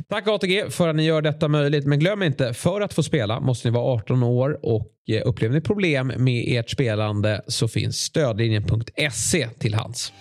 Tack 0.09 0.29
ATG 0.29 0.71
för 0.71 0.89
att 0.89 0.97
ni 0.97 1.05
gör 1.05 1.23
detta 1.23 1.49
möjligt. 1.49 1.87
Men 1.87 1.99
glöm 1.99 2.23
inte, 2.23 2.55
för 2.55 2.81
att 2.81 2.95
få 2.95 3.03
spela 3.03 3.41
måste 3.41 3.69
ni 3.69 3.75
vara 3.75 3.95
18 3.95 4.23
år 4.23 4.59
och 4.63 4.93
eh, 5.09 5.23
upplever 5.25 5.55
ni 5.55 5.61
problem 5.61 6.13
med 6.17 6.45
ert 6.59 6.71
spelande 6.71 7.43
så 7.47 7.69
finns 7.69 7.97
stödlinjen.se 7.97 9.49
till 9.49 9.75
hands. 9.75 10.13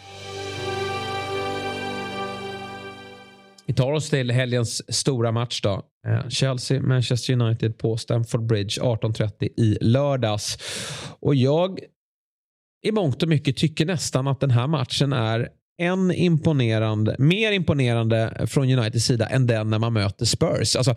Vi 3.65 3.73
tar 3.73 3.91
oss 3.91 4.09
till 4.09 4.31
helgens 4.31 4.95
stora 4.95 5.31
match 5.31 5.61
då. 5.61 5.81
Eh, 6.07 6.29
Chelsea, 6.29 6.81
Manchester 6.81 7.33
United 7.33 7.77
på 7.77 7.97
Stamford 7.97 8.45
Bridge 8.45 8.81
18.30 8.81 9.49
i 9.57 9.77
lördags. 9.81 10.57
Och 11.19 11.35
jag 11.35 11.79
i 12.85 12.91
mångt 12.91 13.23
och 13.23 13.29
mycket 13.29 13.57
tycker 13.57 13.85
nästan 13.85 14.27
att 14.27 14.39
den 14.39 14.51
här 14.51 14.67
matchen 14.67 15.13
är 15.13 15.49
en 15.77 16.11
imponerande, 16.11 17.15
mer 17.19 17.51
imponerande 17.51 18.47
från 18.47 18.71
Uniteds 18.71 19.05
sida 19.05 19.27
än 19.27 19.47
den 19.47 19.69
när 19.69 19.79
man 19.79 19.93
möter 19.93 20.25
Spurs. 20.25 20.75
Alltså, 20.75 20.95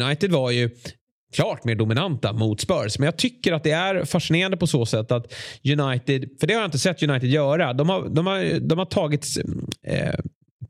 United 0.00 0.30
var 0.30 0.50
ju 0.50 0.70
klart 1.34 1.64
mer 1.64 1.74
dominanta 1.74 2.32
mot 2.32 2.60
Spurs. 2.60 2.98
Men 2.98 3.04
jag 3.04 3.16
tycker 3.16 3.52
att 3.52 3.64
det 3.64 3.70
är 3.70 4.04
fascinerande 4.04 4.56
på 4.56 4.66
så 4.66 4.86
sätt 4.86 5.12
att 5.12 5.34
United, 5.64 6.28
för 6.40 6.46
det 6.46 6.54
har 6.54 6.60
jag 6.60 6.68
inte 6.68 6.78
sett 6.78 7.02
United 7.02 7.30
göra, 7.30 7.72
de 7.72 7.88
har, 7.88 8.08
de 8.08 8.26
har, 8.26 8.60
de 8.60 8.78
har 8.78 8.86
tagit 8.86 9.26
eh, 9.86 10.14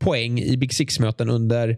poäng 0.01 0.39
i 0.39 0.57
Big 0.57 0.73
Six-möten 0.73 1.29
under 1.29 1.77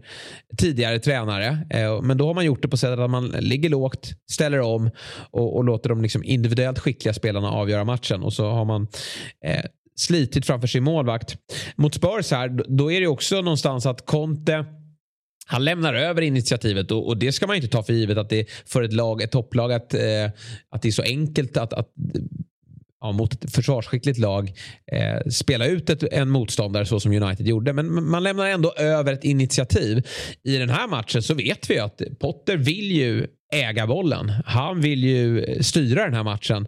tidigare 0.58 0.98
tränare. 0.98 1.66
Eh, 1.70 2.02
men 2.02 2.16
då 2.16 2.26
har 2.26 2.34
man 2.34 2.44
gjort 2.44 2.62
det 2.62 2.68
på 2.68 2.76
sättet 2.76 2.98
att 2.98 3.10
man 3.10 3.28
ligger 3.28 3.68
lågt, 3.68 4.10
ställer 4.30 4.60
om 4.60 4.90
och, 5.30 5.56
och 5.56 5.64
låter 5.64 5.88
de 5.88 6.02
liksom 6.02 6.24
individuellt 6.24 6.78
skickliga 6.78 7.14
spelarna 7.14 7.50
avgöra 7.50 7.84
matchen. 7.84 8.22
Och 8.22 8.32
så 8.32 8.50
har 8.50 8.64
man 8.64 8.86
eh, 9.44 9.64
slitit 9.96 10.46
framför 10.46 10.68
sin 10.68 10.84
målvakt. 10.84 11.36
Mot 11.76 11.94
Spurs 11.94 12.30
här, 12.30 12.48
då 12.68 12.92
är 12.92 13.00
det 13.00 13.06
också 13.06 13.40
någonstans 13.40 13.86
att 13.86 14.06
Conte 14.06 14.64
han 15.46 15.64
lämnar 15.64 15.94
över 15.94 16.22
initiativet 16.22 16.90
och, 16.90 17.06
och, 17.06 17.16
det 17.16 17.32
ska 17.32 17.46
man 17.46 17.56
inte 17.56 17.68
ta 17.68 17.82
för 17.82 17.92
givet 17.92 18.18
att 18.18 18.28
det 18.28 18.46
för 18.66 18.82
ett 18.82 18.92
lag, 18.92 19.22
ett 19.22 19.30
topplag 19.30 19.72
att, 19.72 19.94
eh, 19.94 20.30
att 20.70 20.82
det 20.82 20.88
är 20.88 20.92
så 20.92 21.02
enkelt 21.02 21.56
att, 21.56 21.72
att 21.72 21.88
ja, 23.04 23.12
mot 23.12 23.44
ett 23.44 23.54
försvarsskickligt 23.54 24.18
lag 24.18 24.52
eh, 24.92 25.30
spela 25.30 25.66
ut 25.66 25.90
ett, 25.90 26.02
en 26.02 26.30
motståndare 26.30 26.86
så 26.86 27.00
som 27.00 27.12
United 27.12 27.46
gjorde. 27.46 27.72
Men 27.72 28.04
man 28.10 28.22
lämnar 28.22 28.46
ändå 28.46 28.72
över 28.72 29.12
ett 29.12 29.24
initiativ. 29.24 30.06
I 30.44 30.56
den 30.56 30.70
här 30.70 30.88
matchen 30.88 31.22
så 31.22 31.34
vet 31.34 31.70
vi 31.70 31.78
att 31.78 32.02
Potter 32.20 32.56
vill 32.56 32.92
ju 32.92 33.26
äga 33.54 33.86
bollen. 33.86 34.32
Han 34.46 34.80
vill 34.80 35.04
ju 35.04 35.44
styra 35.60 36.04
den 36.04 36.14
här 36.14 36.22
matchen. 36.22 36.66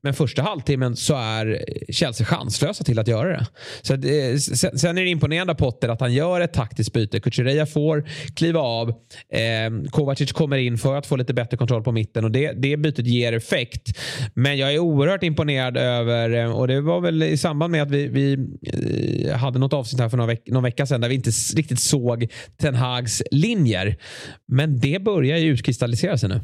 Men 0.00 0.14
första 0.14 0.42
halvtimmen 0.42 0.96
så 0.96 1.14
är 1.16 1.64
Chelsea 1.92 2.26
chanslösa 2.26 2.84
till 2.84 2.98
att 2.98 3.08
göra 3.08 3.28
det. 3.28 3.46
Så 3.82 3.96
det, 3.96 4.30
eh, 4.30 4.36
sen 4.36 4.98
är 4.98 5.02
det 5.02 5.08
imponerande 5.08 5.54
Potter 5.54 5.88
att 5.88 6.00
han 6.00 6.12
gör 6.12 6.40
ett 6.40 6.52
taktiskt 6.52 6.92
byte. 6.92 7.20
Kuchereya 7.20 7.66
får 7.66 8.04
kliva 8.36 8.60
av. 8.60 8.88
Eh, 8.88 9.90
Kovacic 9.90 10.32
kommer 10.32 10.56
in 10.56 10.78
för 10.78 10.96
att 10.96 11.06
få 11.06 11.16
lite 11.16 11.34
bättre 11.34 11.56
kontroll 11.56 11.82
på 11.82 11.92
mitten 11.92 12.24
och 12.24 12.30
det, 12.30 12.52
det 12.52 12.76
bytet 12.76 13.06
ger 13.06 13.32
effekt. 13.32 13.98
Men 14.34 14.58
jag 14.58 14.74
är 14.74 14.78
oerhört 14.78 15.22
imponerad 15.22 15.76
över, 15.76 16.30
eh, 16.30 16.50
och 16.50 16.68
det 16.68 16.80
var 16.80 17.00
väl 17.00 17.22
i 17.22 17.36
samband 17.36 17.70
med 17.70 17.82
att 17.82 17.90
vi, 17.90 18.08
vi 18.08 18.32
eh, 19.26 19.36
hade 19.36 19.58
något 19.58 19.72
avsnitt 19.72 20.00
här 20.00 20.08
för 20.08 20.16
någon, 20.16 20.26
veck, 20.26 20.42
någon 20.46 20.62
vecka 20.62 20.86
sedan 20.86 21.00
där 21.00 21.08
vi 21.08 21.14
inte 21.14 21.30
riktigt 21.56 21.80
såg 21.80 22.32
Ten 22.56 22.74
Hags 22.74 23.22
linjer. 23.30 23.96
Men 24.48 24.78
det 24.78 25.02
börjar 25.02 25.38
ju 25.38 25.52
utkristallisera 25.52 26.18
sig 26.18 26.23
nu. 26.28 26.40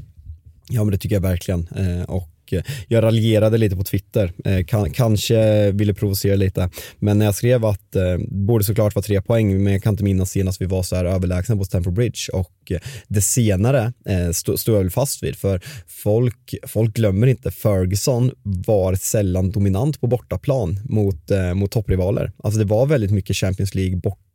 Ja 0.69 0.85
men 0.85 0.93
det 0.93 0.99
tycker 0.99 1.17
jag 1.17 1.23
verkligen. 1.23 1.69
Eh, 1.77 2.03
och 2.03 2.53
eh, 2.53 2.63
jag 2.89 3.05
raljerade 3.05 3.59
lite 3.59 3.77
på 3.77 3.85
Twitter, 3.85 4.33
eh, 4.45 4.91
kanske 4.93 5.71
ville 5.73 5.95
provocera 5.95 6.37
lite. 6.37 6.71
Men 6.99 7.19
när 7.19 7.25
jag 7.25 7.35
skrev 7.35 7.65
att 7.65 7.97
eh, 7.97 8.03
det 8.03 8.13
eh, 8.13 8.19
borde 8.29 8.65
såklart 8.65 8.95
vara 8.95 9.03
tre 9.03 9.23
poäng, 9.23 9.65
men 9.65 9.73
jag 9.73 9.83
kan 9.83 9.95
inte 9.95 10.05
minnas 10.05 10.31
senast 10.31 10.61
vi 10.61 10.67
var 10.67 10.83
så 10.83 10.97
här 10.97 11.05
överlägsna 11.05 11.57
på 11.57 11.65
Stamford 11.65 11.93
Bridge 11.93 12.33
och 12.33 12.73
det 13.09 13.21
senare 13.21 13.93
står 14.33 14.75
jag 14.75 14.83
väl 14.83 14.91
fast 14.91 15.23
vid 15.23 15.37
för 15.37 15.61
folk, 15.87 16.55
folk 16.67 16.95
glömmer 16.95 17.27
inte 17.27 17.51
Ferguson 17.51 18.31
var 18.43 18.95
sällan 18.95 19.51
dominant 19.51 20.01
på 20.01 20.07
bortaplan 20.07 20.81
mot, 20.85 21.31
mot 21.55 21.71
topprivaler. 21.71 22.33
Alltså 22.43 22.59
det 22.59 22.65
var 22.65 22.87
väldigt 22.87 23.11
mycket 23.11 23.37
Champions 23.37 23.75
League 23.75 23.97
bort 23.97 24.30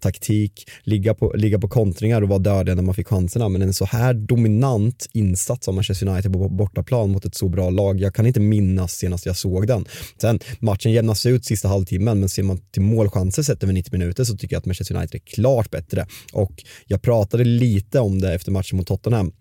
taktik, 0.00 0.70
ligga 0.82 1.14
på, 1.14 1.32
ligga 1.36 1.58
på 1.58 1.68
kontringar 1.68 2.22
och 2.22 2.28
vara 2.28 2.38
dödliga 2.38 2.74
när 2.74 2.82
man 2.82 2.94
fick 2.94 3.08
chanserna. 3.08 3.48
Men 3.48 3.62
en 3.62 3.74
så 3.74 3.84
här 3.84 4.14
dominant 4.14 5.08
insats 5.12 5.68
av 5.68 5.74
Manchester 5.74 6.08
United 6.08 6.32
på 6.32 6.48
bortaplan 6.48 7.10
mot 7.10 7.24
ett 7.24 7.34
så 7.34 7.48
bra 7.48 7.70
lag, 7.70 8.00
jag 8.00 8.14
kan 8.14 8.26
inte 8.26 8.40
minnas 8.40 8.92
senast 8.92 9.26
jag 9.26 9.36
såg 9.36 9.66
den. 9.66 9.84
Sen 10.20 10.40
matchen 10.58 10.92
jämnas 10.92 11.26
ut 11.26 11.44
sista 11.44 11.68
halvtimmen, 11.68 12.20
men 12.20 12.28
ser 12.28 12.42
man 12.42 12.58
till 12.58 12.82
målchanser 12.82 13.42
sett 13.42 13.62
över 13.62 13.72
90 13.72 13.92
minuter 13.92 14.24
så 14.24 14.36
tycker 14.36 14.54
jag 14.54 14.60
att 14.60 14.66
Manchester 14.66 14.96
United 14.96 15.14
är 15.14 15.26
klart 15.34 15.70
bättre. 15.70 16.06
Och 16.32 16.64
jag 16.86 17.02
pratade 17.02 17.44
lite 17.44 18.00
om 18.00 18.20
det 18.20 18.34
efter 18.34 18.52
matchen 18.52 18.76
mot 18.76 18.86
Tottenham 18.86 19.32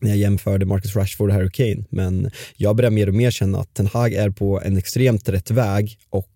när 0.00 0.10
jag 0.10 0.18
jämförde 0.18 0.66
Marcus 0.66 0.96
Rashford 0.96 1.28
och 1.28 1.34
Harry 1.34 1.50
Kane. 1.50 1.84
Men 1.90 2.30
jag 2.56 2.76
börjar 2.76 2.90
mer 2.90 3.08
och 3.08 3.14
mer 3.14 3.30
känna 3.30 3.58
att 3.58 3.74
Ten 3.74 3.86
Hag 3.86 4.12
är 4.12 4.30
på 4.30 4.60
en 4.60 4.76
extremt 4.76 5.28
rätt 5.28 5.50
väg 5.50 5.98
och 6.10 6.28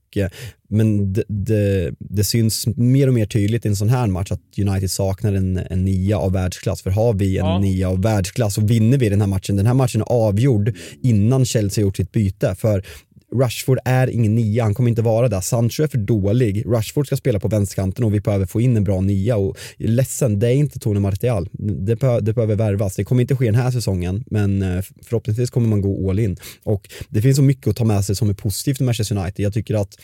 men 0.69 1.13
det, 1.13 1.25
det, 1.29 1.95
det, 1.99 2.25
syns 2.25 2.67
mer 2.77 3.09
och 3.09 3.15
mer 3.15 3.27
tydligt 3.27 3.65
i 3.65 3.69
en 3.69 3.77
sån 3.77 3.89
här 3.89 4.07
match 4.07 4.33
att 4.33 4.41
United 4.59 4.91
saknar 4.91 5.33
en, 5.33 5.57
en 5.57 5.85
nia 5.85 6.19
av 6.19 6.33
världsklass. 6.33 6.83
För 6.83 6.91
har 6.91 7.15
vi 7.15 7.39
en 7.39 7.47
ja. 7.47 7.59
nia 7.59 7.89
av 7.89 8.03
världsklass 8.03 8.55
så 8.55 8.61
vinner 8.61 8.99
vi 8.99 9.09
den 9.09 9.21
här 9.21 9.29
matchen. 9.29 9.57
Den 9.57 9.67
här 9.67 9.75
matchen 9.75 10.01
är 10.01 10.13
avgjord 10.13 10.77
innan 11.03 11.45
Chelsea 11.45 11.83
gjort 11.83 11.97
sitt 11.97 12.13
byte. 12.13 12.55
För 12.55 12.85
Rushford 13.33 13.78
är 13.85 14.11
ingen 14.11 14.35
nia, 14.35 14.62
han 14.62 14.74
kommer 14.74 14.91
inte 14.91 15.03
vara 15.03 15.28
där. 15.28 15.41
Sancho 15.41 15.83
är 15.83 15.87
för 15.87 15.99
dålig, 15.99 16.66
Rushford 16.66 17.07
ska 17.07 17.16
spela 17.16 17.41
på 17.41 17.49
vänsterkanten 17.49 18.05
och 18.05 18.14
vi 18.14 18.20
behöver 18.20 18.47
få 18.47 18.61
in 18.61 18.76
en 18.76 18.85
bra 18.85 19.01
nia 19.01 19.37
och 19.37 19.57
ledsen, 19.76 20.39
det 20.39 20.49
är 20.49 20.53
inte 20.55 20.78
Tony 20.78 21.01
Martial. 21.01 21.49
Det, 21.53 21.95
det 22.20 22.33
behöver 22.33 22.57
värvas. 22.57 22.97
Det 22.97 23.05
kommer 23.05 23.22
inte 23.22 23.37
ske 23.37 23.45
den 23.45 23.55
här 23.55 23.70
säsongen, 23.70 24.24
men 24.26 24.62
eh, 24.62 24.83
förhoppningsvis 25.03 25.51
kommer 25.51 25.68
man 25.68 25.81
gå 25.81 26.11
all 26.11 26.18
in. 26.18 26.37
Och 26.62 26.89
det 27.09 27.22
finns 27.22 27.37
så 27.37 27.43
mycket 27.43 27.66
att 27.66 27.76
ta 27.76 27.85
med 27.85 28.05
sig 28.05 28.16
som 28.16 28.31
är 28.31 28.35
positivt 28.35 28.81
med 28.81 28.87
Manchester 28.87 29.18
United. 29.18 29.45
Jag 29.45 29.55
tycker 29.55 29.74
att 29.74 29.97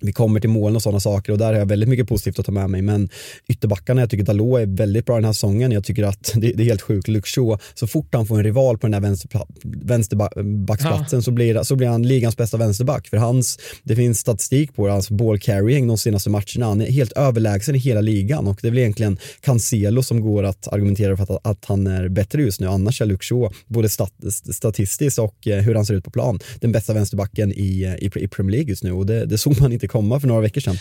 vi 0.00 0.12
kommer 0.12 0.40
till 0.40 0.50
målen 0.50 0.76
och 0.76 0.82
sådana 0.82 1.00
saker 1.00 1.32
och 1.32 1.38
där 1.38 1.46
har 1.46 1.54
jag 1.54 1.66
väldigt 1.66 1.88
mycket 1.88 2.08
positivt 2.08 2.38
att 2.38 2.46
ta 2.46 2.52
med 2.52 2.70
mig. 2.70 2.82
Men 2.82 3.08
ytterbackarna, 3.48 4.00
jag 4.00 4.10
tycker 4.10 4.24
Dalot 4.24 4.60
är 4.60 4.66
väldigt 4.66 5.06
bra 5.06 5.14
den 5.14 5.24
här 5.24 5.32
säsongen. 5.32 5.72
Jag 5.72 5.84
tycker 5.84 6.04
att 6.04 6.32
det, 6.34 6.52
det 6.52 6.62
är 6.62 6.66
helt 6.66 6.82
sjukt. 6.82 7.26
Shaw, 7.26 7.58
så 7.74 7.86
fort 7.86 8.14
han 8.14 8.26
får 8.26 8.38
en 8.38 8.44
rival 8.44 8.78
på 8.78 8.86
den 8.86 8.94
här 8.94 9.00
vänster, 9.00 9.40
vänsterbacksplatsen 9.62 11.18
ja. 11.18 11.22
så, 11.22 11.30
blir, 11.30 11.62
så 11.62 11.76
blir 11.76 11.88
han 11.88 12.02
ligans 12.02 12.36
bästa 12.36 12.56
vänsterback. 12.56 13.08
För 13.08 13.16
hans, 13.16 13.58
det 13.82 13.96
finns 13.96 14.18
statistik 14.18 14.74
på 14.74 14.88
hans 14.88 15.10
ball 15.10 15.38
carrying 15.38 15.88
de 15.88 15.98
senaste 15.98 16.30
matcherna. 16.30 16.66
Han 16.66 16.80
är 16.80 16.86
helt 16.86 17.12
överlägsen 17.12 17.74
i 17.74 17.78
hela 17.78 18.00
ligan 18.00 18.46
och 18.46 18.58
det 18.62 18.68
är 18.68 18.70
väl 18.70 18.78
egentligen 18.78 19.18
Cancelo 19.40 20.02
som 20.02 20.20
går 20.20 20.42
att 20.42 20.68
argumentera 20.68 21.16
för 21.16 21.22
att, 21.22 21.46
att 21.46 21.64
han 21.64 21.86
är 21.86 22.08
bättre 22.08 22.42
just 22.42 22.60
nu. 22.60 22.66
Annars 22.66 23.00
är 23.00 23.10
Shaw, 23.20 23.52
både 23.66 23.88
stat, 23.88 24.12
statistiskt 24.52 25.18
och 25.18 25.46
eh, 25.46 25.62
hur 25.62 25.74
han 25.74 25.86
ser 25.86 25.94
ut 25.94 26.04
på 26.04 26.10
plan, 26.10 26.38
den 26.60 26.72
bästa 26.72 26.94
vänsterbacken 26.94 27.52
i, 27.52 27.96
i, 27.98 28.10
i 28.14 28.28
Premier 28.28 28.56
League 28.56 28.68
just 28.70 28.84
nu 28.84 28.92
och 28.92 29.06
det, 29.06 29.26
det 29.26 29.38
såg 29.38 29.60
man 29.60 29.72
inte 29.72 29.88
komma 29.90 30.20
för 30.20 30.28
några 30.28 30.40
veckor 30.40 30.60
sedan. 30.60 30.76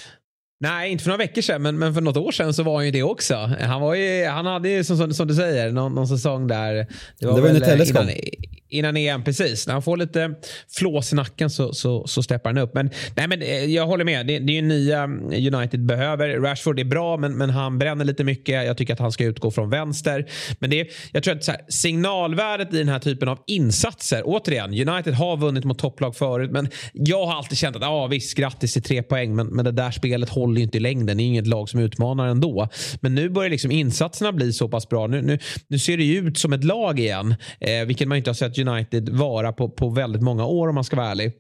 Nej, 0.62 0.92
inte 0.92 1.04
för 1.04 1.10
några 1.10 1.18
veckor 1.18 1.42
sedan, 1.42 1.62
men, 1.62 1.80
men 1.80 1.94
för 1.94 2.02
något 2.02 2.18
år 2.18 2.32
sedan 2.32 2.54
så 2.54 2.64
var 2.64 2.76
han 2.76 2.86
ju 2.86 2.92
det 2.92 3.04
också. 3.04 3.36
Han, 3.62 3.82
var 3.82 3.96
ju, 3.96 4.26
han 4.26 4.46
hade 4.46 4.70
ju, 4.70 4.84
som, 4.84 5.14
som, 5.14 5.28
du 5.28 5.36
säger, 5.36 5.72
någon, 5.72 5.96
någon 5.96 6.08
säsong 6.08 6.48
där. 6.48 6.74
Det 7.20 7.26
var, 7.26 7.36
det 7.36 7.42
var 7.42 7.50
väl 7.50 7.88
innan, 7.90 8.10
innan 8.70 8.98
EM, 8.98 9.24
precis. 9.24 9.68
När 9.68 9.74
han 9.74 9.82
får 9.82 9.98
lite 9.98 10.36
flås 10.78 11.14
i 11.14 11.16
nacken 11.16 11.50
så, 11.50 11.74
så, 11.74 12.08
så 12.08 12.24
steppar 12.24 12.50
han 12.50 12.58
upp. 12.58 12.74
Men, 12.74 12.90
nej, 13.16 13.28
men 13.28 13.42
eh, 13.42 13.66
jag 13.66 13.88
håller 13.88 14.06
med. 14.06 14.28
Det, 14.28 14.40
det 14.40 14.52
är 14.52 14.56
ju 14.56 14.62
nya 14.62 15.04
United 15.54 15.86
behöver. 15.86 16.40
Rashford 16.40 16.80
är 16.80 16.84
bra, 16.84 17.18
men, 17.18 17.38
men 17.38 17.50
han 17.50 17.80
bränner 17.80 18.06
lite 18.06 18.24
mycket. 18.24 18.66
Jag 18.66 18.78
tycker 18.78 18.94
att 18.94 19.00
han 19.00 19.12
ska 19.12 19.24
utgå 19.24 19.52
från 19.52 19.70
vänster. 19.70 20.26
Men 20.60 20.70
det, 20.70 20.88
jag 21.12 21.24
tror 21.24 21.36
att 21.36 21.48
här, 21.48 21.62
signalvärdet 21.68 22.74
i 22.74 22.78
den 22.78 22.90
här 22.90 23.00
typen 23.00 23.30
av 23.30 23.40
insatser. 23.48 24.22
Återigen, 24.26 24.90
United 24.90 25.14
har 25.14 25.38
vunnit 25.38 25.64
mot 25.64 25.80
topplag 25.80 26.16
förut, 26.16 26.52
men 26.52 26.70
jag 26.94 27.26
har 27.26 27.38
alltid 27.38 27.58
känt 27.58 27.76
att 27.76 27.82
ja, 27.82 28.08
visst, 28.08 28.38
grattis 28.38 28.74
till 28.74 28.84
tre 28.84 29.04
poäng, 29.04 29.36
men, 29.36 29.48
men 29.48 29.66
det 29.66 29.72
där 29.72 29.92
spelet 29.92 30.30
håller 30.30 30.49
håller 30.50 30.62
inte 30.62 30.78
i 30.78 30.82
längden. 30.82 31.18
Det 31.18 31.24
är 31.24 31.26
inget 31.26 31.48
lag 31.48 31.70
som 31.70 31.80
utmanar 31.80 32.28
ändå. 32.28 32.68
Men 33.02 33.16
nu 33.16 33.30
börjar 33.30 33.50
liksom 33.50 33.72
insatserna 33.72 34.32
bli 34.32 34.54
så 34.54 34.70
pass 34.70 34.90
bra. 34.90 35.08
Nu, 35.08 35.22
nu, 35.22 35.40
nu 35.68 35.80
ser 35.80 35.98
det 35.98 36.04
ju 36.04 36.28
ut 36.28 36.38
som 36.38 36.54
ett 36.54 36.64
lag 36.64 37.00
igen, 37.00 37.36
eh, 37.60 37.86
vilket 37.86 38.08
man 38.08 38.18
inte 38.18 38.30
har 38.30 38.36
sett 38.36 38.60
United 38.60 39.10
vara 39.10 39.54
på, 39.54 39.70
på 39.70 39.90
väldigt 39.90 40.22
många 40.22 40.46
år 40.46 40.68
om 40.68 40.76
man 40.76 40.84
ska 40.84 40.96
vara 40.96 41.08
ärlig. 41.08 41.34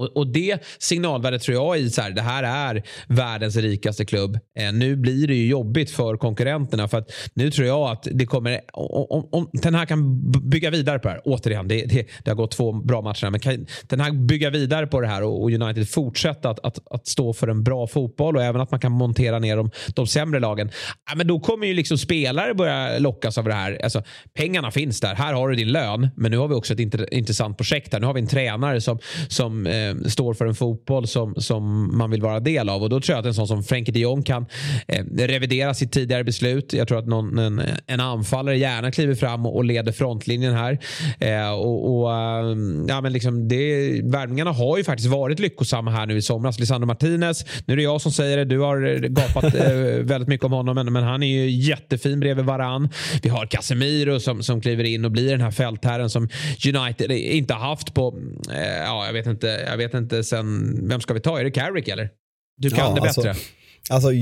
Och, 0.00 0.16
och 0.16 0.26
det 0.26 0.62
signalvärdet 0.78 1.42
tror 1.42 1.54
jag 1.54 1.78
i 1.78 1.90
så 1.90 2.02
här, 2.02 2.10
det 2.10 2.22
här 2.22 2.42
är 2.42 2.82
världens 3.08 3.56
rikaste 3.56 4.04
klubb. 4.04 4.38
Eh, 4.58 4.72
nu 4.72 4.96
blir 4.96 5.26
det 5.28 5.34
ju 5.34 5.46
jobbigt 5.46 5.90
för 5.90 6.16
konkurrenterna 6.16 6.88
för 6.88 6.98
att 6.98 7.10
nu 7.34 7.50
tror 7.50 7.66
jag 7.66 7.90
att 7.90 8.08
det 8.12 8.26
kommer, 8.26 8.60
om, 8.72 9.28
om 9.32 9.50
den 9.52 9.74
här 9.74 9.86
kan 9.86 10.30
bygga 10.50 10.70
vidare 10.70 10.98
på 10.98 11.08
det 11.08 11.14
här, 11.14 11.22
återigen, 11.24 11.68
det, 11.68 11.84
det, 11.84 12.06
det 12.24 12.30
har 12.30 12.36
gått 12.36 12.50
två 12.50 12.72
bra 12.72 13.02
matcher 13.02 13.30
men 13.30 13.40
kan 13.40 13.66
den 13.82 14.00
här 14.00 14.12
bygga 14.12 14.50
vidare 14.50 14.86
på 14.86 15.00
det 15.00 15.06
här 15.06 15.22
och, 15.22 15.42
och 15.42 15.50
United 15.50 15.88
fortsätta 15.88 16.50
att, 16.50 16.64
att, 16.64 16.78
att, 16.90 17.06
stå 17.06 17.32
för 17.32 17.48
en 17.48 17.62
bra 17.62 17.86
fotboll 17.86 18.36
och 18.36 18.42
även 18.42 18.60
att 18.60 18.70
man 18.70 18.80
kan 18.80 18.92
montera 18.92 19.38
ner 19.38 19.56
de, 19.56 19.70
de 19.94 20.06
sämre 20.06 20.40
lagen. 20.40 20.70
Ja, 21.10 21.16
men 21.16 21.26
då 21.26 21.40
kommer 21.40 21.66
ju 21.66 21.74
liksom 21.74 21.98
spelare 21.98 22.54
börja 22.54 22.98
lockas 22.98 23.38
av 23.38 23.44
det 23.44 23.54
här. 23.54 23.80
Alltså, 23.82 24.02
pengarna 24.34 24.70
finns 24.70 25.00
där, 25.00 25.14
här 25.14 25.32
har 25.32 25.48
du 25.48 25.56
din 25.56 25.72
lön, 25.72 26.08
men 26.16 26.30
nu 26.30 26.38
har 26.38 26.48
vi 26.48 26.54
också 26.54 26.72
ett 26.72 26.80
intressant 27.12 27.56
projekt 27.56 27.92
här. 27.92 28.00
Nu 28.00 28.06
har 28.06 28.14
vi 28.14 28.20
en 28.20 28.26
tränare 28.26 28.80
som, 28.80 28.98
som 29.28 29.66
eh, 29.66 29.89
eh, 29.90 30.08
står 30.08 30.34
för 30.34 30.46
en 30.46 30.54
fotboll 30.54 31.06
som, 31.06 31.34
som 31.34 31.90
man 31.98 32.10
vill 32.10 32.22
vara 32.22 32.40
del 32.40 32.68
av. 32.68 32.82
Och 32.82 32.90
Då 32.90 33.00
tror 33.00 33.14
jag 33.14 33.20
att 33.20 33.26
en 33.26 33.34
sån 33.34 33.48
som 33.48 33.62
Frenkie 33.62 33.92
de 33.92 34.00
Jong 34.00 34.22
kan 34.22 34.46
eh, 34.88 35.04
revidera 35.14 35.74
sitt 35.74 35.92
tidigare 35.92 36.24
beslut. 36.24 36.72
Jag 36.72 36.88
tror 36.88 36.98
att 36.98 37.06
någon, 37.06 37.38
en, 37.38 37.62
en 37.86 38.00
anfallare 38.00 38.58
gärna 38.58 38.90
kliver 38.90 39.14
fram 39.14 39.46
och, 39.46 39.56
och 39.56 39.64
leder 39.64 39.92
frontlinjen 39.92 40.54
här. 40.54 40.78
Eh, 41.18 41.50
och, 41.50 42.00
och 42.00 42.12
eh, 42.12 42.56
ja, 42.88 43.00
men 43.00 43.12
liksom 43.12 43.48
det, 43.48 44.00
Värvningarna 44.04 44.52
har 44.52 44.78
ju 44.78 44.84
faktiskt 44.84 45.08
varit 45.08 45.38
lyckosamma 45.40 45.90
här 45.90 46.06
nu 46.06 46.16
i 46.16 46.22
somras. 46.22 46.58
Lisandro 46.58 46.86
Martinez, 46.86 47.44
nu 47.66 47.72
är 47.74 47.76
det 47.76 47.82
jag 47.82 48.00
som 48.00 48.12
säger 48.12 48.36
det. 48.36 48.44
Du 48.44 48.58
har 48.58 48.86
eh, 48.86 48.98
gapat 48.98 49.54
eh, 49.54 49.72
väldigt 50.02 50.28
mycket 50.28 50.46
om 50.46 50.52
honom, 50.52 50.74
men, 50.74 50.92
men 50.92 51.02
han 51.02 51.22
är 51.22 51.26
ju 51.26 51.50
jättefin 51.50 52.20
bredvid 52.20 52.44
varann. 52.44 52.88
Vi 53.22 53.28
har 53.28 53.46
Casemiro 53.46 54.20
som, 54.20 54.42
som 54.42 54.60
kliver 54.60 54.84
in 54.84 55.04
och 55.04 55.10
blir 55.10 55.30
den 55.30 55.40
här 55.40 55.50
fältherren 55.50 56.10
som 56.10 56.28
United 56.74 57.10
inte 57.10 57.54
har 57.54 57.68
haft 57.68 57.94
på, 57.94 58.14
eh, 58.50 58.78
ja, 58.84 59.06
jag 59.06 59.12
vet 59.12 59.26
inte, 59.26 59.68
jag 59.70 59.76
vet 59.76 59.94
inte 59.94 60.24
sen, 60.24 60.78
vem 60.88 61.00
ska 61.00 61.14
vi 61.14 61.20
ta? 61.20 61.40
Är 61.40 61.44
det 61.44 61.50
Carrick 61.50 61.88
eller? 61.88 62.10
Du 62.56 62.70
kan 62.70 62.78
ja, 62.78 62.94
det 62.94 63.00
alltså, 63.00 63.22
bättre. 63.22 63.40
Alltså, 63.88 64.12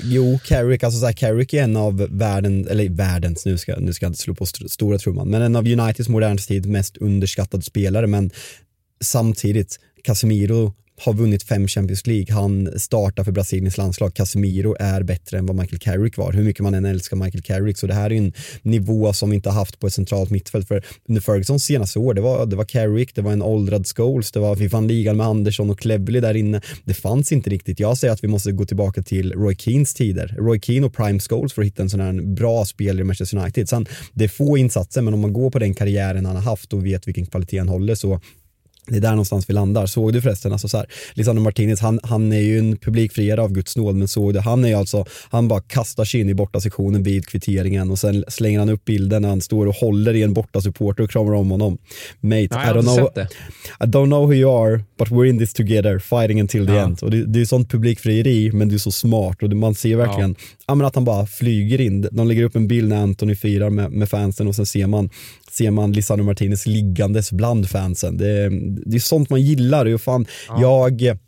jo, 0.00 0.38
Carrick, 0.44 0.82
alltså 0.82 1.00
så 1.00 1.06
här, 1.06 1.12
Carrick 1.12 1.52
är 1.52 1.62
en 1.62 1.76
av 1.76 1.96
världen, 2.10 2.68
eller 2.68 2.88
världens, 2.88 3.46
nu 3.46 3.58
ska, 3.58 3.76
nu 3.76 3.92
ska 3.92 4.04
jag 4.04 4.10
inte 4.10 4.22
slå 4.22 4.34
på 4.34 4.44
st 4.44 4.68
stora 4.68 4.98
trumman, 4.98 5.28
men 5.28 5.42
en 5.42 5.56
av 5.56 5.66
Uniteds 5.66 6.08
modern 6.08 6.36
tid 6.36 6.66
mest 6.66 6.96
underskattade 6.96 7.62
spelare, 7.62 8.06
men 8.06 8.30
samtidigt, 9.00 9.80
Casemiro 10.04 10.74
har 10.98 11.14
vunnit 11.14 11.42
fem 11.42 11.68
Champions 11.68 12.06
League, 12.06 12.34
han 12.34 12.80
startar 12.80 13.24
för 13.24 13.32
Brasiliens 13.32 13.78
landslag, 13.78 14.14
Casemiro 14.14 14.76
är 14.80 15.02
bättre 15.02 15.38
än 15.38 15.46
vad 15.46 15.56
Michael 15.56 15.78
Carrick 15.78 16.16
var, 16.16 16.32
hur 16.32 16.44
mycket 16.44 16.62
man 16.62 16.74
än 16.74 16.84
älskar 16.84 17.16
Michael 17.16 17.42
Carrick, 17.42 17.78
så 17.78 17.86
det 17.86 17.94
här 17.94 18.12
är 18.12 18.16
en 18.16 18.32
nivå 18.62 19.12
som 19.12 19.30
vi 19.30 19.36
inte 19.36 19.48
har 19.48 19.54
haft 19.54 19.80
på 19.80 19.86
ett 19.86 19.92
centralt 19.92 20.30
mittfält, 20.30 20.68
för 20.68 20.84
under 21.08 21.20
Fergusons 21.20 21.64
senaste 21.64 21.98
år, 21.98 22.14
det 22.14 22.20
var, 22.20 22.46
det 22.46 22.56
var 22.56 22.64
Carrick, 22.64 23.14
det 23.14 23.22
var 23.22 23.32
en 23.32 23.42
åldrad 23.42 23.86
Scholes, 23.86 24.32
det 24.32 24.40
var, 24.40 24.56
vi 24.56 24.68
vann 24.68 24.88
ligan 24.88 25.16
med 25.16 25.26
Andersson 25.26 25.70
och 25.70 25.78
Cleverley 25.78 26.20
där 26.20 26.34
inne, 26.34 26.60
det 26.84 26.94
fanns 26.94 27.32
inte 27.32 27.50
riktigt, 27.50 27.80
jag 27.80 27.98
säger 27.98 28.14
att 28.14 28.24
vi 28.24 28.28
måste 28.28 28.52
gå 28.52 28.64
tillbaka 28.64 29.02
till 29.02 29.32
Roy 29.32 29.56
Keens 29.56 29.94
tider, 29.94 30.34
Roy 30.38 30.60
Keane 30.60 30.86
och 30.86 30.94
Prime 30.94 31.20
Scholes 31.20 31.52
för 31.52 31.62
att 31.62 31.66
hitta 31.66 31.82
en 31.82 31.90
sån 31.90 32.00
här 32.00 32.34
bra 32.34 32.64
spelare 32.64 33.00
i 33.00 33.04
Manchester 33.04 33.38
United, 33.38 33.68
sen 33.68 33.86
det 34.12 34.24
är 34.24 34.28
få 34.28 34.58
insatser, 34.58 35.02
men 35.02 35.14
om 35.14 35.20
man 35.20 35.32
går 35.32 35.50
på 35.50 35.58
den 35.58 35.74
karriären 35.74 36.26
han 36.26 36.36
har 36.36 36.42
haft 36.42 36.72
och 36.72 36.86
vet 36.86 37.08
vilken 37.08 37.26
kvalitet 37.26 37.58
han 37.58 37.68
håller 37.68 37.94
så 37.94 38.20
det 38.86 38.96
är 38.96 39.00
där 39.00 39.10
någonstans 39.10 39.50
vi 39.50 39.54
landar. 39.54 39.86
Såg 39.86 40.12
du 40.12 40.22
förresten, 40.22 40.52
alltså 40.52 40.68
så 40.68 40.76
här, 40.76 40.86
Lisandro 41.14 41.42
Martinez, 41.42 41.80
han, 41.80 42.00
han 42.02 42.32
är 42.32 42.40
ju 42.40 42.58
en 42.58 42.76
publikfriare 42.76 43.42
av 43.42 43.52
Guds 43.52 43.76
nåd, 43.76 43.94
men 43.94 44.08
såg 44.08 44.34
du, 44.34 44.40
han 44.40 44.64
är 44.64 44.68
ju 44.68 44.74
alltså, 44.74 45.04
han 45.28 45.48
bara 45.48 45.60
kastar 45.60 46.04
sig 46.04 46.20
in 46.20 46.28
i 46.28 46.34
borta 46.34 46.60
sektionen 46.60 47.02
vid 47.02 47.26
kvitteringen 47.26 47.90
och 47.90 47.98
sen 47.98 48.24
slänger 48.28 48.58
han 48.58 48.68
upp 48.68 48.84
bilden 48.84 49.22
när 49.22 49.28
han 49.28 49.40
står 49.40 49.66
och 49.66 49.74
håller 49.74 50.14
i 50.14 50.22
en 50.22 50.34
borta 50.34 50.60
supporter 50.60 51.02
och 51.02 51.10
kramar 51.10 51.32
om 51.32 51.50
honom. 51.50 51.78
Mate, 52.20 52.36
Nej, 52.36 52.46
I, 52.46 52.48
don't 52.48 52.82
know, 52.82 53.10
I 53.80 53.84
don't 53.84 54.06
know 54.06 54.26
who 54.26 54.34
you 54.34 54.66
are, 54.66 54.80
but 54.98 55.08
we're 55.08 55.26
in 55.26 55.38
this 55.38 55.52
together, 55.52 55.98
fighting 55.98 56.40
until 56.40 56.66
the 56.66 56.72
ja. 56.72 56.82
end. 56.82 57.02
Och 57.02 57.10
det, 57.10 57.26
det 57.26 57.40
är 57.40 57.44
sånt 57.44 57.70
publikfrieri, 57.70 58.52
men 58.52 58.68
det 58.68 58.74
är 58.74 58.78
så 58.78 58.92
smart 58.92 59.42
och 59.42 59.48
det, 59.48 59.56
man 59.56 59.74
ser 59.74 59.96
verkligen. 59.96 60.36
Ja, 60.66 60.86
att 60.86 60.94
han 60.94 61.04
bara 61.04 61.26
flyger 61.26 61.80
in. 61.80 62.08
De 62.12 62.28
lägger 62.28 62.42
upp 62.42 62.56
en 62.56 62.68
bild 62.68 62.88
när 62.88 63.02
Anthony 63.02 63.34
firar 63.34 63.70
med, 63.70 63.92
med 63.92 64.08
fansen 64.08 64.48
och 64.48 64.54
sen 64.54 64.66
ser 64.66 64.86
man 64.86 65.10
ser 65.56 65.70
man 65.70 65.92
Lisandro 65.92 66.24
Martinez 66.24 66.66
liggandes 66.66 67.32
bland 67.32 67.68
fansen. 67.68 68.16
Det, 68.16 68.48
det 68.86 68.96
är 68.96 69.00
sånt 69.00 69.30
man 69.30 69.42
gillar. 69.42 69.94
Och 69.94 70.00
fan, 70.00 70.26
ja. 70.48 70.60
jag 70.60 71.18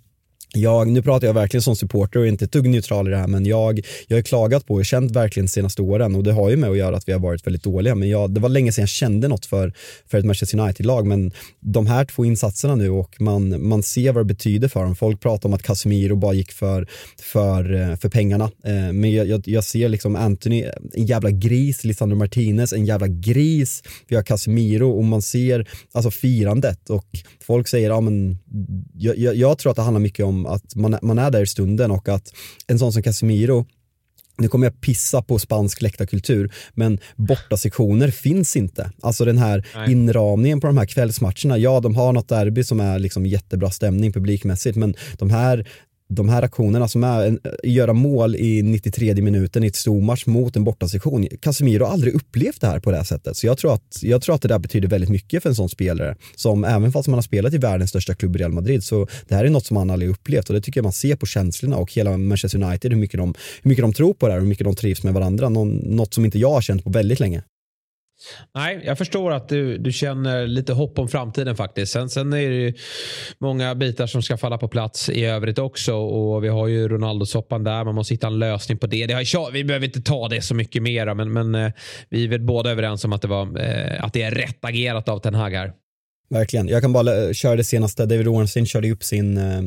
jag, 0.55 0.89
nu 0.89 1.03
pratar 1.03 1.27
jag 1.27 1.35
verkligen 1.35 1.63
som 1.63 1.77
supporter 1.77 2.21
och 2.21 2.27
inte 2.27 2.45
ett 2.45 2.53
dugg 2.53 2.69
neutral 2.69 3.09
i 3.09 3.11
det 3.11 3.17
här 3.17 3.27
men 3.27 3.47
jag, 3.47 3.81
jag 4.07 4.17
har 4.17 4.23
klagat 4.23 4.67
på 4.67 4.75
och 4.75 4.85
känt 4.85 5.13
verkligen 5.13 5.47
de 5.47 5.51
senaste 5.51 5.83
åren 5.83 6.15
och 6.15 6.23
det 6.23 6.33
har 6.33 6.51
ju 6.51 6.57
med 6.57 6.71
att 6.71 6.77
göra 6.77 6.97
att 6.97 7.09
vi 7.09 7.13
har 7.13 7.21
varit 7.21 7.47
väldigt 7.47 7.63
dåliga 7.63 7.95
men 7.95 8.09
jag, 8.09 8.31
det 8.31 8.41
var 8.41 8.49
länge 8.49 8.73
sedan 8.73 8.83
jag 8.83 8.89
kände 8.89 9.29
något 9.29 9.47
för, 9.47 9.73
för 10.11 10.19
ett 10.19 10.25
Manchester 10.25 10.59
United-lag 10.59 11.07
men 11.07 11.33
de 11.61 11.87
här 11.87 12.05
två 12.05 12.25
insatserna 12.25 12.75
nu 12.75 12.91
och 12.91 13.21
man, 13.21 13.69
man 13.69 13.83
ser 13.83 14.13
vad 14.13 14.21
det 14.21 14.35
betyder 14.35 14.69
för 14.69 14.85
dem. 14.85 14.97
Folk 14.97 15.21
pratar 15.21 15.49
om 15.49 15.55
att 15.55 15.63
Casemiro 15.63 16.17
bara 16.17 16.33
gick 16.33 16.53
för, 16.53 16.87
för, 17.23 17.75
eh, 17.75 17.97
för 17.97 18.09
pengarna 18.09 18.45
eh, 18.45 18.93
men 18.93 19.13
jag, 19.13 19.27
jag, 19.27 19.49
jag, 19.49 19.65
ser 19.65 19.89
liksom 19.89 20.17
Anthony, 20.17 20.65
en 20.95 21.07
jävla 21.07 21.31
gris, 21.31 21.85
Lisandro 21.85 22.17
Martinez, 22.17 22.73
en 22.73 22.87
jävla 22.87 23.09
gris, 23.09 23.83
vi 24.09 24.17
har 24.17 24.23
Casemiro 24.23 24.91
och 24.91 25.05
man 25.05 25.23
ser 25.23 25.69
alltså 25.93 26.11
firandet 26.11 26.91
och 26.91 27.07
folk 27.47 27.69
säger 27.69 27.91
ja 27.91 28.01
men 28.01 28.39
jag, 28.95 29.19
jag, 29.19 29.35
jag 29.35 29.59
tror 29.59 29.71
att 29.71 29.77
det 29.77 29.83
handlar 29.83 30.01
mycket 30.01 30.25
om 30.25 30.38
att 30.47 30.75
man, 30.75 30.99
man 31.03 31.19
är 31.19 31.31
där 31.31 31.43
i 31.43 31.47
stunden 31.47 31.91
och 31.91 32.09
att 32.09 32.33
en 32.67 32.79
sån 32.79 32.93
som 32.93 33.03
Casemiro 33.03 33.67
nu 34.39 34.49
kommer 34.49 34.67
jag 34.67 34.81
pissa 34.81 35.23
på 35.23 35.39
spansk 35.39 35.83
läktarkultur, 35.83 36.53
men 36.75 36.99
bortasektioner 37.17 38.11
finns 38.11 38.57
inte. 38.57 38.91
Alltså 39.03 39.25
den 39.25 39.39
här 39.39 39.67
Nej. 39.75 39.93
inramningen 39.93 40.61
på 40.61 40.67
de 40.67 40.79
här 40.79 40.87
kvällsmatcherna, 40.87 41.59
ja 41.59 41.81
de 41.81 41.97
har 41.97 42.13
något 42.13 42.29
derby 42.29 42.65
som 42.65 42.81
är 42.81 42.99
liksom 42.99 43.27
jättebra 43.27 43.71
stämning 43.71 44.13
publikmässigt, 44.13 44.77
men 44.77 44.95
de 45.19 45.31
här 45.31 45.69
de 46.09 46.29
här 46.29 46.43
aktionerna 46.43 46.89
som 46.89 47.05
är 47.05 47.27
en, 47.27 47.41
eh, 47.45 47.71
göra 47.71 47.93
mål 47.93 48.37
i 48.37 48.63
93 48.63 49.15
minuten 49.15 49.65
i 49.65 49.67
ett 49.67 49.77
stormatch 49.77 50.27
mot 50.27 50.57
en 50.57 50.65
bortasektion. 50.65 51.27
Casemiro 51.41 51.85
har 51.85 51.93
aldrig 51.93 52.15
upplevt 52.15 52.61
det 52.61 52.67
här 52.67 52.81
på 52.81 52.91
det 52.91 52.97
här 52.97 53.05
sättet. 53.05 53.37
Så 53.37 53.47
jag 53.47 53.59
tror, 53.59 53.75
att, 53.75 53.99
jag 54.03 54.23
tror 54.23 54.35
att 54.35 54.43
det 54.43 54.49
där 54.49 54.59
betyder 54.59 54.89
väldigt 54.89 55.11
mycket 55.11 55.43
för 55.43 55.49
en 55.49 55.55
sån 55.55 55.69
spelare. 55.69 56.17
Som 56.37 56.65
även 56.65 56.93
fast 56.93 57.09
man 57.09 57.15
har 57.15 57.23
spelat 57.23 57.55
i 57.55 57.59
världens 57.59 57.91
största 57.91 58.15
klubb 58.15 58.37
Real 58.37 58.53
Madrid 58.53 58.85
så 58.85 59.07
det 59.29 59.35
här 59.35 59.45
är 59.45 59.51
något 59.51 59.67
som 59.67 59.77
han 59.77 59.91
aldrig 59.91 60.11
upplevt 60.11 60.49
och 60.49 60.55
det 60.55 60.61
tycker 60.61 60.79
jag 60.79 60.85
man 60.85 60.93
ser 60.93 61.17
på 61.17 61.27
känslorna 61.27 61.77
och 61.77 61.93
hela 61.93 62.17
Manchester 62.17 62.63
United 62.63 62.93
hur 62.93 63.01
mycket 63.01 63.19
de, 63.19 63.35
hur 63.63 63.69
mycket 63.69 63.83
de 63.83 63.93
tror 63.93 64.15
på 64.15 64.27
det 64.27 64.33
här 64.33 64.39
och 64.39 64.43
hur 64.43 64.49
mycket 64.49 64.65
de 64.65 64.75
trivs 64.75 65.03
med 65.03 65.15
varandra. 65.15 65.49
Någon, 65.49 65.71
något 65.77 66.15
som 66.15 66.25
inte 66.25 66.39
jag 66.39 66.51
har 66.51 66.61
känt 66.61 66.85
på 66.85 66.91
väldigt 66.91 67.21
länge. 67.21 67.43
Nej, 68.55 68.83
jag 68.85 68.99
förstår 68.99 69.33
att 69.33 69.49
du, 69.49 69.79
du 69.79 69.93
känner 69.93 70.47
lite 70.47 70.73
hopp 70.73 70.99
om 70.99 71.09
framtiden 71.09 71.57
faktiskt. 71.57 71.93
Sen, 71.93 72.11
sen 72.11 72.33
är 72.33 72.51
det 72.51 72.57
ju 72.57 72.75
många 73.39 73.75
bitar 73.75 74.07
som 74.07 74.23
ska 74.23 74.37
falla 74.37 74.59
på 74.59 74.69
plats 74.69 75.09
i 75.09 75.25
övrigt 75.25 75.59
också. 75.59 75.95
Och 75.95 76.45
vi 76.45 76.49
har 76.49 76.67
ju 76.67 76.89
Ronaldo-soppan 76.89 77.65
där. 77.65 77.85
Man 77.85 77.95
måste 77.95 78.15
hitta 78.15 78.27
en 78.27 78.39
lösning 78.39 78.79
på 78.79 78.87
det. 78.87 79.07
det 79.07 79.15
har, 79.15 79.53
vi 79.53 79.65
behöver 79.65 79.87
inte 79.87 80.03
ta 80.03 80.29
det 80.29 80.43
så 80.43 80.55
mycket 80.55 80.83
mer, 80.83 81.15
men, 81.15 81.33
men 81.33 81.55
eh, 81.55 81.73
vi 82.09 82.25
är 82.25 82.29
väl 82.29 82.41
båda 82.41 82.71
överens 82.71 83.05
om 83.05 83.13
att 83.13 83.23
det, 83.23 83.29
var, 83.29 83.61
eh, 83.61 84.05
att 84.05 84.13
det 84.13 84.23
är 84.23 84.31
rätt 84.31 84.65
agerat 84.65 85.09
av 85.09 85.19
Ten 85.19 85.35
Hag 85.35 85.51
här. 85.51 85.73
Verkligen. 86.31 86.69
Jag 86.69 86.83
kan 86.83 86.93
bara 86.93 87.25
eh, 87.25 87.33
köra 87.33 87.57
det 87.57 87.65
senaste. 87.65 88.07
David 88.07 88.29
Ornstein 88.29 88.67
körde 88.67 88.91
upp 88.91 89.05
sin 89.05 89.39
eh, 89.39 89.63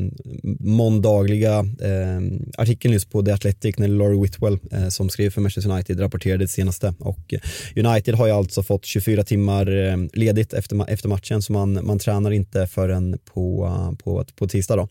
måndagliga 0.60 1.58
eh, 1.58 2.20
artikel 2.58 2.90
nyss 2.90 3.04
på 3.04 3.22
The 3.22 3.32
Athletic 3.32 3.78
när 3.78 3.88
Laurie 3.88 4.22
Whitwell 4.22 4.58
eh, 4.72 4.88
som 4.88 5.08
skrev 5.08 5.30
för 5.30 5.40
Manchester 5.40 5.70
United 5.70 6.00
rapporterade 6.00 6.44
det 6.44 6.48
senaste. 6.48 6.94
Och 6.98 7.34
eh, 7.34 7.86
United 7.86 8.14
har 8.14 8.26
ju 8.26 8.32
alltså 8.32 8.62
fått 8.62 8.84
24 8.84 9.24
timmar 9.24 9.90
eh, 9.90 9.96
ledigt 10.12 10.52
efter, 10.52 10.90
efter 10.90 11.08
matchen 11.08 11.42
så 11.42 11.52
man, 11.52 11.86
man 11.86 11.98
tränar 11.98 12.30
inte 12.30 12.66
förrän 12.66 13.18
på, 13.24 13.70
på, 14.04 14.24
på 14.36 14.48
tisdag. 14.48 14.76
Då. 14.76 14.88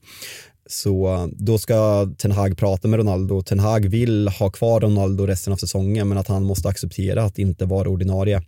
Så 0.72 1.14
eh, 1.14 1.28
då 1.32 1.58
ska 1.58 2.10
Ten 2.18 2.32
Hag 2.32 2.58
prata 2.58 2.88
med 2.88 2.98
Ronaldo. 2.98 3.42
Ten 3.42 3.60
Hag 3.60 3.86
vill 3.86 4.28
ha 4.28 4.50
kvar 4.50 4.80
Ronaldo 4.80 5.26
resten 5.26 5.54
av 5.54 5.58
säsongen 5.58 6.08
men 6.08 6.18
att 6.18 6.28
han 6.28 6.44
måste 6.44 6.70
acceptera 6.70 7.24
att 7.24 7.40
inte 7.40 7.66
vara 7.66 7.90
ordinarie 7.90 8.42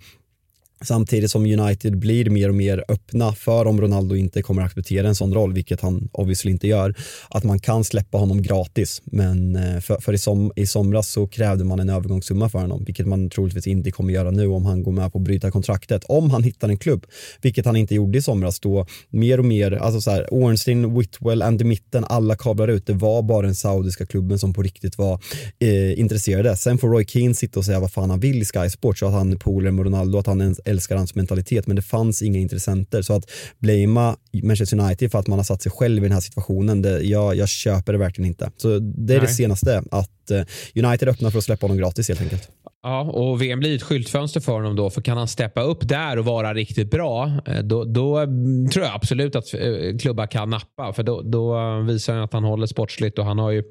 Samtidigt 0.82 1.32
som 1.32 1.46
United 1.46 1.98
blir 1.98 2.30
mer 2.30 2.50
och 2.50 2.56
mer 2.56 2.84
öppna 2.88 3.34
för 3.34 3.68
om 3.68 3.82
Ronaldo 3.82 4.16
inte 4.16 4.42
kommer 4.42 4.62
att 4.62 4.66
acceptera 4.66 5.08
en 5.08 5.16
sån 5.16 5.34
roll, 5.34 5.54
vilket 5.54 5.82
han 5.82 6.10
obviously 6.12 6.52
inte 6.52 6.68
gör, 6.68 6.96
att 7.30 7.44
man 7.44 7.60
kan 7.60 7.84
släppa 7.84 8.18
honom 8.18 8.42
gratis. 8.42 9.02
Men 9.06 9.56
eh, 9.56 9.80
för, 9.80 10.02
för 10.02 10.14
i, 10.14 10.18
som, 10.18 10.52
i 10.56 10.68
somras 10.68 11.10
så 11.10 11.28
krävde 11.28 11.64
man 11.64 11.80
en 11.80 11.90
övergångssumma 11.90 12.50
för 12.50 12.60
honom, 12.60 12.84
vilket 12.86 13.08
man 13.08 13.30
troligtvis 13.30 13.68
inte 13.68 13.92
kommer 13.92 14.14
göra 14.14 14.32
nu 14.32 14.48
om 14.48 14.66
han 14.66 14.84
går 14.84 14.92
med 14.92 15.12
på 15.12 15.18
att 15.18 15.24
bryta 15.24 15.52
kontraktet. 15.52 16.04
Om 16.04 16.30
han 16.30 16.44
hittar 16.44 16.70
en 16.70 16.78
klubb, 16.78 17.06
vilket 17.42 17.66
han 17.66 17.76
inte 17.76 17.96
gjorde 17.96 18.18
i 18.18 18.22
somras, 18.22 18.60
då 18.60 18.86
mer 19.10 19.38
och 19.38 19.46
mer, 19.46 19.72
alltså 19.72 20.02
så 20.02 20.12
här, 20.12 20.28
Ornstein, 20.32 20.98
Whitwell, 21.00 21.42
Andy 21.42 21.64
Mitten, 21.66 22.06
alla 22.10 22.36
kablar 22.36 22.68
ut. 22.68 22.86
Det 22.86 22.94
var 22.94 23.22
bara 23.22 23.46
den 23.46 23.56
saudiska 23.56 24.06
klubben 24.06 24.40
som 24.40 24.54
på 24.54 24.62
riktigt 24.62 24.98
var 24.98 25.20
eh, 25.60 26.00
intresserade. 26.00 26.58
Sen 26.58 26.78
får 26.78 26.90
Roy 26.90 27.06
Keane 27.06 27.34
sitta 27.34 27.60
och 27.60 27.66
säga 27.66 27.80
vad 27.80 27.92
fan 27.92 28.10
han 28.10 28.20
vill 28.20 28.42
i 28.42 28.46
Sky 28.46 28.70
Sports, 28.70 29.04
att 29.04 29.12
han 29.12 29.32
är 29.32 29.38
polare 29.38 29.72
med 29.72 29.86
Ronaldo, 29.86 30.18
att 30.18 30.28
han 30.28 30.42
är 30.42 30.46
en 30.46 30.56
älskar 30.74 30.96
hans 30.96 31.16
mentalitet 31.16 31.68
men 31.68 31.76
det 31.76 31.82
fanns 31.82 32.22
inga 32.22 32.40
intressenter 32.40 33.02
så 33.02 33.14
att 33.14 33.32
blamea 33.60 34.16
Manchester 34.44 34.80
United 34.80 35.12
för 35.12 35.20
att 35.20 35.28
man 35.28 35.40
har 35.40 35.44
satt 35.44 35.62
sig 35.62 35.72
själv 35.72 35.98
i 36.04 36.08
den 36.08 36.12
här 36.12 36.22
situationen, 36.22 36.82
det, 36.82 37.02
jag, 37.02 37.36
jag 37.36 37.50
köper 37.50 37.94
det 37.94 38.00
verkligen 38.00 38.28
inte. 38.28 38.52
Så 38.58 38.80
det 38.80 39.14
är 39.14 39.18
Nej. 39.18 39.28
det 39.28 39.34
senaste, 39.34 39.84
att 39.92 40.32
eh, 40.32 40.86
United 40.86 41.10
öppnar 41.10 41.30
för 41.30 41.38
att 41.38 41.44
släppa 41.44 41.64
honom 41.64 41.78
gratis 41.78 42.08
helt 42.08 42.22
enkelt. 42.22 42.50
Ja, 42.84 43.02
och 43.02 43.42
VM 43.42 43.60
blir 43.60 43.76
ett 43.76 43.84
skyltfönster 43.84 44.40
för 44.40 44.52
honom 44.52 44.76
då. 44.76 44.90
För 44.90 45.02
kan 45.02 45.18
han 45.18 45.28
steppa 45.28 45.62
upp 45.62 45.88
där 45.88 46.20
och 46.20 46.26
vara 46.26 46.54
riktigt 46.54 46.92
bra, 46.92 47.32
eh, 47.46 47.60
då, 47.60 47.84
då 47.84 48.18
mm, 48.18 48.70
tror 48.70 48.86
jag 48.86 48.96
absolut 48.96 49.36
att 49.36 49.54
eh, 49.54 49.98
klubbar 50.02 50.28
kan 50.28 50.50
nappa. 50.50 50.94
För 50.94 51.04
då, 51.04 51.22
då 51.22 51.80
visar 51.82 52.14
han 52.14 52.24
att 52.24 52.34
han 52.34 52.44
håller 52.44 52.68
sportsligt 52.68 53.20
och 53.20 53.26
han 53.26 53.40
har 53.40 53.52
ju 53.52 53.64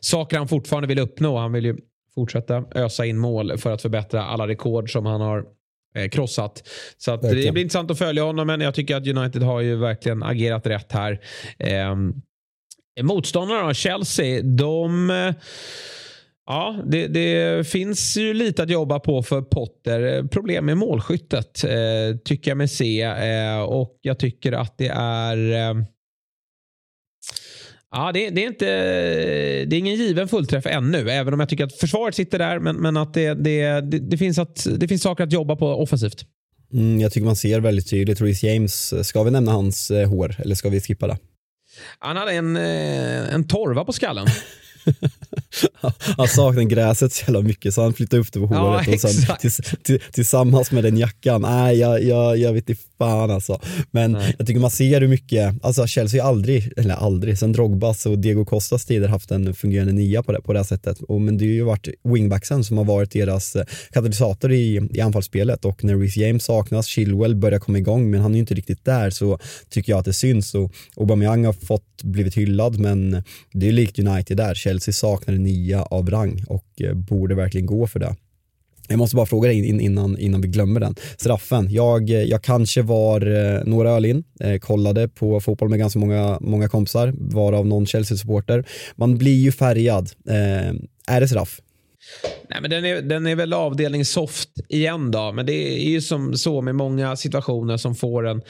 saker 0.00 0.38
han 0.38 0.48
fortfarande 0.48 0.88
vill 0.88 0.98
uppnå. 0.98 1.38
Han 1.38 1.52
vill 1.52 1.64
ju 1.64 1.76
fortsätta 2.14 2.64
ösa 2.74 3.06
in 3.06 3.18
mål 3.18 3.58
för 3.58 3.70
att 3.70 3.82
förbättra 3.82 4.24
alla 4.24 4.48
rekord 4.48 4.92
som 4.92 5.06
han 5.06 5.20
har 5.20 5.38
eh, 5.38 5.44
krossat. 6.10 6.68
Så 6.98 7.12
att 7.12 7.22
det 7.22 7.52
blir 7.52 7.58
intressant 7.58 7.90
att 7.90 7.98
följa 7.98 8.22
honom, 8.22 8.46
men 8.46 8.60
jag 8.60 8.74
tycker 8.74 8.96
att 8.96 9.06
United 9.06 9.42
har 9.42 9.60
ju 9.60 9.76
verkligen 9.76 10.22
agerat 10.22 10.66
rätt 10.66 10.92
här. 10.92 11.20
Eh, 11.58 11.96
motståndarna, 13.02 13.74
Chelsea, 13.74 14.42
de... 14.42 15.10
Eh, 15.10 15.34
ja, 16.46 16.82
det, 16.86 17.06
det, 17.06 17.66
finns 17.68 18.16
ju 18.16 18.34
lite 18.34 18.62
att 18.62 18.70
jobba 18.70 19.00
på 19.00 19.22
för 19.22 19.42
Potter. 19.42 20.28
Problem 20.28 20.66
med 20.66 20.76
målskyttet 20.76 21.64
eh, 21.64 22.16
tycker 22.24 22.50
jag 22.50 22.58
mig 22.58 22.68
se. 22.68 23.02
Eh, 23.02 23.60
och 23.60 23.98
jag 24.00 24.18
tycker 24.18 24.52
att 24.52 24.78
det 24.78 24.88
är... 24.88 25.52
Eh, 25.52 25.74
Ja, 27.94 28.12
det, 28.12 28.30
det, 28.30 28.44
är 28.44 28.46
inte, 28.46 28.66
det 29.64 29.76
är 29.76 29.78
ingen 29.78 29.94
given 29.94 30.28
fullträff 30.28 30.66
ännu, 30.66 31.10
även 31.10 31.34
om 31.34 31.40
jag 31.40 31.48
tycker 31.48 31.64
att 31.64 31.72
försvaret 31.72 32.14
sitter 32.14 32.38
där. 32.38 32.58
Men, 32.58 32.76
men 32.76 32.96
att 32.96 33.14
det, 33.14 33.34
det, 33.34 33.80
det, 33.80 34.18
finns 34.18 34.38
att, 34.38 34.66
det 34.76 34.88
finns 34.88 35.02
saker 35.02 35.24
att 35.24 35.32
jobba 35.32 35.56
på 35.56 35.66
offensivt. 35.66 36.24
Mm, 36.72 37.00
jag 37.00 37.12
tycker 37.12 37.24
man 37.24 37.36
ser 37.36 37.60
väldigt 37.60 37.90
tydligt. 37.90 38.20
Reece 38.20 38.42
James, 38.42 39.06
ska 39.08 39.22
vi 39.22 39.30
nämna 39.30 39.52
hans 39.52 39.90
eh, 39.90 40.08
hår 40.08 40.36
eller 40.38 40.54
ska 40.54 40.68
vi 40.68 40.80
skippa 40.80 41.06
det? 41.06 41.18
Han 41.98 42.16
hade 42.16 42.32
en, 42.32 42.56
eh, 42.56 43.34
en 43.34 43.48
torva 43.48 43.84
på 43.84 43.92
skallen. 43.92 44.26
han 46.16 46.28
saknar 46.28 46.62
gräset 46.62 47.12
så 47.12 47.22
jävla 47.22 47.40
mycket 47.40 47.74
så 47.74 47.82
han 47.82 47.92
flyttade 47.92 48.22
upp 48.22 48.32
det 48.32 48.40
på 48.40 48.46
håret 48.46 48.86
ja, 48.86 48.94
och 48.94 49.00
sen 49.00 49.36
tills, 49.40 49.60
till, 49.82 50.00
tillsammans 50.12 50.70
med 50.70 50.84
den 50.84 50.96
jackan, 50.96 51.42
nej 51.42 51.78
jag, 51.78 52.02
jag, 52.02 52.36
jag 52.38 52.52
vet 52.52 52.68
inte 52.68 52.82
fan 53.02 53.30
alltså. 53.30 53.60
Men 53.90 54.12
nej. 54.12 54.34
jag 54.38 54.46
tycker 54.46 54.60
man 54.60 54.70
ser 54.70 55.00
hur 55.00 55.08
mycket, 55.08 55.54
alltså 55.62 55.86
Chelsea 55.86 56.22
har 56.22 56.28
aldrig, 56.28 56.72
eller 56.76 56.94
aldrig, 56.94 57.38
sen 57.38 57.52
Drogbas 57.52 58.06
och 58.06 58.18
Diego 58.18 58.44
Costas 58.44 58.84
tider 58.84 59.08
haft 59.08 59.30
en 59.30 59.54
fungerande 59.54 59.92
nia 59.92 60.22
på 60.22 60.32
det, 60.32 60.40
på 60.40 60.52
det 60.52 60.58
här 60.58 60.64
sättet. 60.64 61.00
Och, 61.02 61.20
men 61.20 61.38
det 61.38 61.44
har 61.44 61.52
ju 61.52 61.62
varit 61.62 61.88
wingbacksen 62.04 62.64
som 62.64 62.78
har 62.78 62.84
varit 62.84 63.10
deras 63.10 63.56
eh, 63.56 63.64
katalysator 63.90 64.52
i, 64.52 64.88
i 64.92 65.00
anfallsspelet 65.00 65.64
och 65.64 65.84
när 65.84 65.96
Reece 65.96 66.16
James 66.16 66.44
saknas, 66.44 66.86
Chilwell 66.86 67.36
börjar 67.36 67.58
komma 67.58 67.78
igång 67.78 68.10
men 68.10 68.20
han 68.20 68.30
är 68.30 68.34
ju 68.34 68.40
inte 68.40 68.54
riktigt 68.54 68.84
där 68.84 69.10
så 69.10 69.38
tycker 69.68 69.92
jag 69.92 69.98
att 69.98 70.04
det 70.04 70.12
syns 70.12 70.54
och 70.54 70.72
Aubameyang 70.96 71.44
har 71.44 71.52
fått 71.52 72.02
blivit 72.02 72.34
hyllad 72.34 72.78
men 72.78 73.22
det 73.52 73.68
är 73.68 73.72
likt 73.72 73.98
United 73.98 74.36
där, 74.36 74.54
Chelsea 74.54 74.71
Chelsea 74.72 74.92
saknar 74.92 75.34
en 75.34 75.42
nia 75.42 75.82
av 75.82 76.10
rang 76.10 76.44
och 76.48 76.66
eh, 76.80 76.94
borde 76.94 77.34
verkligen 77.34 77.66
gå 77.66 77.86
för 77.86 78.00
det. 78.00 78.16
Jag 78.88 78.98
måste 78.98 79.16
bara 79.16 79.26
fråga 79.26 79.48
dig 79.48 79.68
innan, 79.68 80.18
innan 80.18 80.40
vi 80.40 80.48
glömmer 80.48 80.80
den. 80.80 80.94
Straffen, 81.16 81.70
jag, 81.70 82.10
eh, 82.10 82.22
jag 82.22 82.42
kanske 82.42 82.82
var 82.82 83.26
eh, 83.26 83.64
några 83.64 83.90
öl 83.90 84.04
in, 84.04 84.24
eh, 84.40 84.58
kollade 84.58 85.08
på 85.08 85.40
fotboll 85.40 85.68
med 85.68 85.78
ganska 85.78 85.98
många, 85.98 86.38
många 86.40 86.68
kompisar, 86.68 87.14
varav 87.18 87.66
någon 87.66 87.86
Chelsea-supporter. 87.86 88.64
Man 88.96 89.18
blir 89.18 89.40
ju 89.40 89.52
färgad. 89.52 90.10
Eh, 90.28 91.14
är 91.14 91.20
det 91.20 91.28
straff? 91.28 91.60
Nej, 92.50 92.58
men 92.60 92.70
den, 92.70 92.84
är, 92.84 93.02
den 93.02 93.26
är 93.26 93.36
väl 93.36 93.52
avdelning 93.52 94.04
soft 94.04 94.50
igen 94.68 95.10
då. 95.10 95.32
Men 95.32 95.46
det 95.46 95.52
är 95.52 95.90
ju 95.90 96.00
som 96.00 96.34
så 96.34 96.60
med 96.62 96.74
många 96.74 97.16
situationer 97.16 97.76
som 97.76 97.94
får 97.94 98.26
en 98.26 98.42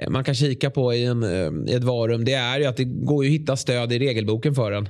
eh, 0.00 0.10
man 0.10 0.24
kan 0.24 0.34
kika 0.34 0.70
på 0.70 0.94
i, 0.94 1.04
en, 1.04 1.24
i 1.68 1.72
ett 1.74 1.84
varum. 1.84 2.24
Det 2.24 2.34
är 2.34 2.58
ju 2.60 2.64
att 2.64 2.76
det 2.76 2.84
går 2.84 3.24
ju 3.24 3.30
att 3.30 3.40
hitta 3.40 3.56
stöd 3.56 3.92
i 3.92 3.98
regelboken 3.98 4.54
för 4.54 4.70
den. 4.70 4.88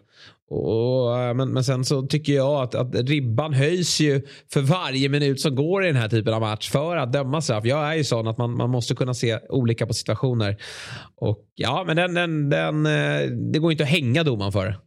Och, 0.51 1.21
eh, 1.21 1.35
men, 1.35 1.53
men 1.53 1.65
sen 1.65 1.85
så 1.85 2.03
tycker 2.03 2.33
jag 2.33 2.63
att, 2.63 2.75
att 2.75 2.95
ribban 2.95 3.53
höjs 3.53 4.01
ju 4.01 4.23
för 4.53 4.61
varje 4.61 5.09
minut 5.09 5.41
som 5.41 5.55
går 5.55 5.85
i 5.85 5.87
den 5.87 5.97
här 5.97 6.09
typen 6.09 6.35
av 6.35 6.41
match 6.41 6.71
för 6.71 6.97
att 6.97 7.13
döma 7.13 7.41
straff. 7.41 7.65
Jag 7.65 7.93
är 7.93 7.95
ju 7.95 8.05
sån 8.05 8.29
att 8.29 8.39
man, 8.39 8.57
man 8.57 8.71
måste 8.71 8.95
kunna 8.95 9.15
se 9.15 9.39
olika 9.49 9.87
på 9.87 9.95
situationer. 9.95 10.57
Och 11.17 11.39
ja, 11.55 11.85
men 11.87 11.97
den, 11.97 12.15
den, 12.15 12.51
den, 12.51 12.87
eh, 12.87 13.31
det 13.53 13.59
går 13.59 13.73
inte 13.73 13.85
att 13.85 13.91
hänga 13.91 14.25
domaren 14.25 14.53
för. 14.53 14.79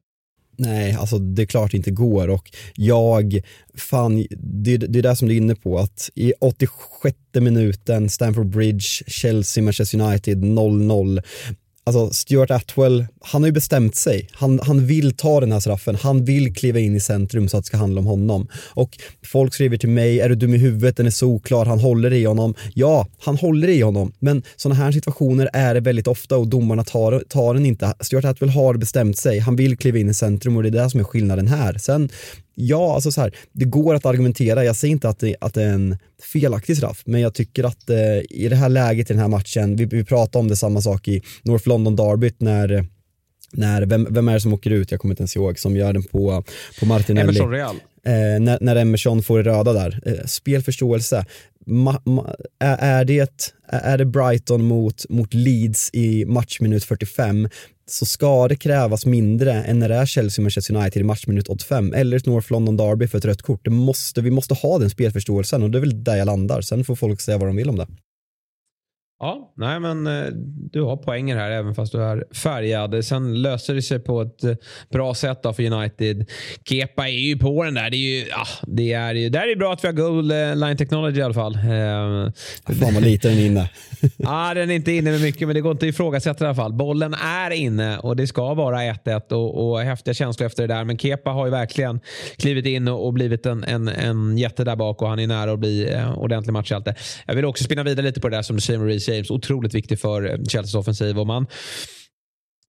Nej, 0.60 0.94
alltså 0.94 1.18
det 1.18 1.42
är 1.42 1.46
klart 1.46 1.72
det 1.72 1.78
inte 1.78 1.92
går 1.92 2.28
och 2.28 2.52
jag, 2.76 3.42
fan, 3.76 4.26
det, 4.38 4.78
det 4.78 5.00
är 5.00 5.04
det 5.04 5.16
som 5.16 5.28
du 5.28 5.34
är 5.34 5.38
inne 5.38 5.56
på 5.56 5.78
att 5.78 6.10
i 6.16 6.34
86 6.42 7.18
minuten, 7.34 8.10
Stamford 8.10 8.48
Bridge, 8.50 8.86
Chelsea, 9.08 9.64
Manchester 9.64 10.02
United 10.02 10.44
0-0 10.44 11.22
alltså 11.88 12.14
Stuart 12.14 12.52
Atwell, 12.52 13.06
han 13.22 13.42
har 13.42 13.48
ju 13.48 13.52
bestämt 13.52 13.96
sig. 13.96 14.30
Han, 14.32 14.60
han 14.64 14.86
vill 14.86 15.18
ta 15.18 15.40
den 15.40 15.52
här 15.52 15.60
straffen, 15.60 15.96
han 15.96 16.26
vill 16.26 16.56
kliva 16.56 16.80
in 16.80 16.96
i 16.96 17.00
centrum 17.00 17.48
så 17.48 17.58
att 17.58 17.64
det 17.64 17.68
ska 17.68 17.78
handla 17.78 18.00
om 18.00 18.06
honom. 18.06 18.48
Och 18.54 18.98
folk 19.26 19.54
skriver 19.54 19.78
till 19.78 19.90
mig, 19.90 20.20
är 20.20 20.30
du 20.30 20.36
dum 20.36 20.54
i 20.54 20.58
huvudet, 20.58 20.98
den 20.98 21.06
är 21.06 21.12
så 21.12 21.28
oklar, 21.28 21.66
han 21.66 21.80
håller 21.80 22.14
i 22.14 22.26
honom. 22.26 22.54
Ja, 22.74 23.08
han 23.20 23.38
håller 23.38 23.68
i 23.68 23.82
honom, 23.82 24.12
men 24.20 24.44
sådana 24.56 24.76
här 24.76 24.92
situationer 24.92 25.50
är 25.54 25.74
det 25.74 25.80
väldigt 25.80 26.08
ofta 26.08 26.38
och 26.38 26.48
domarna 26.48 26.84
tar, 26.84 27.24
tar 27.30 27.54
den 27.54 27.66
inte. 27.66 27.94
Stuart 28.00 28.26
Atwell 28.26 28.50
har 28.50 28.78
bestämt 28.78 29.18
sig, 29.18 29.40
han 29.40 29.56
vill 29.56 29.78
kliva 29.78 29.98
in 29.98 30.10
i 30.10 30.14
centrum 30.14 30.58
och 30.58 30.64
det 30.64 30.70
är 30.70 30.84
det 30.84 30.90
som 30.90 31.00
är 31.00 31.04
skillnaden 31.04 31.48
här. 31.48 31.78
Sen 31.78 32.10
ja, 32.60 32.96
alltså 32.96 33.12
så 33.12 33.22
här, 33.22 33.36
det 33.52 33.66
går 33.66 33.96
att 33.96 34.06
argumentera. 34.06 34.64
Jag 34.64 34.76
säger 34.76 34.92
inte 34.92 35.10
att 35.10 35.20
det, 35.20 35.36
att 35.42 35.54
det 35.54 35.64
är 35.64 35.74
en 35.74 35.98
felaktig 36.34 36.78
straff, 36.78 37.02
men 37.06 37.22
jag 37.22 37.34
tycker 37.34 37.64
att 37.64 37.90
eh, 37.90 38.18
i 38.30 38.48
det 38.50 38.56
här 38.56 38.70
läget 38.70 39.10
i 39.10 39.14
den 39.14 39.22
här 39.22 39.28
matchen, 39.28 39.76
vi, 39.76 39.86
vi 39.86 40.04
pratade 40.04 40.40
om 40.40 40.48
det 40.48 40.56
samma 40.56 40.82
sak 40.82 41.08
i 41.08 41.22
North 41.44 41.68
London 41.68 41.96
Derbyt 41.96 42.42
när 42.42 42.86
när, 43.54 43.86
vem, 43.86 44.08
vem 44.10 44.28
är 44.28 44.34
det 44.34 44.42
som 44.42 44.54
åker 44.54 44.70
ut, 44.70 44.92
jag 44.92 45.00
kommer 45.00 45.12
inte 45.12 45.22
ens 45.22 45.36
ihåg, 45.36 45.60
som 45.60 45.76
gör 45.76 45.94
den 45.94 46.04
på, 46.04 46.44
på 46.80 46.86
Martinelli. 46.86 47.30
Emerson 47.30 47.52
Real. 47.52 47.76
Eh, 48.06 48.40
när, 48.40 48.58
när 48.62 48.76
Emerson 48.76 49.24
får 49.24 49.44
det 49.44 49.50
röda 49.50 49.74
där. 49.74 50.00
Eh, 50.06 50.26
spelförståelse. 50.26 51.26
Ma, 51.66 52.02
ma, 52.06 52.36
är, 52.60 52.78
är, 52.78 53.06
det, 53.06 53.54
är 53.68 53.98
det 53.98 54.06
Brighton 54.06 54.64
mot, 54.64 55.10
mot 55.10 55.34
Leeds 55.34 55.90
i 55.94 56.26
matchminut 56.26 56.84
45 56.84 57.50
så 57.90 58.06
ska 58.06 58.48
det 58.48 58.56
krävas 58.56 59.06
mindre 59.06 59.54
än 59.54 59.80
när 59.80 59.90
det 59.90 59.96
är 59.96 60.06
Chelsea 60.06 60.44
Manchester 60.44 60.76
United 60.76 61.02
i 61.02 61.04
matchminut 61.04 61.48
85 61.48 61.94
eller 61.94 62.18
ett 62.18 62.26
North 62.26 62.52
London 62.52 62.78
Derby 62.78 63.08
för 63.08 63.18
ett 63.18 63.26
rött 63.26 63.42
kort. 63.42 63.62
Det 63.64 63.70
måste, 63.70 64.22
vi 64.22 64.32
måste 64.32 64.54
ha 64.54 64.80
den 64.80 64.90
spelförståelsen 64.90 65.64
och 65.64 65.72
det 65.72 65.78
är 65.78 65.80
väl 65.80 66.04
där 66.04 66.16
jag 66.16 66.26
landar. 66.26 66.62
Sen 66.62 66.84
får 66.84 66.96
folk 66.96 67.22
säga 67.22 67.38
vad 67.38 67.50
de 67.50 67.56
vill 67.56 67.70
om 67.70 67.76
det. 67.76 67.88
Ja, 69.20 69.54
nej 69.56 69.80
men 69.80 70.08
eh, 70.08 70.28
du 70.72 70.82
har 70.82 70.98
poänger 70.98 71.38
här 71.38 71.52
även 71.52 71.76
fast 71.76 71.92
du 71.92 72.04
är 72.04 72.26
färgad. 72.34 73.06
Sen 73.06 73.42
löser 73.42 73.76
det 73.76 73.82
sig 73.82 74.00
på 74.00 74.22
ett 74.22 74.44
eh, 74.44 74.56
bra 74.90 75.14
sätt 75.14 75.44
då 75.44 75.54
för 75.54 75.72
United. 75.72 76.26
Kepa 76.70 77.08
är 77.08 77.12
ju 77.12 77.38
på 77.38 77.64
den 77.64 77.74
där. 77.74 77.90
Det 77.90 77.98
är 77.98 78.20
ju, 78.20 78.28
ja, 78.28 78.46
det 78.68 78.94
är 78.94 79.14
ju, 79.14 79.30
där 79.30 79.42
är 79.42 79.48
det 79.48 79.56
bra 79.56 79.74
att 79.74 79.84
vi 79.84 79.88
har 79.88 79.94
goal 79.94 80.32
eh, 80.32 80.56
line 80.56 80.78
technology 80.78 81.20
i 81.20 81.22
alla 81.22 81.34
fall. 81.34 81.54
Fan 82.80 82.94
vad 82.94 83.04
lite 83.04 83.30
den 83.30 83.38
är 83.38 83.46
inne. 83.46 83.70
ja, 84.18 84.54
den 84.54 84.72
är 84.72 84.76
inte 84.76 84.92
inne 84.92 85.12
med 85.12 85.22
mycket 85.22 85.48
men 85.48 85.56
det 85.56 85.62
går 85.62 85.72
inte 85.72 85.86
att 85.86 85.94
ifrågasätta 85.94 86.46
i 86.46 86.48
alla 86.48 86.56
fall. 86.56 86.74
Bollen 86.74 87.14
är 87.14 87.52
inne 87.52 87.98
och 87.98 88.16
det 88.16 88.28
ska 88.28 88.54
vara 88.54 88.80
1-1 88.80 89.34
och, 89.34 89.70
och 89.70 89.80
häftiga 89.80 90.14
känslor 90.14 90.48
efter 90.48 90.68
det 90.68 90.74
där. 90.74 90.84
Men 90.84 90.98
Kepa 90.98 91.30
har 91.30 91.46
ju 91.46 91.52
verkligen 91.52 92.00
klivit 92.38 92.66
in 92.66 92.88
och, 92.88 93.06
och 93.06 93.14
blivit 93.14 93.46
en, 93.46 93.64
en, 93.64 93.88
en 93.88 94.38
jätte 94.38 94.64
där 94.64 94.76
bak 94.76 95.02
och 95.02 95.10
han 95.10 95.20
är 95.20 95.28
nära 95.28 95.52
att 95.52 95.60
bli 95.60 95.94
eh, 95.94 96.18
ordentlig 96.20 96.54
matchhjälte. 96.54 96.96
Jag 97.26 97.36
vill 97.36 97.46
också 97.46 97.64
spinna 97.64 97.84
vidare 97.84 98.06
lite 98.06 98.20
på 98.20 98.30
det 98.30 98.36
där 98.36 98.42
som 98.42 98.56
du 98.56 98.62
säger 98.62 98.80
James. 99.08 99.32
Otroligt 99.32 99.74
viktig 99.74 100.00
för 100.00 100.26
eh, 100.26 100.38
Chelseas 100.38 100.76
offensiv. 100.76 101.20
Och 101.20 101.28
man, 101.28 101.48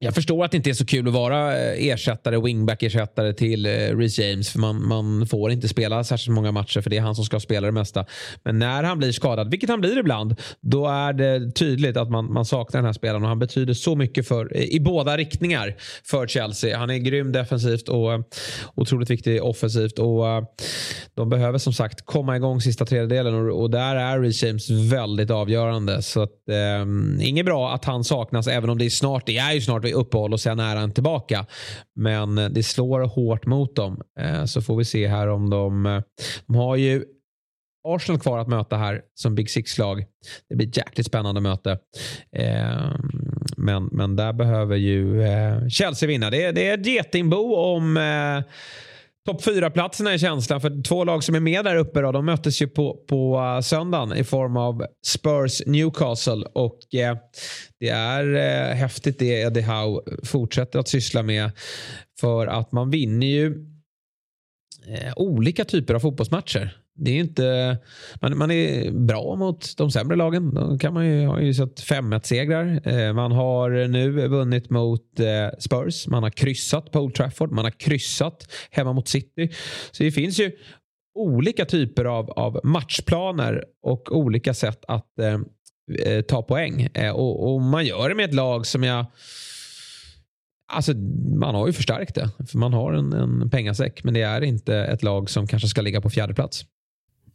jag 0.01 0.15
förstår 0.15 0.45
att 0.45 0.51
det 0.51 0.57
inte 0.57 0.71
är 0.71 0.75
så 0.75 0.87
kul 0.87 1.09
att 1.09 1.15
vara 1.15 1.59
eh, 1.59 1.87
ersättare, 1.87 2.37
wingback-ersättare 2.37 3.33
till 3.33 3.67
eh, 3.67 3.71
Reece 3.71 4.19
James. 4.19 4.51
För 4.51 4.59
man, 4.59 4.89
man 4.89 5.27
får 5.27 5.51
inte 5.51 5.69
spela 5.69 6.05
särskilt 6.05 6.35
många 6.35 6.53
matcher 6.53 6.81
för 6.81 6.91
det 6.91 6.97
är 6.97 7.01
han 7.01 7.15
som 7.15 7.25
ska 7.25 7.41
spela 7.41 7.67
det 7.67 7.73
mesta. 7.73 8.07
Men 8.45 8.59
när 8.59 8.83
han 8.83 8.99
blir 8.99 9.13
skadad, 9.13 9.51
vilket 9.51 9.71
han 9.71 9.81
blir 9.81 9.99
ibland, 9.99 10.37
då 10.61 10.87
är 10.87 11.13
det 11.13 11.51
tydligt 11.51 11.97
att 11.97 12.11
man, 12.11 12.33
man 12.33 12.45
saknar 12.45 12.79
den 12.79 12.87
här 12.87 12.93
spelaren. 12.93 13.23
Och 13.23 13.29
han 13.29 13.39
betyder 13.39 13.75
så 13.75 13.97
mycket 13.97 14.29
för, 14.29 14.57
eh, 14.57 14.63
i 14.63 14.81
båda 14.81 15.17
riktningar 15.17 15.77
för 16.05 16.27
Chelsea. 16.27 16.79
Han 16.79 16.91
är 16.91 16.99
grym 16.99 17.33
defensivt 17.33 17.89
och 17.89 18.11
otroligt 18.75 19.11
viktig 19.11 19.43
offensivt. 19.43 19.99
Och 19.99 20.25
De 21.15 21.29
behöver 21.29 21.59
som 21.59 21.73
sagt 21.73 22.07
komma 22.07 22.37
igång 22.37 22.61
sista 22.61 22.87
tredjedelen 22.87 23.35
och, 23.35 23.63
och 23.63 23.71
där 23.71 23.97
är 23.97 24.21
Reece 24.21 24.43
James 24.43 24.71
väldigt 24.71 25.31
avgörande. 25.31 26.03
Så 26.03 26.23
att, 26.23 26.49
eh, 26.49 27.29
inget 27.29 27.47
bra 27.47 27.75
att 27.75 27.85
han 27.85 28.05
saknas 28.05 28.47
även 28.47 28.71
om 28.71 28.79
det 28.79 28.85
är 28.85 28.91
snart. 28.91 29.27
Det 29.27 29.39
är 29.39 29.53
ju 29.53 29.61
snart 29.61 29.88
uppehåll 29.93 30.33
och 30.33 30.41
sen 30.41 30.61
är 30.61 30.77
han 30.77 30.93
tillbaka. 30.93 31.47
Men 31.97 32.39
eh, 32.39 32.49
det 32.49 32.63
slår 32.63 33.01
hårt 33.01 33.47
mot 33.47 33.77
dem. 33.77 34.01
Eh, 34.21 34.45
så 34.45 34.63
får 34.63 34.77
vi 34.77 34.85
se 34.85 35.09
här 35.09 35.29
om 35.29 35.51
de... 35.51 35.87
Eh, 35.87 36.03
de 36.47 36.57
har 36.57 36.77
ju 36.77 37.05
Arsenal 37.89 38.21
kvar 38.21 38.39
att 38.39 38.49
möta 38.49 38.77
här 38.77 39.03
som 39.15 39.35
Big 39.35 39.51
Six-lag. 39.51 40.05
Det 40.49 40.57
blir 40.57 40.69
ett 40.69 40.77
jäkligt 40.77 41.07
spännande 41.07 41.41
möte. 41.41 41.79
Eh, 42.33 42.91
men, 43.57 43.85
men 43.93 44.17
där 44.17 44.33
behöver 44.33 44.77
ju 44.77 45.23
Chelsea 45.71 46.07
vinna. 46.07 46.31
Det, 46.31 46.53
det 46.53 46.69
är 46.69 46.79
ett 46.79 46.87
getingbo 46.87 47.55
om 47.55 47.97
topp 49.29 49.45
fyra-platserna 49.45 50.13
är 50.13 50.19
känslan. 50.19 50.61
För 50.61 50.83
två 50.83 51.05
lag 51.05 51.25
som 51.25 51.35
är 51.35 51.41
med 51.41 51.65
där 51.65 51.77
uppe 51.77 52.01
då, 52.01 52.13
de 52.13 52.27
möttes 52.27 52.63
ju 52.63 52.69
på, 52.69 53.05
på 53.09 53.37
eh, 53.39 53.61
söndagen 53.61 54.17
i 54.17 54.25
form 54.25 54.57
av 54.57 54.87
Spurs 55.07 55.63
Newcastle. 55.67 56.45
Och 56.55 56.95
eh, 56.95 57.17
det 57.81 57.89
är 57.89 58.35
eh, 58.35 58.75
häftigt 58.75 59.19
det 59.19 59.41
Eddie 59.41 59.61
Howe 59.61 60.01
fortsätter 60.25 60.79
att 60.79 60.89
syssla 60.89 61.23
med. 61.23 61.51
För 62.21 62.47
att 62.47 62.73
man 62.73 62.91
vinner 62.91 63.27
ju 63.27 63.47
eh, 64.89 65.13
olika 65.17 65.65
typer 65.65 65.95
av 65.95 66.01
fotbollsmatcher. 66.01 66.77
Det 66.99 67.11
är 67.11 67.21
inte, 67.21 67.79
man, 68.21 68.39
man 68.39 68.51
är 68.51 68.91
bra 68.91 69.37
mot 69.37 69.77
de 69.77 69.91
sämre 69.91 70.17
lagen. 70.17 70.55
Då 70.55 70.79
kan 70.79 70.95
man 70.95 71.07
ju, 71.07 71.27
har 71.27 71.41
ju 71.41 71.55
sett 71.55 71.81
5-1-segrar. 71.81 72.81
Eh, 72.85 73.13
man 73.13 73.33
har 73.33 73.89
nu 73.89 74.29
vunnit 74.29 74.71
mot 74.71 75.21
eh, 75.21 75.59
Spurs. 75.59 76.07
Man 76.07 76.23
har 76.23 76.31
kryssat 76.31 76.91
på 76.91 77.01
Old 77.01 77.15
Trafford. 77.15 77.53
Man 77.53 77.65
har 77.65 77.71
kryssat 77.71 78.49
hemma 78.71 78.93
mot 78.93 79.09
City. 79.09 79.51
Så 79.91 80.03
det 80.03 80.11
finns 80.11 80.41
ju 80.41 80.53
olika 81.15 81.65
typer 81.65 82.05
av, 82.05 82.31
av 82.31 82.61
matchplaner 82.65 83.65
och 83.83 84.17
olika 84.17 84.55
sätt 84.55 84.85
att 84.89 85.19
eh, 85.19 85.41
eh, 86.13 86.23
ta 86.23 86.43
poäng. 86.43 86.89
Eh, 86.95 87.11
och, 87.11 87.53
och, 87.53 87.61
man 87.61 87.87
gör 87.87 88.09
det 88.09 88.15
med 88.15 88.25
ett 88.25 88.35
lag 88.35 88.67
som 88.67 88.83
jag 88.83 89.07
Alltså, 90.73 90.95
man 91.35 91.55
har 91.55 91.67
ju 91.67 91.73
förstärkt 91.73 92.15
det. 92.15 92.31
För 92.51 92.59
man 92.59 92.73
har 92.73 92.93
en, 92.93 93.13
en 93.13 93.51
pengasäck, 93.51 94.05
men 94.05 94.15
det 94.15 94.23
är 94.23 94.45
inte 94.45 94.77
ett 94.77 95.03
lag 95.03 95.31
som 95.31 95.47
kanske 95.47 95.69
ska 95.69 95.81
ligga 95.83 96.01
på 96.01 96.11
fjärde 96.11 96.35
plats. 96.35 96.65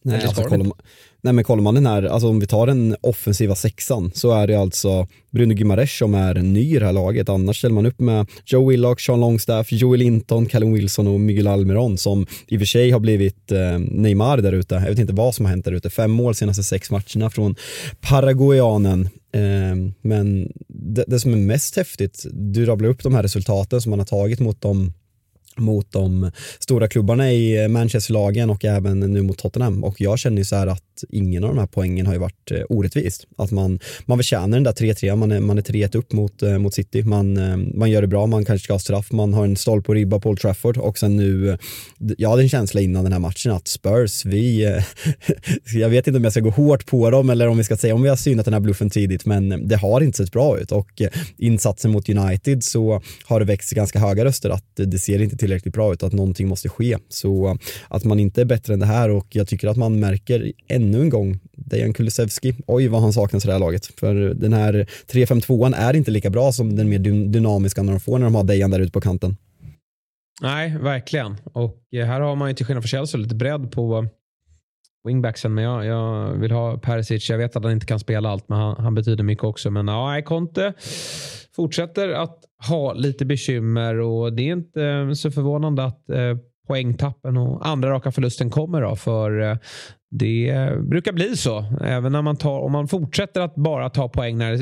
Nej, 0.06 0.26
alltså, 0.26 0.43
kollar, 0.43 0.66
man, 0.66 0.78
nej 1.22 1.34
men 1.34 1.43
kollar 1.43 1.64
man 1.64 1.76
den 1.76 1.86
här, 1.86 2.04
alltså 2.04 2.30
om 2.30 2.39
vi 2.39 2.47
tar 2.47 2.68
den 2.68 2.95
offensiva 3.01 3.56
sexan 3.56 4.12
så 4.14 4.32
är 4.32 4.47
det 4.47 4.56
alltså 4.56 5.08
Bruno 5.32 5.54
Gimaresh 5.54 5.97
som 5.97 6.14
är 6.14 6.34
ny 6.34 6.76
i 6.76 6.80
det 6.80 6.86
här 6.86 6.93
laget. 6.93 7.30
Annars 7.30 7.58
ställer 7.58 7.76
man 7.76 7.86
upp 7.86 7.99
med 7.99 8.28
Joe 8.45 8.70
Willock, 8.70 9.01
Sean 9.01 9.20
Longstaff, 9.20 9.72
Joel 9.72 9.99
Linton, 9.99 10.45
Callum 10.45 10.74
Wilson 10.74 11.08
och 11.08 11.20
Miguel 11.20 11.47
Almiron 11.47 11.97
som 11.97 12.28
i 12.47 12.56
och 12.56 12.60
för 12.62 12.66
sig 12.66 12.91
har 12.91 12.99
blivit 12.99 13.51
eh, 13.51 13.80
Neymar 13.80 14.38
där 14.38 14.54
ute. 14.54 14.76
Jag 14.76 14.89
vet 14.89 14.99
inte 14.99 15.14
vad 15.14 15.36
som 15.36 15.45
har 15.45 15.49
hänt 15.49 15.66
där 15.66 15.72
ute. 15.72 15.89
Fem 15.89 16.12
mål 16.12 16.36
senaste 16.36 16.64
sex 16.64 16.91
matcherna 16.91 17.30
från 17.30 17.56
paraguayanen. 18.01 19.10
Eh, 19.34 19.93
men 20.01 20.51
det, 20.68 21.04
det 21.08 21.20
som 21.20 21.34
är 21.34 21.38
mest 21.38 21.76
häftigt, 21.76 22.26
du 22.32 22.66
rabblar 22.66 22.89
upp 22.89 23.04
de 23.04 23.16
här 23.16 23.24
resultaten 23.24 23.82
som 23.82 23.89
man 23.89 23.99
har 23.99 24.06
tagit 24.06 24.39
mot 24.39 24.62
de 24.62 24.93
mot 25.58 25.91
de 25.91 26.32
stora 26.60 26.88
klubbarna 26.88 27.32
i 27.32 27.68
Manchesterlagen 27.68 28.49
och 28.49 28.66
även 28.66 28.99
nu 28.99 29.22
mot 29.22 29.38
Tottenham. 29.38 29.84
Och 29.84 30.01
jag 30.01 30.20
känner 30.20 30.38
ju 30.38 30.45
så 30.45 30.56
här 30.56 30.68
att 30.68 31.04
ingen 31.10 31.43
av 31.43 31.49
de 31.49 31.60
här 31.60 31.68
poängen 31.68 32.06
har 32.06 32.14
ju 32.14 32.20
varit 32.20 32.51
eh, 32.51 32.62
orättvist. 32.70 33.28
Att 33.38 33.51
man, 33.51 33.80
man 34.06 34.18
förtjänar 34.18 34.58
den 34.58 34.64
där 34.64 34.72
3-3, 34.72 35.16
man 35.16 35.32
är, 35.32 35.39
man 35.39 35.58
är 35.58 35.62
3-1 35.62 35.97
upp 35.97 36.14
mot, 36.14 36.43
eh, 36.43 36.58
mot 36.58 36.74
City, 36.74 37.04
man, 37.04 37.38
eh, 37.38 37.58
man 37.58 37.89
gör 37.91 38.01
det 38.01 38.08
bra, 38.08 38.26
man 38.26 38.45
kanske 38.45 38.64
ska 38.64 38.74
ha 38.74 38.80
straff, 38.80 39.12
man 39.12 39.34
har 39.34 39.45
en 39.45 39.56
stolpe 39.56 39.88
och 39.89 39.95
ribba 39.95 40.20
på 40.20 40.30
Old 40.30 40.39
Trafford. 40.39 40.78
Och 40.78 40.97
sen 40.97 41.18
nu, 41.18 41.58
jag 42.18 42.30
hade 42.30 42.41
en 42.41 42.49
känsla 42.49 42.82
innan 42.82 43.04
den 43.04 43.14
här 43.14 43.20
matchen 43.20 43.51
att 43.51 43.68
Spurs, 43.68 44.26
vi, 44.26 44.62
jag 45.74 45.89
vet 45.89 46.08
inte 46.08 46.18
om 46.18 46.24
jag 46.24 46.34
ska 46.34 46.41
gå 46.41 46.49
hårt 46.49 46.86
på 46.86 47.10
dem 47.10 47.30
eller 47.30 47.47
om 47.47 47.58
vi 47.58 47.64
ska 47.64 47.78
säga 47.78 47.95
om 47.95 48.01
vi 48.01 48.10
har 48.10 48.16
synat 48.16 48.45
den 48.45 48.54
här 48.54 48.62
bluffen 48.62 48.89
tidigt, 48.89 49.26
men 49.26 49.68
det 49.68 49.76
har 49.76 50.01
inte 50.01 50.18
sett 50.18 50.32
bra 50.32 50.60
ut. 50.60 50.72
Och 50.72 51.01
insatsen 51.38 51.91
mot 51.91 52.10
United 52.10 52.64
så 52.64 53.01
har 53.24 53.39
det 53.39 53.45
växt 53.45 53.72
ganska 53.72 53.99
höga 53.99 54.26
röster 54.26 54.49
att 54.49 54.66
det 54.76 54.99
ser 54.99 55.22
inte 55.22 55.38
tillräckligt 55.44 55.74
bra 55.74 55.94
ut, 55.94 56.04
att 56.04 56.14
någonting 56.14 56.48
måste 56.48 56.70
ske. 56.70 56.98
Så 57.10 57.48
eh, 57.48 57.56
att 57.88 58.04
man 58.04 58.20
inte 58.20 58.41
är 58.41 58.46
bättre 58.46 58.74
än 58.74 58.80
det 58.80 58.86
här 58.86 59.10
och 59.10 59.28
jag 59.30 59.48
tycker 59.48 59.68
att 59.68 59.78
man 59.78 60.00
märker 60.00 60.52
ännu 60.68 61.02
en 61.02 61.10
gång 61.10 61.39
Dejan 61.52 61.94
Kulusevski, 61.94 62.56
oj 62.68 62.88
vad 62.88 63.02
han 63.02 63.14
saknas 63.14 63.46
i 63.46 63.48
det 63.48 63.54
här 63.54 63.60
laget. 63.60 63.86
För 63.86 64.14
den 64.16 64.54
här 64.54 64.74
3-5-2an 65.08 65.76
är 65.76 65.96
inte 65.96 66.12
lika 66.12 66.30
bra 66.30 66.52
som 66.52 66.76
den 66.76 66.89
mer 66.89 67.00
dynamiska 67.28 67.84
när 67.84 67.94
de 67.94 68.00
får 68.00 68.20
när 68.20 68.26
de 68.26 68.36
har 68.36 68.44
Dejan 68.44 68.72
där 68.72 68.80
ute 68.80 68.91
på 68.91 69.02
kanten. 69.02 69.38
Nej, 70.41 70.78
verkligen. 70.82 71.36
Och 71.54 71.84
eh, 71.96 72.06
här 72.06 72.22
har 72.22 72.36
man 72.36 72.50
ju 72.50 72.56
till 72.56 72.66
skillnad 72.66 72.84
från 72.84 72.88
Chelsea 72.88 73.22
lite 73.22 73.36
bredd 73.36 73.72
på 73.72 73.98
eh, 73.98 74.04
wingbacksen. 75.08 75.54
Men 75.54 75.64
jag, 75.64 75.86
jag 75.86 76.34
vill 76.34 76.52
ha 76.52 76.78
Perisic. 76.78 77.30
Jag 77.30 77.38
vet 77.38 77.56
att 77.56 77.64
han 77.64 77.72
inte 77.72 77.86
kan 77.86 78.00
spela 78.00 78.30
allt, 78.30 78.50
men 78.50 78.58
han, 78.58 78.84
han 78.84 78.96
betyder 78.96 79.24
mycket 79.24 79.44
också. 79.44 79.72
Men 79.72 79.88
ja, 79.88 80.22
Conte 80.26 80.74
fortsätter 81.56 82.10
att 82.10 82.39
ha 82.70 82.93
lite 82.93 83.26
bekymmer 83.26 83.99
och 83.99 84.34
det 84.34 84.49
är 84.49 84.54
inte 84.54 84.84
eh, 84.84 85.12
så 85.12 85.32
förvånande 85.32 85.84
att 85.84 86.10
eh, 86.10 86.38
poängtappen 86.68 87.38
och 87.38 87.68
andra 87.68 87.89
raka 87.89 88.12
förlusten 88.12 88.49
kommer. 88.49 88.82
Då, 88.82 88.95
för 88.95 89.41
eh, 89.41 89.58
det 90.12 90.72
brukar 90.80 91.12
bli 91.14 91.38
så. 91.38 91.66
Även 91.82 92.12
när 92.12 92.22
man 92.22 92.38
tar, 92.38 92.60
om 92.60 92.72
man 92.72 92.88
fortsätter 92.88 93.41
att 93.41 93.56
bara 93.56 93.89
ta 93.89 94.10
poäng. 94.10 94.38
När, 94.38 94.58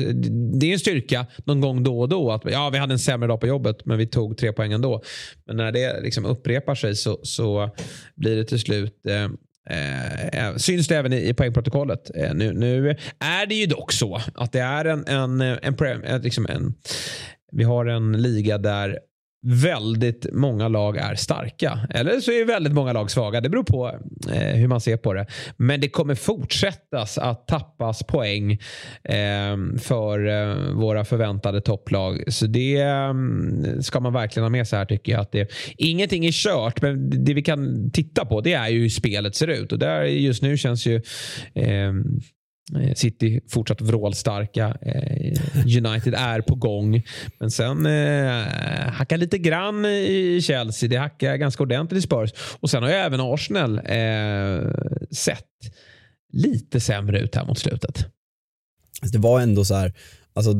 det 0.60 0.66
är 0.66 0.72
en 0.72 0.78
styrka 0.78 1.26
någon 1.44 1.60
gång 1.60 1.82
då 1.82 2.00
och 2.00 2.08
då. 2.08 2.32
Att, 2.32 2.42
ja, 2.44 2.70
vi 2.72 2.78
hade 2.78 2.92
en 2.92 2.98
sämre 2.98 3.28
dag 3.28 3.40
på 3.40 3.46
jobbet 3.46 3.84
men 3.84 3.98
vi 3.98 4.06
tog 4.06 4.36
tre 4.36 4.52
poäng 4.52 4.72
ändå. 4.72 5.02
Men 5.46 5.56
när 5.56 5.72
det 5.72 6.00
liksom 6.00 6.24
upprepar 6.24 6.74
sig 6.74 6.94
så, 6.94 7.18
så 7.22 7.70
blir 8.14 8.36
det 8.36 8.44
till 8.44 8.60
slut 8.60 9.06
eh, 9.06 9.28
Eh, 9.70 10.26
eh, 10.26 10.56
syns 10.56 10.88
det 10.88 10.96
även 10.96 11.12
i, 11.12 11.28
i 11.28 11.34
poängprotokollet. 11.34 12.10
Eh, 12.14 12.34
nu, 12.34 12.52
nu, 12.52 12.90
är 13.18 13.46
det 13.46 13.54
ju 13.54 13.66
dock 13.66 13.92
så 13.92 14.20
att 14.34 14.52
det 14.52 14.60
är 14.60 14.84
en, 14.84 15.06
en, 15.06 15.40
eh, 15.40 15.58
en, 15.62 15.74
en, 15.78 16.04
eh, 16.04 16.20
liksom 16.20 16.46
en 16.46 16.74
vi 17.52 17.64
har 17.64 17.86
en 17.86 18.22
liga 18.22 18.58
där 18.58 18.98
väldigt 19.42 20.26
många 20.32 20.68
lag 20.68 20.96
är 20.96 21.14
starka. 21.14 21.78
Eller 21.90 22.20
så 22.20 22.30
är 22.30 22.44
väldigt 22.44 22.72
många 22.72 22.92
lag 22.92 23.10
svaga. 23.10 23.40
Det 23.40 23.48
beror 23.48 23.64
på 23.64 23.98
eh, 24.32 24.56
hur 24.56 24.68
man 24.68 24.80
ser 24.80 24.96
på 24.96 25.12
det. 25.12 25.26
Men 25.56 25.80
det 25.80 25.88
kommer 25.88 26.14
fortsättas 26.14 27.18
att 27.18 27.46
tappas 27.46 28.02
poäng 28.02 28.52
eh, 29.04 29.56
för 29.80 30.26
eh, 30.28 30.56
våra 30.74 31.04
förväntade 31.04 31.60
topplag. 31.60 32.32
Så 32.32 32.46
det 32.46 32.80
eh, 32.80 33.14
ska 33.80 34.00
man 34.00 34.12
verkligen 34.12 34.44
ha 34.44 34.50
med 34.50 34.68
sig 34.68 34.78
här 34.78 34.86
tycker 34.86 35.12
jag. 35.12 35.20
Att 35.20 35.32
det, 35.32 35.50
ingenting 35.76 36.26
är 36.26 36.32
kört, 36.32 36.82
men 36.82 37.24
det 37.24 37.34
vi 37.34 37.42
kan 37.42 37.90
titta 37.90 38.24
på 38.24 38.40
det 38.40 38.52
är 38.52 38.68
ju 38.68 38.80
hur 38.80 38.88
spelet 38.88 39.34
ser 39.34 39.48
ut. 39.48 39.72
Och 39.72 39.78
där 39.78 40.02
just 40.02 40.42
nu 40.42 40.56
känns 40.56 40.86
ju 40.86 41.02
Eh, 41.54 41.92
Eh, 42.76 42.94
City 42.94 43.40
fortsatt 43.48 43.80
vrålstarka. 43.80 44.76
Eh, 44.82 45.32
United 45.64 46.14
är 46.14 46.40
på 46.40 46.54
gång. 46.54 47.02
Men 47.38 47.50
sen 47.50 47.86
eh, 47.86 48.92
hackar 48.92 49.16
lite 49.16 49.38
grann 49.38 49.84
i 49.84 50.40
Chelsea. 50.42 50.88
Det 50.88 50.96
hackar 50.96 51.36
ganska 51.36 51.62
ordentligt 51.62 51.98
i 51.98 52.06
Spurs. 52.06 52.30
Och 52.60 52.70
sen 52.70 52.82
har 52.82 52.90
ju 52.90 52.96
även 52.96 53.20
Arsenal 53.20 53.78
eh, 53.78 54.72
sett 55.10 55.46
lite 56.32 56.80
sämre 56.80 57.20
ut 57.20 57.34
här 57.34 57.44
mot 57.44 57.58
slutet. 57.58 58.06
Alltså, 59.02 59.18
det 59.18 59.22
var 59.22 59.40
ändå 59.40 59.64
så 59.64 59.74
här, 59.74 59.92
Alltså, 60.34 60.52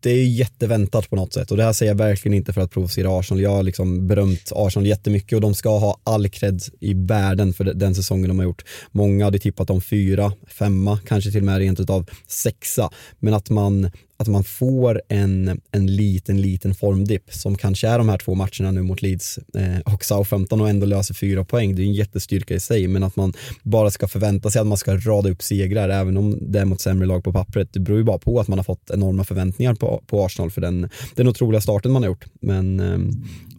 det 0.00 0.10
är 0.10 0.24
jätteväntat 0.24 1.10
på 1.10 1.16
något 1.16 1.32
sätt 1.32 1.50
och 1.50 1.56
det 1.56 1.64
här 1.64 1.72
säger 1.72 1.92
jag 1.92 1.98
verkligen 1.98 2.36
inte 2.36 2.52
för 2.52 2.60
att 2.60 2.70
provocera 2.70 3.18
Arsenal. 3.18 3.42
Jag 3.42 3.50
har 3.50 3.62
liksom 3.62 4.06
berömt 4.06 4.52
Arsenal 4.54 4.86
jättemycket 4.86 5.36
och 5.36 5.40
de 5.40 5.54
ska 5.54 5.78
ha 5.78 6.00
all 6.04 6.28
cred 6.28 6.62
i 6.80 6.94
världen 6.94 7.52
för 7.52 7.64
den 7.64 7.94
säsongen 7.94 8.28
de 8.28 8.38
har 8.38 8.44
gjort. 8.44 8.64
Många 8.90 9.24
hade 9.24 9.38
tippat 9.38 9.68
dem 9.68 9.80
fyra, 9.80 10.32
femma, 10.46 10.98
kanske 11.06 11.30
till 11.30 11.40
och 11.40 11.46
med 11.46 11.58
rent 11.58 11.80
utav 11.80 12.10
sexa. 12.26 12.90
Men 13.18 13.34
att 13.34 13.50
man 13.50 13.90
att 14.20 14.28
man 14.28 14.44
får 14.44 15.02
en, 15.08 15.60
en 15.72 15.86
liten, 15.86 16.40
liten 16.40 16.74
formdipp 16.74 17.32
som 17.34 17.56
kanske 17.56 17.88
är 17.88 17.98
de 17.98 18.08
här 18.08 18.18
två 18.18 18.34
matcherna 18.34 18.70
nu 18.70 18.82
mot 18.82 19.02
Leeds 19.02 19.38
eh, 19.54 19.94
och 19.94 20.04
Southampton 20.04 20.60
och 20.60 20.68
ändå 20.68 20.86
löser 20.86 21.14
fyra 21.14 21.44
poäng. 21.44 21.74
Det 21.76 21.82
är 21.82 21.84
en 21.84 21.92
jättestyrka 21.92 22.54
i 22.54 22.60
sig, 22.60 22.88
men 22.88 23.02
att 23.02 23.16
man 23.16 23.32
bara 23.62 23.90
ska 23.90 24.08
förvänta 24.08 24.50
sig 24.50 24.60
att 24.60 24.66
man 24.66 24.78
ska 24.78 24.96
rada 24.96 25.30
upp 25.30 25.42
segrar, 25.42 25.88
även 25.88 26.16
om 26.16 26.38
det 26.52 26.58
är 26.58 26.64
mot 26.64 26.80
sämre 26.80 27.06
lag 27.06 27.24
på 27.24 27.32
pappret. 27.32 27.72
Det 27.72 27.80
beror 27.80 27.98
ju 27.98 28.04
bara 28.04 28.18
på 28.18 28.40
att 28.40 28.48
man 28.48 28.58
har 28.58 28.64
fått 28.64 28.90
enorma 28.90 29.24
förväntningar 29.24 29.74
på, 29.74 30.02
på 30.06 30.24
Arsenal 30.24 30.50
för 30.50 30.60
den, 30.60 30.88
den 31.14 31.28
otroliga 31.28 31.60
starten 31.60 31.92
man 31.92 32.02
har 32.02 32.08
gjort. 32.10 32.24
Men 32.40 32.80
eh, 32.80 32.98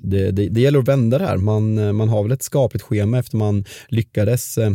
det, 0.03 0.32
det, 0.32 0.49
det, 0.49 0.62
gäller 0.62 0.80
att 0.80 0.88
vända 0.88 1.18
det 1.18 1.26
här. 1.26 1.38
Man, 1.38 1.78
eh, 1.78 1.93
man 1.93 2.09
har 2.09 2.24
väl 2.24 2.32
ett 2.32 2.43
skapligt 2.43 2.84
schema 2.84 3.20
efter 3.20 3.38
man 3.38 3.66
lyckades 3.88 4.57
eh, 4.57 4.72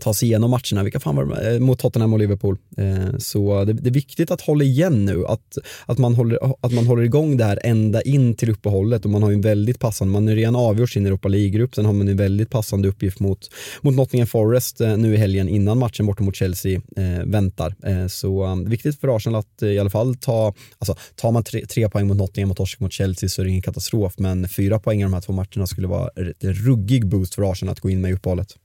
ta 0.00 0.14
sig 0.14 0.28
igenom 0.28 0.50
matcherna, 0.50 0.82
vilka 0.82 1.00
fan 1.00 1.16
var 1.16 1.26
det, 1.26 1.54
eh, 1.54 1.60
mot 1.60 1.78
Tottenham 1.78 2.12
och 2.12 2.18
Liverpool. 2.18 2.58
Eh, 2.76 3.18
så 3.18 3.64
det, 3.64 3.72
det, 3.72 3.88
är 3.88 3.94
viktigt 3.94 4.30
att 4.30 4.40
hålla 4.40 4.64
igen 4.64 5.04
nu, 5.04 5.26
att, 5.26 5.58
att, 5.86 5.98
man 5.98 6.14
håller, 6.14 6.38
att 6.60 6.72
man 6.72 6.86
håller 6.86 7.02
igång 7.02 7.36
det 7.36 7.44
här 7.44 7.60
ända 7.64 8.02
in 8.02 8.34
till 8.34 8.50
uppehållet 8.50 9.04
och 9.04 9.10
man 9.10 9.22
har 9.22 9.30
ju 9.30 9.34
en 9.34 9.40
väldigt 9.40 9.78
passande, 9.78 10.12
man 10.12 10.28
har 10.28 10.34
redan 10.34 10.56
avgjort 10.56 10.90
sin 10.90 11.06
Europa 11.06 11.28
League-grupp, 11.28 11.74
sen 11.74 11.84
har 11.84 11.92
man 11.92 12.08
en 12.08 12.16
väldigt 12.16 12.50
passande 12.50 12.88
uppgift 12.88 13.20
mot, 13.20 13.48
mot 13.80 13.94
Nottingham 13.94 14.26
Forest 14.26 14.80
eh, 14.80 14.96
nu 14.96 15.14
i 15.14 15.16
helgen 15.16 15.48
innan 15.48 15.78
matchen 15.78 16.06
borta 16.06 16.22
mot 16.22 16.36
Chelsea 16.36 16.80
eh, 16.96 17.24
väntar. 17.24 17.74
Eh, 17.84 18.06
så 18.06 18.46
um, 18.46 18.68
viktigt 18.68 19.00
för 19.00 19.16
Arsenal 19.16 19.40
att 19.40 19.62
eh, 19.62 19.68
i 19.68 19.78
alla 19.78 19.90
fall 19.90 20.14
ta, 20.14 20.54
alltså 20.78 20.96
tar 21.14 21.32
man 21.32 21.44
tre, 21.44 21.66
tre 21.66 21.88
poäng 21.88 22.06
mot 22.06 22.16
Nottingham 22.16 22.50
och 22.50 22.56
torsk 22.56 22.80
mot 22.80 22.92
Chelsea 22.92 23.28
så 23.28 23.42
är 23.42 23.44
det 23.44 23.50
ingen 23.50 23.62
katastrof, 23.62 24.14
men 24.18 24.48
fyra 24.48 24.78
poäng 24.78 25.00
i 25.00 25.02
de 25.02 25.14
här 25.14 25.20
två 25.20 25.32
matcherna 25.32 25.66
skulle 25.66 25.86
vara 25.86 26.10
en 26.40 26.54
ruggig 26.54 27.08
boost 27.08 27.34
för 27.34 27.50
Arsenal 27.52 27.72
att 27.72 27.80
gå 27.80 27.90
in 27.90 28.00
med 28.00 28.10
i 28.10 28.14
uppehållet. 28.14 28.56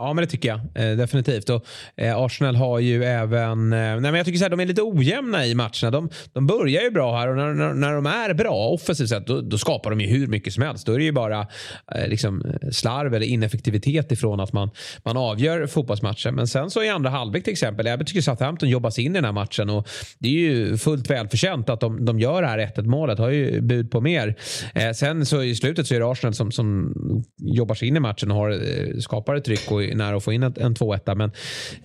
Ja, 0.00 0.12
men 0.12 0.24
det 0.24 0.30
tycker 0.30 0.48
jag 0.48 0.90
eh, 0.90 0.96
definitivt. 0.96 1.50
Och, 1.50 1.64
eh, 1.96 2.18
Arsenal 2.18 2.56
har 2.56 2.78
ju 2.78 3.04
även... 3.04 3.72
Eh, 3.72 3.78
nej, 3.78 4.00
men 4.00 4.14
jag 4.14 4.26
tycker 4.26 4.38
så 4.38 4.44
här, 4.44 4.50
de 4.50 4.60
är 4.60 4.66
lite 4.66 4.82
ojämna 4.82 5.46
i 5.46 5.54
matcherna. 5.54 5.90
De, 5.90 6.10
de 6.32 6.46
börjar 6.46 6.82
ju 6.82 6.90
bra 6.90 7.18
här 7.18 7.28
och 7.28 7.36
när, 7.36 7.54
när, 7.54 7.74
när 7.74 7.92
de 7.92 8.06
är 8.06 8.34
bra 8.34 8.68
offensivt 8.68 9.08
sett 9.08 9.26
då, 9.26 9.40
då, 9.40 9.58
skapar 9.58 9.90
de 9.90 10.00
ju 10.00 10.06
hur 10.06 10.26
mycket 10.26 10.52
som 10.52 10.62
helst. 10.62 10.86
Då 10.86 10.92
är 10.92 10.98
det 10.98 11.04
ju 11.04 11.12
bara 11.12 11.46
eh, 11.94 12.08
liksom, 12.08 12.42
eh, 12.44 12.70
slarv 12.70 13.14
eller 13.14 13.26
ineffektivitet 13.26 14.12
ifrån 14.12 14.40
att 14.40 14.52
man, 14.52 14.70
man 15.04 15.16
avgör 15.16 15.66
fotbollsmatchen. 15.66 16.34
Men 16.34 16.46
sen 16.46 16.70
så 16.70 16.82
i 16.82 16.88
andra 16.88 17.10
halvlek 17.10 17.44
till 17.44 17.52
exempel, 17.52 17.86
jag 17.86 18.06
tycker 18.06 18.20
Southampton 18.20 18.68
jobbar 18.68 18.90
sig 18.90 19.04
in 19.04 19.12
i 19.12 19.14
den 19.14 19.24
här 19.24 19.32
matchen 19.32 19.70
och 19.70 19.88
det 20.18 20.28
är 20.28 20.32
ju 20.32 20.76
fullt 20.76 21.10
välförtjänt 21.10 21.68
att 21.68 21.80
de, 21.80 22.04
de 22.04 22.20
gör 22.20 22.42
det 22.42 22.48
här 22.48 22.58
1-1 22.58 22.82
målet. 22.82 23.18
Har 23.18 23.30
ju 23.30 23.60
bud 23.60 23.90
på 23.90 24.00
mer. 24.00 24.34
Eh, 24.74 24.92
sen 24.92 25.26
så 25.26 25.42
i 25.42 25.54
slutet 25.54 25.86
så 25.86 25.94
är 25.94 26.00
det 26.00 26.10
Arsenal 26.10 26.34
som, 26.34 26.52
som 26.52 26.94
jobbar 27.38 27.74
sig 27.74 27.88
in 27.88 27.96
i 27.96 28.00
matchen 28.00 28.30
och 28.30 28.36
har, 28.36 28.50
eh, 28.50 28.98
skapar 28.98 29.34
ett 29.34 29.44
tryck 29.44 29.70
och 29.70 29.87
nära 29.94 30.16
att 30.16 30.24
få 30.24 30.32
in 30.32 30.42
en, 30.42 30.54
en 30.56 30.74
2-1. 30.74 31.14
Men 31.14 31.32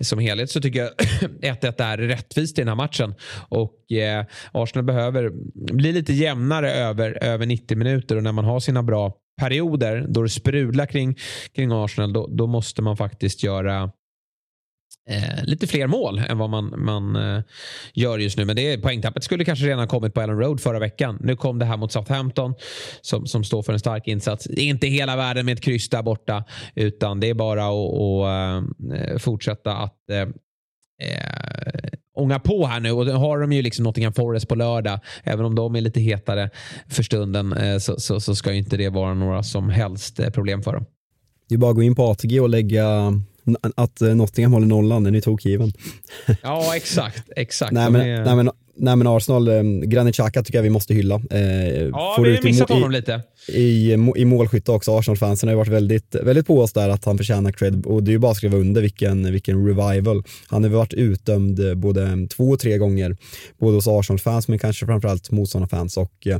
som 0.00 0.18
helhet 0.18 0.50
så 0.50 0.60
tycker 0.60 0.80
jag 0.80 0.90
1-1 1.60 1.82
är 1.82 1.98
rättvist 1.98 2.58
i 2.58 2.60
den 2.60 2.68
här 2.68 2.74
matchen. 2.74 3.14
Och 3.48 3.92
eh, 3.92 4.24
Arsenal 4.52 4.84
behöver 4.84 5.30
bli 5.74 5.92
lite 5.92 6.12
jämnare 6.12 6.72
över, 6.72 7.24
över 7.24 7.46
90 7.46 7.76
minuter 7.76 8.16
och 8.16 8.22
när 8.22 8.32
man 8.32 8.44
har 8.44 8.60
sina 8.60 8.82
bra 8.82 9.12
perioder 9.40 10.06
då 10.08 10.22
det 10.22 10.28
sprudlar 10.28 10.86
kring, 10.86 11.16
kring 11.54 11.72
Arsenal 11.72 12.12
då, 12.12 12.26
då 12.26 12.46
måste 12.46 12.82
man 12.82 12.96
faktiskt 12.96 13.42
göra 13.42 13.90
eh, 15.08 15.44
lite 15.44 15.66
fler 15.66 15.86
mål 15.86 16.18
än 16.18 16.38
vad 16.38 16.50
man, 16.50 16.74
man 16.76 17.16
eh, 17.16 17.42
gör 17.94 18.18
just 18.18 18.36
nu. 18.36 18.44
Men 18.44 18.56
det, 18.56 18.78
poängtappet 18.78 19.24
skulle 19.24 19.44
kanske 19.44 19.66
redan 19.66 19.78
ha 19.78 19.86
kommit 19.86 20.14
på 20.14 20.20
Ellen 20.20 20.38
Road 20.38 20.60
förra 20.60 20.78
veckan. 20.78 21.18
Nu 21.20 21.36
kom 21.36 21.58
det 21.58 21.64
här 21.64 21.76
mot 21.76 21.92
Southampton 21.92 22.54
som, 23.00 23.26
som 23.26 23.44
står 23.44 23.62
för 23.62 23.72
en 23.72 23.78
stark 23.78 24.08
insats. 24.08 24.44
Det 24.50 24.60
är 24.60 24.66
inte 24.66 24.86
hela 24.86 25.16
världen 25.16 25.46
med 25.46 25.52
ett 25.52 25.64
kryss 25.64 25.88
där 25.88 26.02
borta 26.02 26.44
utan 26.74 27.20
det 27.20 27.30
är 27.30 27.34
bara 27.34 27.64
att 27.64 28.24
eh, 28.94 29.18
fortsätta 29.18 29.76
att 29.76 30.10
eh, 30.10 30.20
eh, 31.08 31.98
ånga 32.16 32.38
på 32.38 32.66
här 32.66 32.80
nu 32.80 32.90
och 32.90 33.06
nu 33.06 33.12
har 33.12 33.38
de 33.38 33.52
ju 33.52 33.62
liksom 33.62 33.82
Nottingham 33.84 34.12
Forest 34.12 34.48
på 34.48 34.54
lördag. 34.54 35.00
Även 35.24 35.44
om 35.44 35.54
de 35.54 35.76
är 35.76 35.80
lite 35.80 36.00
hetare 36.00 36.50
för 36.88 37.02
stunden 37.02 37.52
eh, 37.52 37.78
så, 37.78 38.00
så, 38.00 38.20
så, 38.20 38.34
ska 38.34 38.52
inte 38.52 38.76
det 38.76 38.88
vara 38.88 39.14
några 39.14 39.42
som 39.42 39.68
helst 39.68 40.20
eh, 40.20 40.30
problem 40.30 40.62
för 40.62 40.72
dem. 40.72 40.84
Det 41.48 41.54
är 41.54 41.58
bara 41.58 41.70
att 41.70 41.76
gå 41.76 41.82
in 41.82 41.94
på 41.94 42.02
ATG 42.02 42.40
och 42.40 42.48
lägga 42.48 43.12
att 43.76 44.00
eh, 44.00 44.14
Nottingham 44.14 44.52
håller 44.52 44.66
nollan, 44.66 45.04
den 45.04 45.14
är 45.14 45.20
tokgiven. 45.20 45.72
Ja, 46.42 46.76
exakt. 46.76 47.22
exakt. 47.36 47.72
nej, 47.72 47.90
men, 47.90 48.00
är... 48.00 48.24
nej, 48.24 48.36
men, 48.36 48.50
nej 48.76 48.96
men 48.96 49.06
Arsenal, 49.06 49.48
eh, 49.48 49.62
Granit 49.62 50.14
Xhaka 50.14 50.42
tycker 50.42 50.58
jag 50.58 50.62
vi 50.62 50.70
måste 50.70 50.94
hylla. 50.94 51.14
Eh, 51.30 51.40
ja, 51.40 52.18
vi 52.22 52.34
har 52.34 52.42
missat 52.42 52.70
honom 52.70 52.90
lite. 52.90 53.22
I, 53.48 53.92
i 54.16 54.24
målskytte 54.24 54.72
också, 54.72 54.98
Arsenal-fansen 54.98 55.48
har 55.48 55.52
ju 55.52 55.58
varit 55.58 55.72
väldigt, 55.72 56.14
väldigt 56.14 56.46
på 56.46 56.60
oss 56.60 56.72
där 56.72 56.88
att 56.88 57.04
han 57.04 57.18
förtjänar 57.18 57.52
cred 57.52 57.86
och 57.86 58.02
det 58.02 58.10
är 58.10 58.12
ju 58.12 58.18
bara 58.18 58.30
att 58.30 58.36
skriva 58.36 58.56
under 58.56 58.82
vilken, 58.82 59.32
vilken 59.32 59.66
revival. 59.66 60.22
Han 60.46 60.62
har 60.62 60.70
varit 60.70 60.92
utdömd 60.92 61.78
både 61.78 62.26
två 62.36 62.44
och 62.44 62.60
tre 62.60 62.78
gånger, 62.78 63.16
både 63.58 63.74
hos 63.74 63.88
Arsenal-fans 63.88 64.48
men 64.48 64.58
kanske 64.58 64.86
framförallt 64.86 65.30
motståndarfans 65.30 65.96
och 65.96 66.26
eh, 66.26 66.38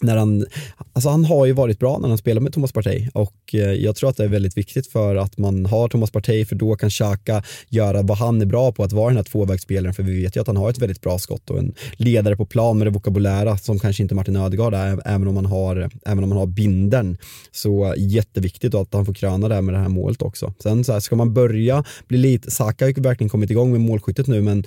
när 0.00 0.16
han, 0.16 0.46
alltså 0.92 1.08
han 1.08 1.24
har 1.24 1.46
ju 1.46 1.52
varit 1.52 1.78
bra 1.78 1.98
när 1.98 2.08
han 2.08 2.18
spelar 2.18 2.40
med 2.40 2.52
Thomas 2.52 2.72
Partey 2.72 3.08
och 3.14 3.54
eh, 3.54 3.60
jag 3.60 3.96
tror 3.96 4.10
att 4.10 4.16
det 4.16 4.24
är 4.24 4.28
väldigt 4.28 4.56
viktigt 4.56 4.86
för 4.86 5.16
att 5.16 5.38
man 5.38 5.66
har 5.66 5.88
Thomas 5.88 6.10
Partey 6.10 6.44
för 6.44 6.56
då 6.56 6.76
kan 6.76 6.90
Xhaka 6.90 7.42
göra 7.68 8.02
vad 8.02 8.18
han 8.18 8.42
är 8.42 8.46
bra 8.46 8.72
på 8.72 8.84
att 8.84 8.92
vara 8.92 9.08
den 9.08 9.16
här 9.16 9.24
tvåvägsspelaren 9.24 9.94
för 9.94 10.02
vi 10.02 10.22
vet 10.22 10.36
ju 10.36 10.40
att 10.40 10.46
han 10.46 10.56
har 10.56 10.70
ett 10.70 10.78
väldigt 10.78 11.00
bra 11.00 11.18
skott 11.18 11.50
och 11.50 11.58
en 11.58 11.74
ledare 11.92 12.36
på 12.36 12.46
plan 12.46 12.78
med 12.78 12.86
det 12.86 12.90
vokabulära 12.90 13.58
som 13.58 13.78
kanske 13.78 14.02
inte 14.02 14.14
Martin 14.14 14.36
Ödegaard 14.36 14.74
är 14.74 15.00
även 15.04 15.28
om 15.28 15.34
man 15.34 15.46
har, 15.46 15.90
även 16.06 16.24
om 16.24 16.28
man 16.28 16.38
har 16.38 16.46
binden 16.46 17.18
så 17.52 17.84
eh, 17.84 17.92
jätteviktigt 17.96 18.74
att 18.74 18.94
han 18.94 19.06
får 19.06 19.14
kröna 19.14 19.48
det 19.48 19.54
här 19.54 19.62
med 19.62 19.74
det 19.74 19.78
här 19.78 19.88
målet 19.88 20.22
också. 20.22 20.54
Sen 20.62 20.84
så 20.84 20.92
här, 20.92 21.00
ska 21.00 21.16
man 21.16 21.34
börja 21.34 21.84
bli 22.08 22.18
lite, 22.18 22.50
Saka 22.50 22.84
har 22.84 22.90
ju 22.90 23.02
verkligen 23.02 23.28
kommit 23.28 23.50
igång 23.50 23.72
med 23.72 23.80
målskyttet 23.80 24.26
nu 24.26 24.42
men 24.42 24.64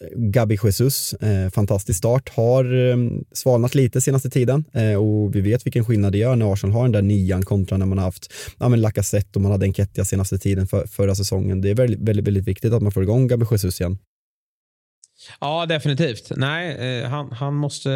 Eh, 0.00 0.08
Gabi 0.16 0.58
Jesus, 0.62 1.12
eh, 1.12 1.50
fantastisk 1.50 1.98
start, 1.98 2.28
har 2.28 2.90
eh, 2.90 2.96
svalnat 3.32 3.74
lite 3.74 4.00
senaste 4.00 4.30
tiden 4.30 4.64
eh, 4.72 4.94
och 4.94 5.34
vi 5.34 5.40
vet 5.40 5.66
vilken 5.66 5.84
skillnad 5.84 6.12
det 6.12 6.18
gör 6.18 6.36
när 6.36 6.52
Arsenal 6.52 6.76
har 6.76 6.82
den 6.82 6.92
där 6.92 7.02
nian 7.02 7.42
kontra 7.42 7.78
när 7.78 7.86
man 7.86 7.98
har 7.98 8.04
haft 8.04 8.32
ja, 8.58 8.68
men 8.68 8.80
Lacazette 8.80 9.38
och 9.38 9.42
man 9.42 9.52
hade 9.52 9.66
Enketia 9.66 10.04
senaste 10.04 10.38
tiden 10.38 10.66
för, 10.66 10.86
förra 10.86 11.14
säsongen. 11.14 11.60
Det 11.60 11.70
är 11.70 11.74
väldigt, 11.74 12.00
väldigt, 12.00 12.26
väldigt 12.26 12.48
viktigt 12.48 12.72
att 12.72 12.82
man 12.82 12.92
får 12.92 13.02
igång 13.02 13.28
Gabi 13.28 13.46
Jesus 13.50 13.80
igen. 13.80 13.98
Ja, 15.40 15.66
definitivt. 15.66 16.32
Nej, 16.36 17.00
eh, 17.00 17.08
han, 17.08 17.32
han 17.32 17.54
måste 17.54 17.90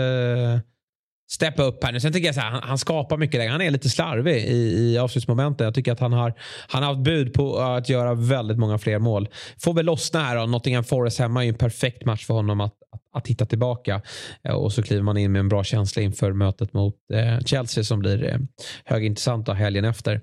steppa 1.34 1.62
upp 1.62 1.84
här 1.84 1.92
nu. 1.92 2.00
Sen 2.00 2.12
tycker 2.12 2.26
jag 2.26 2.34
så 2.34 2.40
här, 2.40 2.50
han, 2.50 2.62
han, 2.62 2.78
skapar 2.78 3.16
mycket 3.16 3.38
längre. 3.38 3.50
Han 3.50 3.60
är 3.60 3.70
lite 3.70 3.88
slarvig 3.88 4.36
i, 4.36 4.92
i 4.92 4.98
avslutsmomenten. 4.98 5.64
Jag 5.64 5.74
tycker 5.74 5.92
att 5.92 6.00
han 6.00 6.12
har, 6.12 6.34
han 6.68 6.82
har 6.82 6.90
haft 6.90 7.04
bud 7.04 7.34
på 7.34 7.58
att 7.58 7.88
göra 7.88 8.14
väldigt 8.14 8.58
många 8.58 8.78
fler 8.78 8.98
mål. 8.98 9.28
Får 9.58 9.74
väl 9.74 9.86
lossna 9.86 10.24
här 10.24 10.36
då. 10.36 10.46
Nottingham 10.46 10.84
Forest 10.84 11.18
hemma 11.18 11.40
är 11.40 11.44
ju 11.44 11.48
en 11.48 11.54
perfekt 11.54 12.04
match 12.04 12.26
för 12.26 12.34
honom 12.34 12.60
att, 12.60 12.72
att, 12.92 13.00
att 13.16 13.26
hitta 13.26 13.46
tillbaka. 13.46 14.02
Eh, 14.44 14.54
och 14.54 14.72
så 14.72 14.82
kliver 14.82 15.02
man 15.02 15.16
in 15.16 15.32
med 15.32 15.40
en 15.40 15.48
bra 15.48 15.64
känsla 15.64 16.02
inför 16.02 16.32
mötet 16.32 16.72
mot 16.72 16.96
eh, 17.14 17.44
Chelsea 17.44 17.84
som 17.84 17.98
blir 17.98 18.28
eh, 18.28 18.38
högintressant 18.84 19.48
helgen 19.48 19.84
efter. 19.84 20.20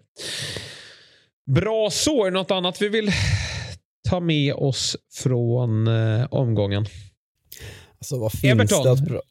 Bra 1.52 1.90
så. 1.92 2.26
Är 2.26 2.32
det 2.32 2.38
något 2.38 2.52
annat 2.52 2.82
vi 2.82 2.90
vill 2.90 3.12
ta 4.10 4.20
med 4.20 4.54
oss 4.54 4.98
från 5.24 5.88
eh, 5.88 6.26
omgången? 6.32 6.86
Alltså 8.00 8.20
vad 8.20 8.32
finns 8.32 8.44
Everton. 8.44 8.84
det 8.84 8.92
att 8.92 9.24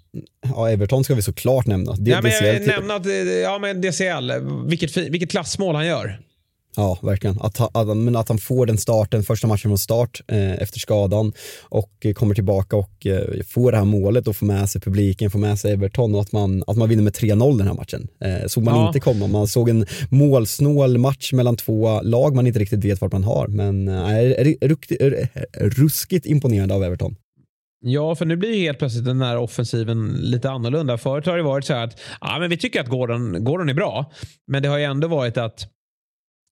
Ja, 0.42 0.70
Everton 0.70 1.04
ska 1.04 1.14
vi 1.14 1.22
såklart 1.22 1.66
nämna. 1.66 1.92
Det, 1.92 2.10
ja, 2.10 2.20
men 2.22 2.30
DCL, 2.30 2.66
nämna 2.66 2.94
att, 2.94 3.06
ja, 3.42 3.58
men 3.58 3.80
DCL, 3.80 4.32
vilket, 4.66 4.96
vilket 4.96 5.30
klassmål 5.30 5.74
han 5.74 5.86
gör. 5.86 6.20
Ja, 6.76 6.98
verkligen. 7.02 7.40
Att, 7.40 7.76
att, 7.76 7.96
men 7.96 8.16
att 8.16 8.28
han 8.28 8.38
får 8.38 8.66
den 8.66 8.78
starten, 8.78 9.22
första 9.22 9.46
matchen 9.46 9.70
från 9.70 9.78
start 9.78 10.20
eh, 10.28 10.52
efter 10.52 10.78
skadan 10.78 11.32
och 11.62 11.92
eh, 12.00 12.12
kommer 12.12 12.34
tillbaka 12.34 12.76
och 12.76 13.06
eh, 13.06 13.42
får 13.46 13.72
det 13.72 13.78
här 13.78 13.84
målet 13.84 14.28
och 14.28 14.36
får 14.36 14.46
med 14.46 14.70
sig 14.70 14.80
publiken, 14.80 15.30
får 15.30 15.38
med 15.38 15.58
sig 15.58 15.72
Everton 15.72 16.14
och 16.14 16.20
att 16.20 16.32
man, 16.32 16.64
att 16.66 16.76
man 16.76 16.88
vinner 16.88 17.02
med 17.02 17.12
3-0 17.12 17.58
den 17.58 17.66
här 17.66 17.74
matchen. 17.74 18.08
Eh, 18.20 18.46
såg 18.46 18.64
man 18.64 18.74
ja. 18.74 18.86
inte 18.86 19.00
komma. 19.00 19.26
Man 19.26 19.48
såg 19.48 19.68
en 19.68 19.86
målsnål 20.08 20.98
match 20.98 21.32
mellan 21.32 21.56
två 21.56 22.02
lag 22.02 22.34
man 22.34 22.46
inte 22.46 22.58
riktigt 22.58 22.84
vet 22.84 23.00
vart 23.00 23.12
man 23.12 23.24
har. 23.24 23.46
Men 23.46 23.88
eh, 23.88 25.26
ruskigt 25.60 26.26
imponerande 26.26 26.74
av 26.74 26.84
Everton. 26.84 27.16
Ja, 27.80 28.14
för 28.14 28.24
nu 28.24 28.36
blir 28.36 28.54
ju 28.54 28.62
helt 28.62 28.78
plötsligt 28.78 29.04
den 29.04 29.22
här 29.22 29.36
offensiven 29.36 30.12
lite 30.12 30.50
annorlunda. 30.50 30.98
Förut 30.98 31.26
har 31.26 31.36
det 31.36 31.42
varit 31.42 31.64
så 31.64 31.74
här 31.74 31.84
att 31.84 32.00
ja, 32.20 32.38
men 32.38 32.50
vi 32.50 32.56
tycker 32.56 32.80
att 32.80 32.88
Gordon, 32.88 33.44
Gordon 33.44 33.68
är 33.68 33.74
bra, 33.74 34.12
men 34.46 34.62
det 34.62 34.68
har 34.68 34.78
ju 34.78 34.84
ändå 34.84 35.08
varit 35.08 35.36
att 35.36 35.68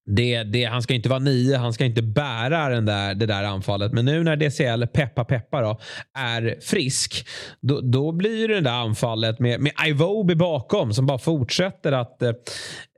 det, 0.06 0.42
det, 0.42 0.64
han 0.64 0.82
ska 0.82 0.94
inte 0.94 1.08
vara 1.08 1.18
nio, 1.18 1.56
han 1.56 1.72
ska 1.72 1.84
inte 1.84 2.02
bära 2.02 2.68
den 2.68 2.84
där, 2.84 3.14
det 3.14 3.26
där 3.26 3.44
anfallet. 3.44 3.92
Men 3.92 4.04
nu 4.04 4.24
när 4.24 4.36
DCL, 4.36 4.86
peppa 4.86 5.24
peppa 5.24 5.60
då, 5.60 5.80
är 6.18 6.60
frisk, 6.62 7.26
då, 7.60 7.80
då 7.80 8.12
blir 8.12 8.48
det 8.48 8.60
där 8.60 8.70
anfallet 8.70 9.38
med, 9.38 9.60
med 9.60 9.72
Ivobi 9.86 10.34
bakom 10.34 10.92
som 10.92 11.06
bara 11.06 11.18
fortsätter 11.18 11.92
att 11.92 12.22
eh, 12.22 12.32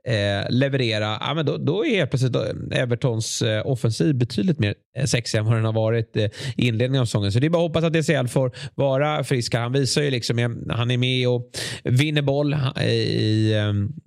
eh, 0.07 0.49
leverera, 0.49 1.17
ja, 1.21 1.33
men 1.33 1.45
då, 1.45 1.57
då 1.57 1.85
är 1.85 1.95
helt 1.95 2.09
plötsligt 2.09 2.35
eh, 2.35 2.81
Evertons 2.81 3.41
eh, 3.41 3.67
offensiv 3.67 4.15
betydligt 4.15 4.59
mer 4.59 4.73
eh, 4.97 5.05
sexig 5.05 5.37
än 5.37 5.45
vad 5.45 5.55
den 5.55 5.65
har 5.65 5.73
varit 5.73 6.17
eh, 6.17 6.23
i 6.57 6.67
inledningen 6.67 7.01
av 7.01 7.05
säsongen. 7.05 7.31
Så 7.31 7.39
det 7.39 7.45
är 7.45 7.49
bara 7.49 7.65
att 7.65 7.69
hoppas 7.69 7.83
att 7.83 7.93
DCL 7.93 8.27
får 8.27 8.51
vara 8.75 9.23
frisk. 9.23 9.55
Han 9.55 9.71
visar 9.71 10.01
ju 10.01 10.11
liksom, 10.11 10.39
eh, 10.39 10.49
han 10.69 10.91
är 10.91 10.97
med 10.97 11.29
och 11.29 11.51
vinner 11.83 12.21
boll. 12.21 12.55
I, 12.83 13.53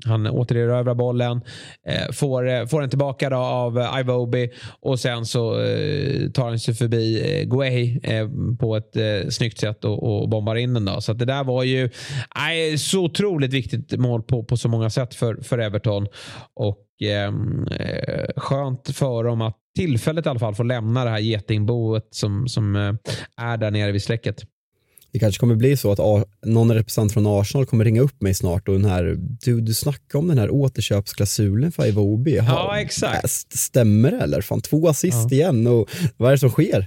han 0.05 0.26
återerövrar 0.26 0.95
bollen, 0.95 1.40
får, 2.12 2.66
får 2.66 2.80
den 2.80 2.90
tillbaka 2.90 3.30
då 3.30 3.36
av 3.36 3.86
Ivobi 4.01 4.51
och 4.80 5.01
sen 5.01 5.26
så 5.26 5.55
tar 6.34 6.49
han 6.49 6.59
sig 6.59 6.74
förbi 6.74 7.36
eh, 7.38 7.49
Guay 7.49 8.01
på 8.61 8.76
ett 8.76 8.97
snyggt 9.34 9.59
sätt 9.59 9.84
och, 9.84 10.22
och 10.22 10.28
bombar 10.28 10.57
in 10.57 10.74
den. 10.74 10.84
Då. 10.84 11.01
Så 11.01 11.12
det 11.12 11.24
där 11.24 11.45
var 11.45 11.62
ju 11.62 11.90
nej, 12.36 12.78
så 12.78 13.05
otroligt 13.05 13.53
viktigt 13.53 14.01
mål 14.01 14.22
på, 14.22 14.45
på 14.45 14.57
så 14.57 14.68
många 14.68 14.90
sätt 14.90 15.14
för, 15.14 15.43
för 15.43 15.59
Everton. 15.59 15.82
Och 16.55 16.87
ehm, 17.03 17.66
eh, 17.66 18.24
skönt 18.37 18.97
för 18.97 19.24
dem 19.24 19.41
att 19.41 19.57
tillfället 19.76 20.26
i 20.26 20.28
alla 20.28 20.39
fall 20.39 20.55
få 20.55 20.62
lämna 20.62 21.05
det 21.05 21.11
här 21.11 21.18
getingboet 21.18 22.09
som, 22.11 22.49
som 22.49 22.76
eh, 22.76 22.95
är 23.37 23.57
där 23.57 23.70
nere 23.70 23.93
vid 23.93 24.03
släcket. 24.03 24.45
Det 25.12 25.18
kanske 25.18 25.41
kommer 25.41 25.55
bli 25.55 25.76
så 25.76 25.93
att 25.93 26.26
någon 26.47 26.74
representant 26.74 27.12
från 27.12 27.26
Arsenal 27.26 27.66
kommer 27.66 27.85
ringa 27.85 28.01
upp 28.01 28.22
mig 28.22 28.35
snart 28.35 28.68
och 28.68 28.74
den 28.74 28.85
här, 28.85 29.16
du, 29.18 29.61
du 29.61 29.74
snackar 29.74 30.18
om 30.18 30.28
den 30.28 30.39
här 30.39 30.51
återköpsklausulen 30.51 31.72
för 31.72 31.87
Ivobi. 31.87 32.37
Ja, 32.37 32.78
exakt. 32.78 33.30
Stämmer 33.59 34.11
det 34.11 34.16
eller? 34.16 34.41
Fan, 34.41 34.61
två 34.61 34.89
assist 34.89 35.30
ja. 35.30 35.37
igen 35.37 35.66
och 35.66 35.91
vad 36.16 36.28
är 36.28 36.33
det 36.33 36.39
som 36.39 36.51
sker? 36.51 36.87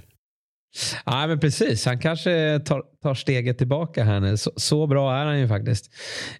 Ja, 1.06 1.26
men 1.26 1.40
precis. 1.40 1.86
Han 1.86 1.98
kanske 1.98 2.60
tar, 2.64 2.82
tar 3.02 3.14
steget 3.14 3.58
tillbaka 3.58 4.04
här 4.04 4.20
nu. 4.20 4.36
Så, 4.36 4.52
så 4.56 4.86
bra 4.86 5.16
är 5.16 5.24
han 5.24 5.40
ju 5.40 5.48
faktiskt. 5.48 5.90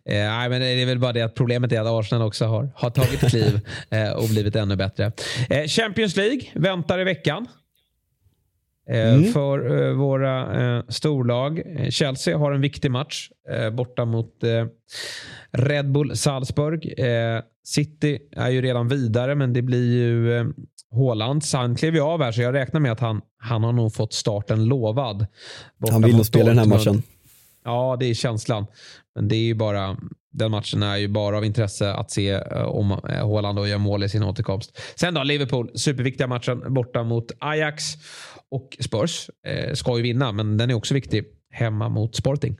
Eh, 0.04 0.14
nej, 0.14 0.48
men 0.48 0.60
det 0.60 0.66
är 0.66 0.86
väl 0.86 0.98
bara 0.98 1.12
det 1.12 1.22
att 1.22 1.34
problemet 1.34 1.72
är 1.72 1.80
att 1.80 1.86
Arsenal 1.86 2.26
också 2.26 2.44
har, 2.44 2.70
har 2.74 2.90
tagit 2.90 3.20
kliv 3.20 3.60
eh, 3.90 4.10
och 4.10 4.28
blivit 4.28 4.56
ännu 4.56 4.76
bättre. 4.76 5.12
Eh, 5.50 5.66
Champions 5.66 6.16
League 6.16 6.40
väntar 6.54 7.00
i 7.00 7.04
veckan. 7.04 7.46
Eh, 8.90 9.14
mm. 9.14 9.32
För 9.32 9.88
eh, 9.88 9.92
våra 9.92 10.62
eh, 10.76 10.84
storlag. 10.88 11.62
Chelsea 11.90 12.38
har 12.38 12.52
en 12.52 12.60
viktig 12.60 12.90
match 12.90 13.30
borta 13.72 14.04
mot 14.04 14.34
Red 15.52 15.92
Bull 15.92 16.16
Salzburg. 16.16 16.94
City 17.66 18.18
är 18.32 18.48
ju 18.48 18.62
redan 18.62 18.88
vidare 18.88 19.34
men 19.34 19.52
det 19.52 19.62
blir 19.62 19.94
ju 19.94 20.52
Håland. 20.90 21.42
Han 21.52 21.76
klev 21.76 21.94
ju 21.94 22.00
av 22.00 22.22
här 22.22 22.32
så 22.32 22.42
jag 22.42 22.54
räknar 22.54 22.80
med 22.80 22.92
att 22.92 23.00
han, 23.00 23.20
han 23.38 23.64
har 23.64 23.72
nog 23.72 23.94
fått 23.94 24.12
starten 24.12 24.64
lovad. 24.64 25.26
Han 25.90 26.02
vill 26.02 26.16
nog 26.16 26.26
spela 26.26 26.48
den 26.48 26.58
här 26.58 26.66
matchen. 26.66 27.02
Ja, 27.64 27.96
det 28.00 28.06
är 28.06 28.14
känslan. 28.14 28.66
Men 29.14 29.28
det 29.28 29.36
är 29.36 29.44
ju 29.44 29.54
bara, 29.54 29.96
den 30.32 30.50
matchen 30.50 30.82
är 30.82 30.96
ju 30.96 31.08
bara 31.08 31.36
av 31.36 31.44
intresse 31.44 31.92
att 31.92 32.10
se 32.10 32.30
eh, 32.30 32.62
om 32.62 32.90
eh, 32.90 33.26
Håland 33.26 33.68
gör 33.68 33.78
mål 33.78 34.04
i 34.04 34.08
sin 34.08 34.22
återkomst. 34.22 34.78
Sen 34.94 35.14
då, 35.14 35.22
Liverpool. 35.22 35.70
Superviktiga 35.74 36.26
matchen 36.26 36.74
borta 36.74 37.02
mot 37.02 37.32
Ajax. 37.38 37.84
Och 38.50 38.76
Spurs 38.80 39.30
eh, 39.46 39.74
ska 39.74 39.96
ju 39.96 40.02
vinna, 40.02 40.32
men 40.32 40.56
den 40.56 40.70
är 40.70 40.74
också 40.74 40.94
viktig 40.94 41.24
hemma 41.50 41.88
mot 41.88 42.16
Sporting. 42.16 42.56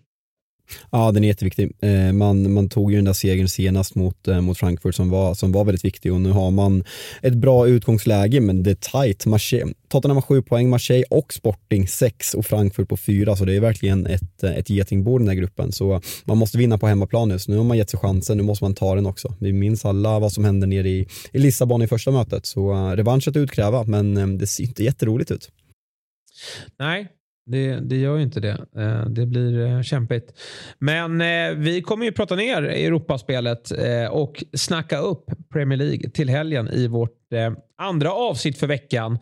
Ja, 0.91 1.13
den 1.13 1.25
är 1.25 1.29
jätteviktig. 1.29 1.73
Eh, 1.81 2.13
man, 2.13 2.53
man 2.53 2.69
tog 2.69 2.91
ju 2.91 2.97
den 2.97 3.05
där 3.05 3.13
segern 3.13 3.49
senast 3.49 3.95
mot, 3.95 4.29
eh, 4.29 4.41
mot 4.41 4.59
Frankfurt 4.59 4.95
som 4.95 5.11
var, 5.11 5.35
som 5.35 5.53
var 5.53 5.65
väldigt 5.65 5.85
viktig 5.85 6.13
och 6.13 6.21
nu 6.21 6.31
har 6.31 6.51
man 6.51 6.85
ett 7.23 7.35
bra 7.35 7.69
utgångsläge 7.69 8.41
men 8.41 8.63
det 8.63 8.71
är 8.71 8.75
tajt. 8.75 9.27
Marseille, 9.27 9.75
Tottenham 9.89 10.17
har 10.17 10.23
sju 10.23 10.43
poäng, 10.43 10.69
Marseille 10.71 11.05
och 11.11 11.33
Sporting 11.33 11.89
sex 11.89 12.35
och 12.35 12.47
Frankfurt 12.47 12.89
på 12.89 12.97
fyra 12.97 13.37
så 13.37 13.45
det 13.45 13.55
är 13.55 13.61
verkligen 13.61 14.07
ett, 14.07 14.43
eh, 14.43 14.57
ett 14.57 14.71
getingbo 14.71 15.19
den 15.19 15.29
här 15.29 15.35
gruppen. 15.35 15.73
Så 15.73 16.01
man 16.25 16.39
måste 16.39 16.59
vinna 16.59 16.79
på 16.79 16.87
hemmaplan 16.87 17.29
nu. 17.29 17.39
Så 17.39 17.51
nu 17.51 17.57
har 17.57 17.65
man 17.65 17.79
gett 17.79 17.91
sig 17.91 18.01
chansen, 18.01 18.37
nu 18.37 18.43
måste 18.43 18.65
man 18.65 18.75
ta 18.75 18.95
den 18.95 19.07
också. 19.07 19.35
Vi 19.41 19.53
minns 19.53 19.85
alla 19.85 20.19
vad 20.19 20.33
som 20.33 20.45
hände 20.45 20.67
nere 20.67 20.89
i, 20.89 21.07
i 21.33 21.39
Lissabon 21.39 21.83
i 21.83 21.87
första 21.87 22.11
mötet 22.11 22.47
så 22.47 22.91
revansch 22.97 23.29
att 23.29 23.37
utkräva 23.37 23.85
men 23.85 24.39
det 24.39 24.47
ser 24.47 24.65
inte 24.65 24.85
jätteroligt 24.85 25.31
ut. 25.31 25.51
Nej, 26.79 27.09
det, 27.47 27.81
det, 27.81 27.97
gör 27.97 28.17
ju 28.17 28.23
inte 28.23 28.41
det. 28.41 28.67
Eh, 28.77 29.07
det 29.07 29.27
blir 29.27 29.67
eh, 29.67 29.83
kämpigt. 29.83 30.41
Men 30.79 31.21
eh, 31.21 31.57
vi 31.57 31.83
kommer 31.83 32.05
ju 32.05 32.13
prata 32.13 32.35
ner 32.35 32.63
Europaspelet 32.63 33.73
och 34.11 34.45
snacka 34.53 34.99
upp 34.99 35.25
Premier 35.53 35.79
League 35.79 36.11
till 36.11 36.29
helgen 36.29 36.69
i 36.69 36.87
vårt 36.87 37.26
Eh, 37.35 37.53
andra 37.79 38.13
avsnitt 38.13 38.59
för 38.59 38.67
veckan. 38.67 39.19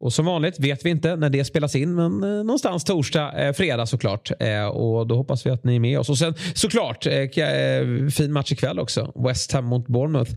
Och 0.00 0.12
som 0.12 0.26
vanligt 0.26 0.60
vet 0.60 0.84
vi 0.84 0.90
inte 0.90 1.16
när 1.16 1.30
det 1.30 1.44
spelas 1.44 1.74
in, 1.74 1.94
men 1.94 2.22
eh, 2.22 2.44
någonstans 2.44 2.84
torsdag, 2.84 3.46
eh, 3.46 3.52
fredag 3.52 3.86
såklart. 3.86 4.30
Och 4.72 5.06
då 5.06 5.16
hoppas 5.16 5.46
vi 5.46 5.50
att 5.50 5.64
ni 5.64 5.76
är 5.76 5.80
med 5.80 5.98
oss. 5.98 6.08
Och 6.08 6.18
sen 6.18 6.34
såklart, 6.54 7.06
fin 8.14 8.32
match 8.32 8.52
ikväll 8.52 8.78
också. 8.78 9.12
West 9.14 9.52
Ham 9.52 9.64
mot 9.64 9.86
Bournemouth. 9.86 10.32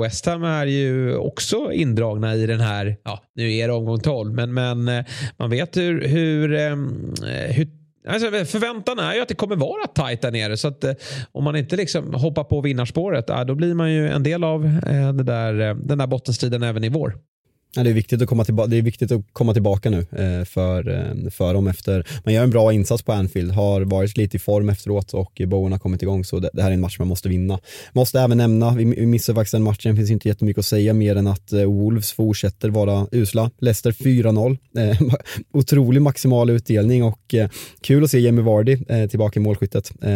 West 0.00 0.26
Ham 0.26 0.44
är 0.44 0.66
ju 0.66 1.16
också 1.16 1.72
indragna 1.72 2.34
i 2.34 2.46
den 2.46 2.60
här, 2.60 2.96
ja, 3.04 3.22
nu 3.34 3.54
är 3.56 3.68
det 3.68 3.74
omgång 3.74 4.00
12, 4.00 4.34
men, 4.34 4.54
men 4.54 5.04
man 5.36 5.50
vet 5.50 5.76
hur, 5.76 6.08
hur 6.08 6.48
hur 7.52 7.81
Alltså, 8.08 8.30
förväntan 8.30 8.98
är 8.98 9.14
ju 9.14 9.20
att 9.20 9.28
det 9.28 9.34
kommer 9.34 9.56
vara 9.56 9.86
tajt 9.86 10.22
där 10.22 10.30
nere. 10.30 10.56
Så 10.56 10.68
att, 10.68 10.84
eh, 10.84 10.92
om 11.32 11.44
man 11.44 11.56
inte 11.56 11.76
liksom 11.76 12.14
hoppar 12.14 12.44
på 12.44 12.60
vinnarspåret, 12.60 13.30
eh, 13.30 13.44
då 13.44 13.54
blir 13.54 13.74
man 13.74 13.92
ju 13.92 14.08
en 14.08 14.22
del 14.22 14.44
av 14.44 14.64
eh, 14.64 15.12
det 15.12 15.22
där, 15.22 15.60
eh, 15.60 15.74
den 15.74 15.98
där 15.98 16.06
bottenstriden 16.06 16.62
även 16.62 16.84
i 16.84 16.88
vår. 16.88 17.14
Ja, 17.76 17.82
det, 17.82 17.90
är 17.90 17.94
viktigt 17.94 18.22
att 18.22 18.28
komma 18.28 18.44
tillbaka, 18.44 18.66
det 18.66 18.76
är 18.76 18.82
viktigt 18.82 19.12
att 19.12 19.20
komma 19.32 19.52
tillbaka 19.52 19.90
nu 19.90 19.98
eh, 19.98 20.44
för, 20.44 20.88
eh, 20.88 21.30
för 21.30 21.54
dem 21.54 21.68
efter, 21.68 22.06
man 22.24 22.34
gör 22.34 22.42
en 22.42 22.50
bra 22.50 22.72
insats 22.72 23.02
på 23.02 23.12
Anfield, 23.12 23.52
har 23.52 23.80
varit 23.80 24.16
lite 24.16 24.36
i 24.36 24.40
form 24.40 24.68
efteråt 24.68 25.14
och 25.14 25.42
Bowen 25.46 25.72
har 25.72 25.78
kommit 25.78 26.02
igång 26.02 26.24
så 26.24 26.38
det, 26.38 26.50
det, 26.52 26.62
här 26.62 26.70
är 26.70 26.74
en 26.74 26.80
match 26.80 26.98
man 26.98 27.08
måste 27.08 27.28
vinna. 27.28 27.58
Måste 27.92 28.20
även 28.20 28.38
nämna, 28.38 28.74
vi, 28.74 28.84
vi 28.84 29.06
missade 29.06 29.36
faktiskt 29.36 29.52
den 29.52 29.62
matchen, 29.62 29.96
finns 29.96 30.10
inte 30.10 30.28
jättemycket 30.28 30.58
att 30.58 30.66
säga 30.66 30.92
mer 30.94 31.16
än 31.16 31.26
att 31.26 31.52
eh, 31.52 31.64
Wolves 31.64 32.12
fortsätter 32.12 32.68
vara 32.70 33.06
usla. 33.12 33.50
Leicester 33.58 33.92
4-0, 33.92 34.58
eh, 34.78 35.00
otrolig 35.52 36.02
maximal 36.02 36.50
utdelning 36.50 37.04
och 37.04 37.34
eh, 37.34 37.48
kul 37.80 38.04
att 38.04 38.10
se 38.10 38.18
Jamie 38.18 38.44
Vardy 38.44 38.78
eh, 38.88 39.08
tillbaka 39.08 39.40
i 39.40 39.42
målskyttet. 39.42 39.92
Eh, 40.02 40.08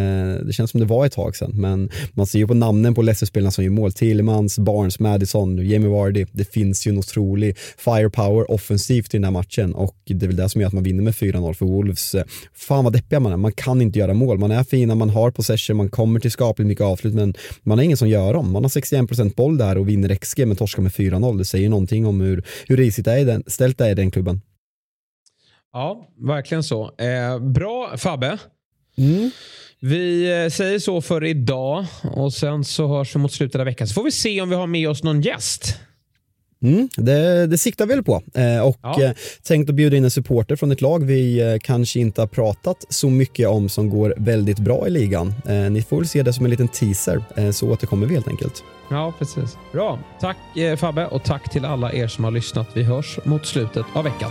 det 0.47 0.53
känns 0.53 0.71
som 0.71 0.81
det 0.81 0.87
var 0.87 1.07
ett 1.07 1.13
tag 1.13 1.37
sedan 1.37 1.53
men 1.55 1.91
man 2.13 2.27
ser 2.27 2.39
ju 2.39 2.47
på 2.47 2.55
namnen 2.55 2.95
på 2.95 3.03
Leicester-spelarna 3.03 3.51
som 3.51 3.65
gör 3.65 3.71
mål, 3.71 3.93
Tillmans, 3.93 4.59
Barnes, 4.59 4.99
Madison, 4.99 5.69
Jamie 5.69 5.89
Vardy, 5.89 6.27
det 6.33 6.53
finns 6.53 6.87
ju 6.87 6.91
en 6.91 6.99
otrolig 6.99 7.46
otrolig 7.47 7.59
firepower 7.79 8.51
offensivt 8.51 9.15
i 9.15 9.17
den 9.17 9.25
här 9.25 9.31
matchen 9.31 9.75
och 9.75 9.97
det 10.05 10.27
är 10.27 10.27
väl 10.27 10.37
det 10.37 10.49
som 10.49 10.61
gör 10.61 10.69
att 10.69 10.75
man 10.75 10.83
vinner 10.83 11.03
med 11.03 11.15
4-0 11.15 11.55
för 11.55 11.67
Wolves. 11.67 12.17
Fan 12.55 12.85
vad 12.85 12.93
deppiga 12.93 13.21
man 13.21 13.33
är, 13.33 13.37
man 13.37 13.53
kan 13.53 13.83
inte 13.83 13.99
göra 13.99 14.15
mål. 14.15 14.39
Man 14.39 14.51
är 14.51 14.65
fina, 14.65 14.95
man 14.95 15.11
har 15.11 15.31
possession, 15.31 15.77
man 15.77 15.91
kommer 15.91 16.21
till 16.21 16.31
skapligt 16.31 16.69
mycket 16.69 16.85
avslut 16.85 17.15
men 17.15 17.35
man 17.63 17.79
har 17.79 17.85
ingen 17.85 17.97
som 17.97 18.09
gör 18.09 18.33
dem. 18.35 18.53
Man 18.53 18.65
har 18.65 18.69
61% 18.69 19.35
boll 19.35 19.59
där 19.59 19.79
och 19.79 19.89
vinner 19.89 20.15
XG 20.15 20.47
men 20.47 20.57
torskar 20.57 20.83
med 20.83 20.93
4-0. 20.93 21.39
Det 21.39 21.45
säger 21.45 21.69
någonting 21.69 22.07
om 22.07 22.21
hur, 22.21 22.45
hur 22.67 22.77
risigt 22.77 23.07
är 23.07 23.25
den, 23.25 23.43
ställt 23.47 23.79
det 23.79 23.87
är 23.87 23.91
i 23.91 23.95
den 23.95 24.11
klubben. 24.11 24.41
Ja, 25.73 26.09
verkligen 26.19 26.63
så. 26.63 26.95
Eh, 26.99 27.39
bra 27.39 27.97
Fabbe. 27.97 28.39
Mm. 28.99 29.31
Vi 29.81 30.33
eh, 30.43 30.51
säger 30.51 30.79
så 30.79 31.01
för 31.01 31.25
idag 31.25 31.85
och 32.03 32.33
sen 32.33 32.65
så 32.65 32.89
hörs 32.89 33.15
vi 33.15 33.19
mot 33.19 33.33
slutet 33.33 33.59
av 33.59 33.65
veckan. 33.65 33.87
Så 33.87 33.95
får 33.95 34.05
vi 34.05 34.11
se 34.11 34.41
om 34.41 34.49
vi 34.49 34.57
har 34.57 34.67
med 34.67 34.89
oss 34.89 35.03
någon 35.03 35.21
gäst. 35.21 35.77
Mm, 36.63 36.89
det, 36.97 37.47
det 37.47 37.59
siktar 37.59 37.87
vi 37.87 37.95
väl 37.95 38.05
på 38.05 38.23
eh, 38.35 38.61
och 38.61 38.79
ja. 38.83 39.03
eh, 39.03 39.11
tänkt 39.43 39.71
att 39.71 39.77
bjuda 39.77 39.97
in 39.97 40.05
en 40.05 40.11
supporter 40.11 40.57
från 40.57 40.73
ett 40.73 40.81
lag 40.81 41.05
vi 41.05 41.41
eh, 41.41 41.59
kanske 41.63 42.01
inte 42.01 42.23
har 42.23 42.27
pratat 42.27 42.85
så 42.89 43.11
mycket 43.11 43.49
om 43.49 43.69
som 43.69 43.91
går 43.91 44.15
väldigt 44.17 44.59
bra 44.59 44.87
i 44.87 44.91
ligan. 44.91 45.35
Eh, 45.49 45.55
ni 45.55 45.83
får 45.83 45.97
väl 45.97 46.09
se 46.09 46.23
det 46.23 46.33
som 46.33 46.45
en 46.45 46.51
liten 46.51 46.69
teaser 46.69 47.25
eh, 47.37 47.51
så 47.51 47.71
återkommer 47.71 48.07
vi 48.07 48.15
helt 48.15 48.29
enkelt. 48.29 48.65
Ja, 48.91 49.13
precis. 49.19 49.57
Bra. 49.73 49.99
Tack 50.21 50.57
eh, 50.57 50.77
Fabbe 50.77 51.07
och 51.07 51.25
tack 51.25 51.53
till 51.53 51.65
alla 51.65 51.93
er 51.93 52.09
som 52.09 52.25
har 52.25 52.31
lyssnat. 52.31 52.69
Vi 52.75 52.83
hörs 52.83 53.19
mot 53.25 53.47
slutet 53.47 53.87
av 53.95 54.05
veckan. 54.05 54.31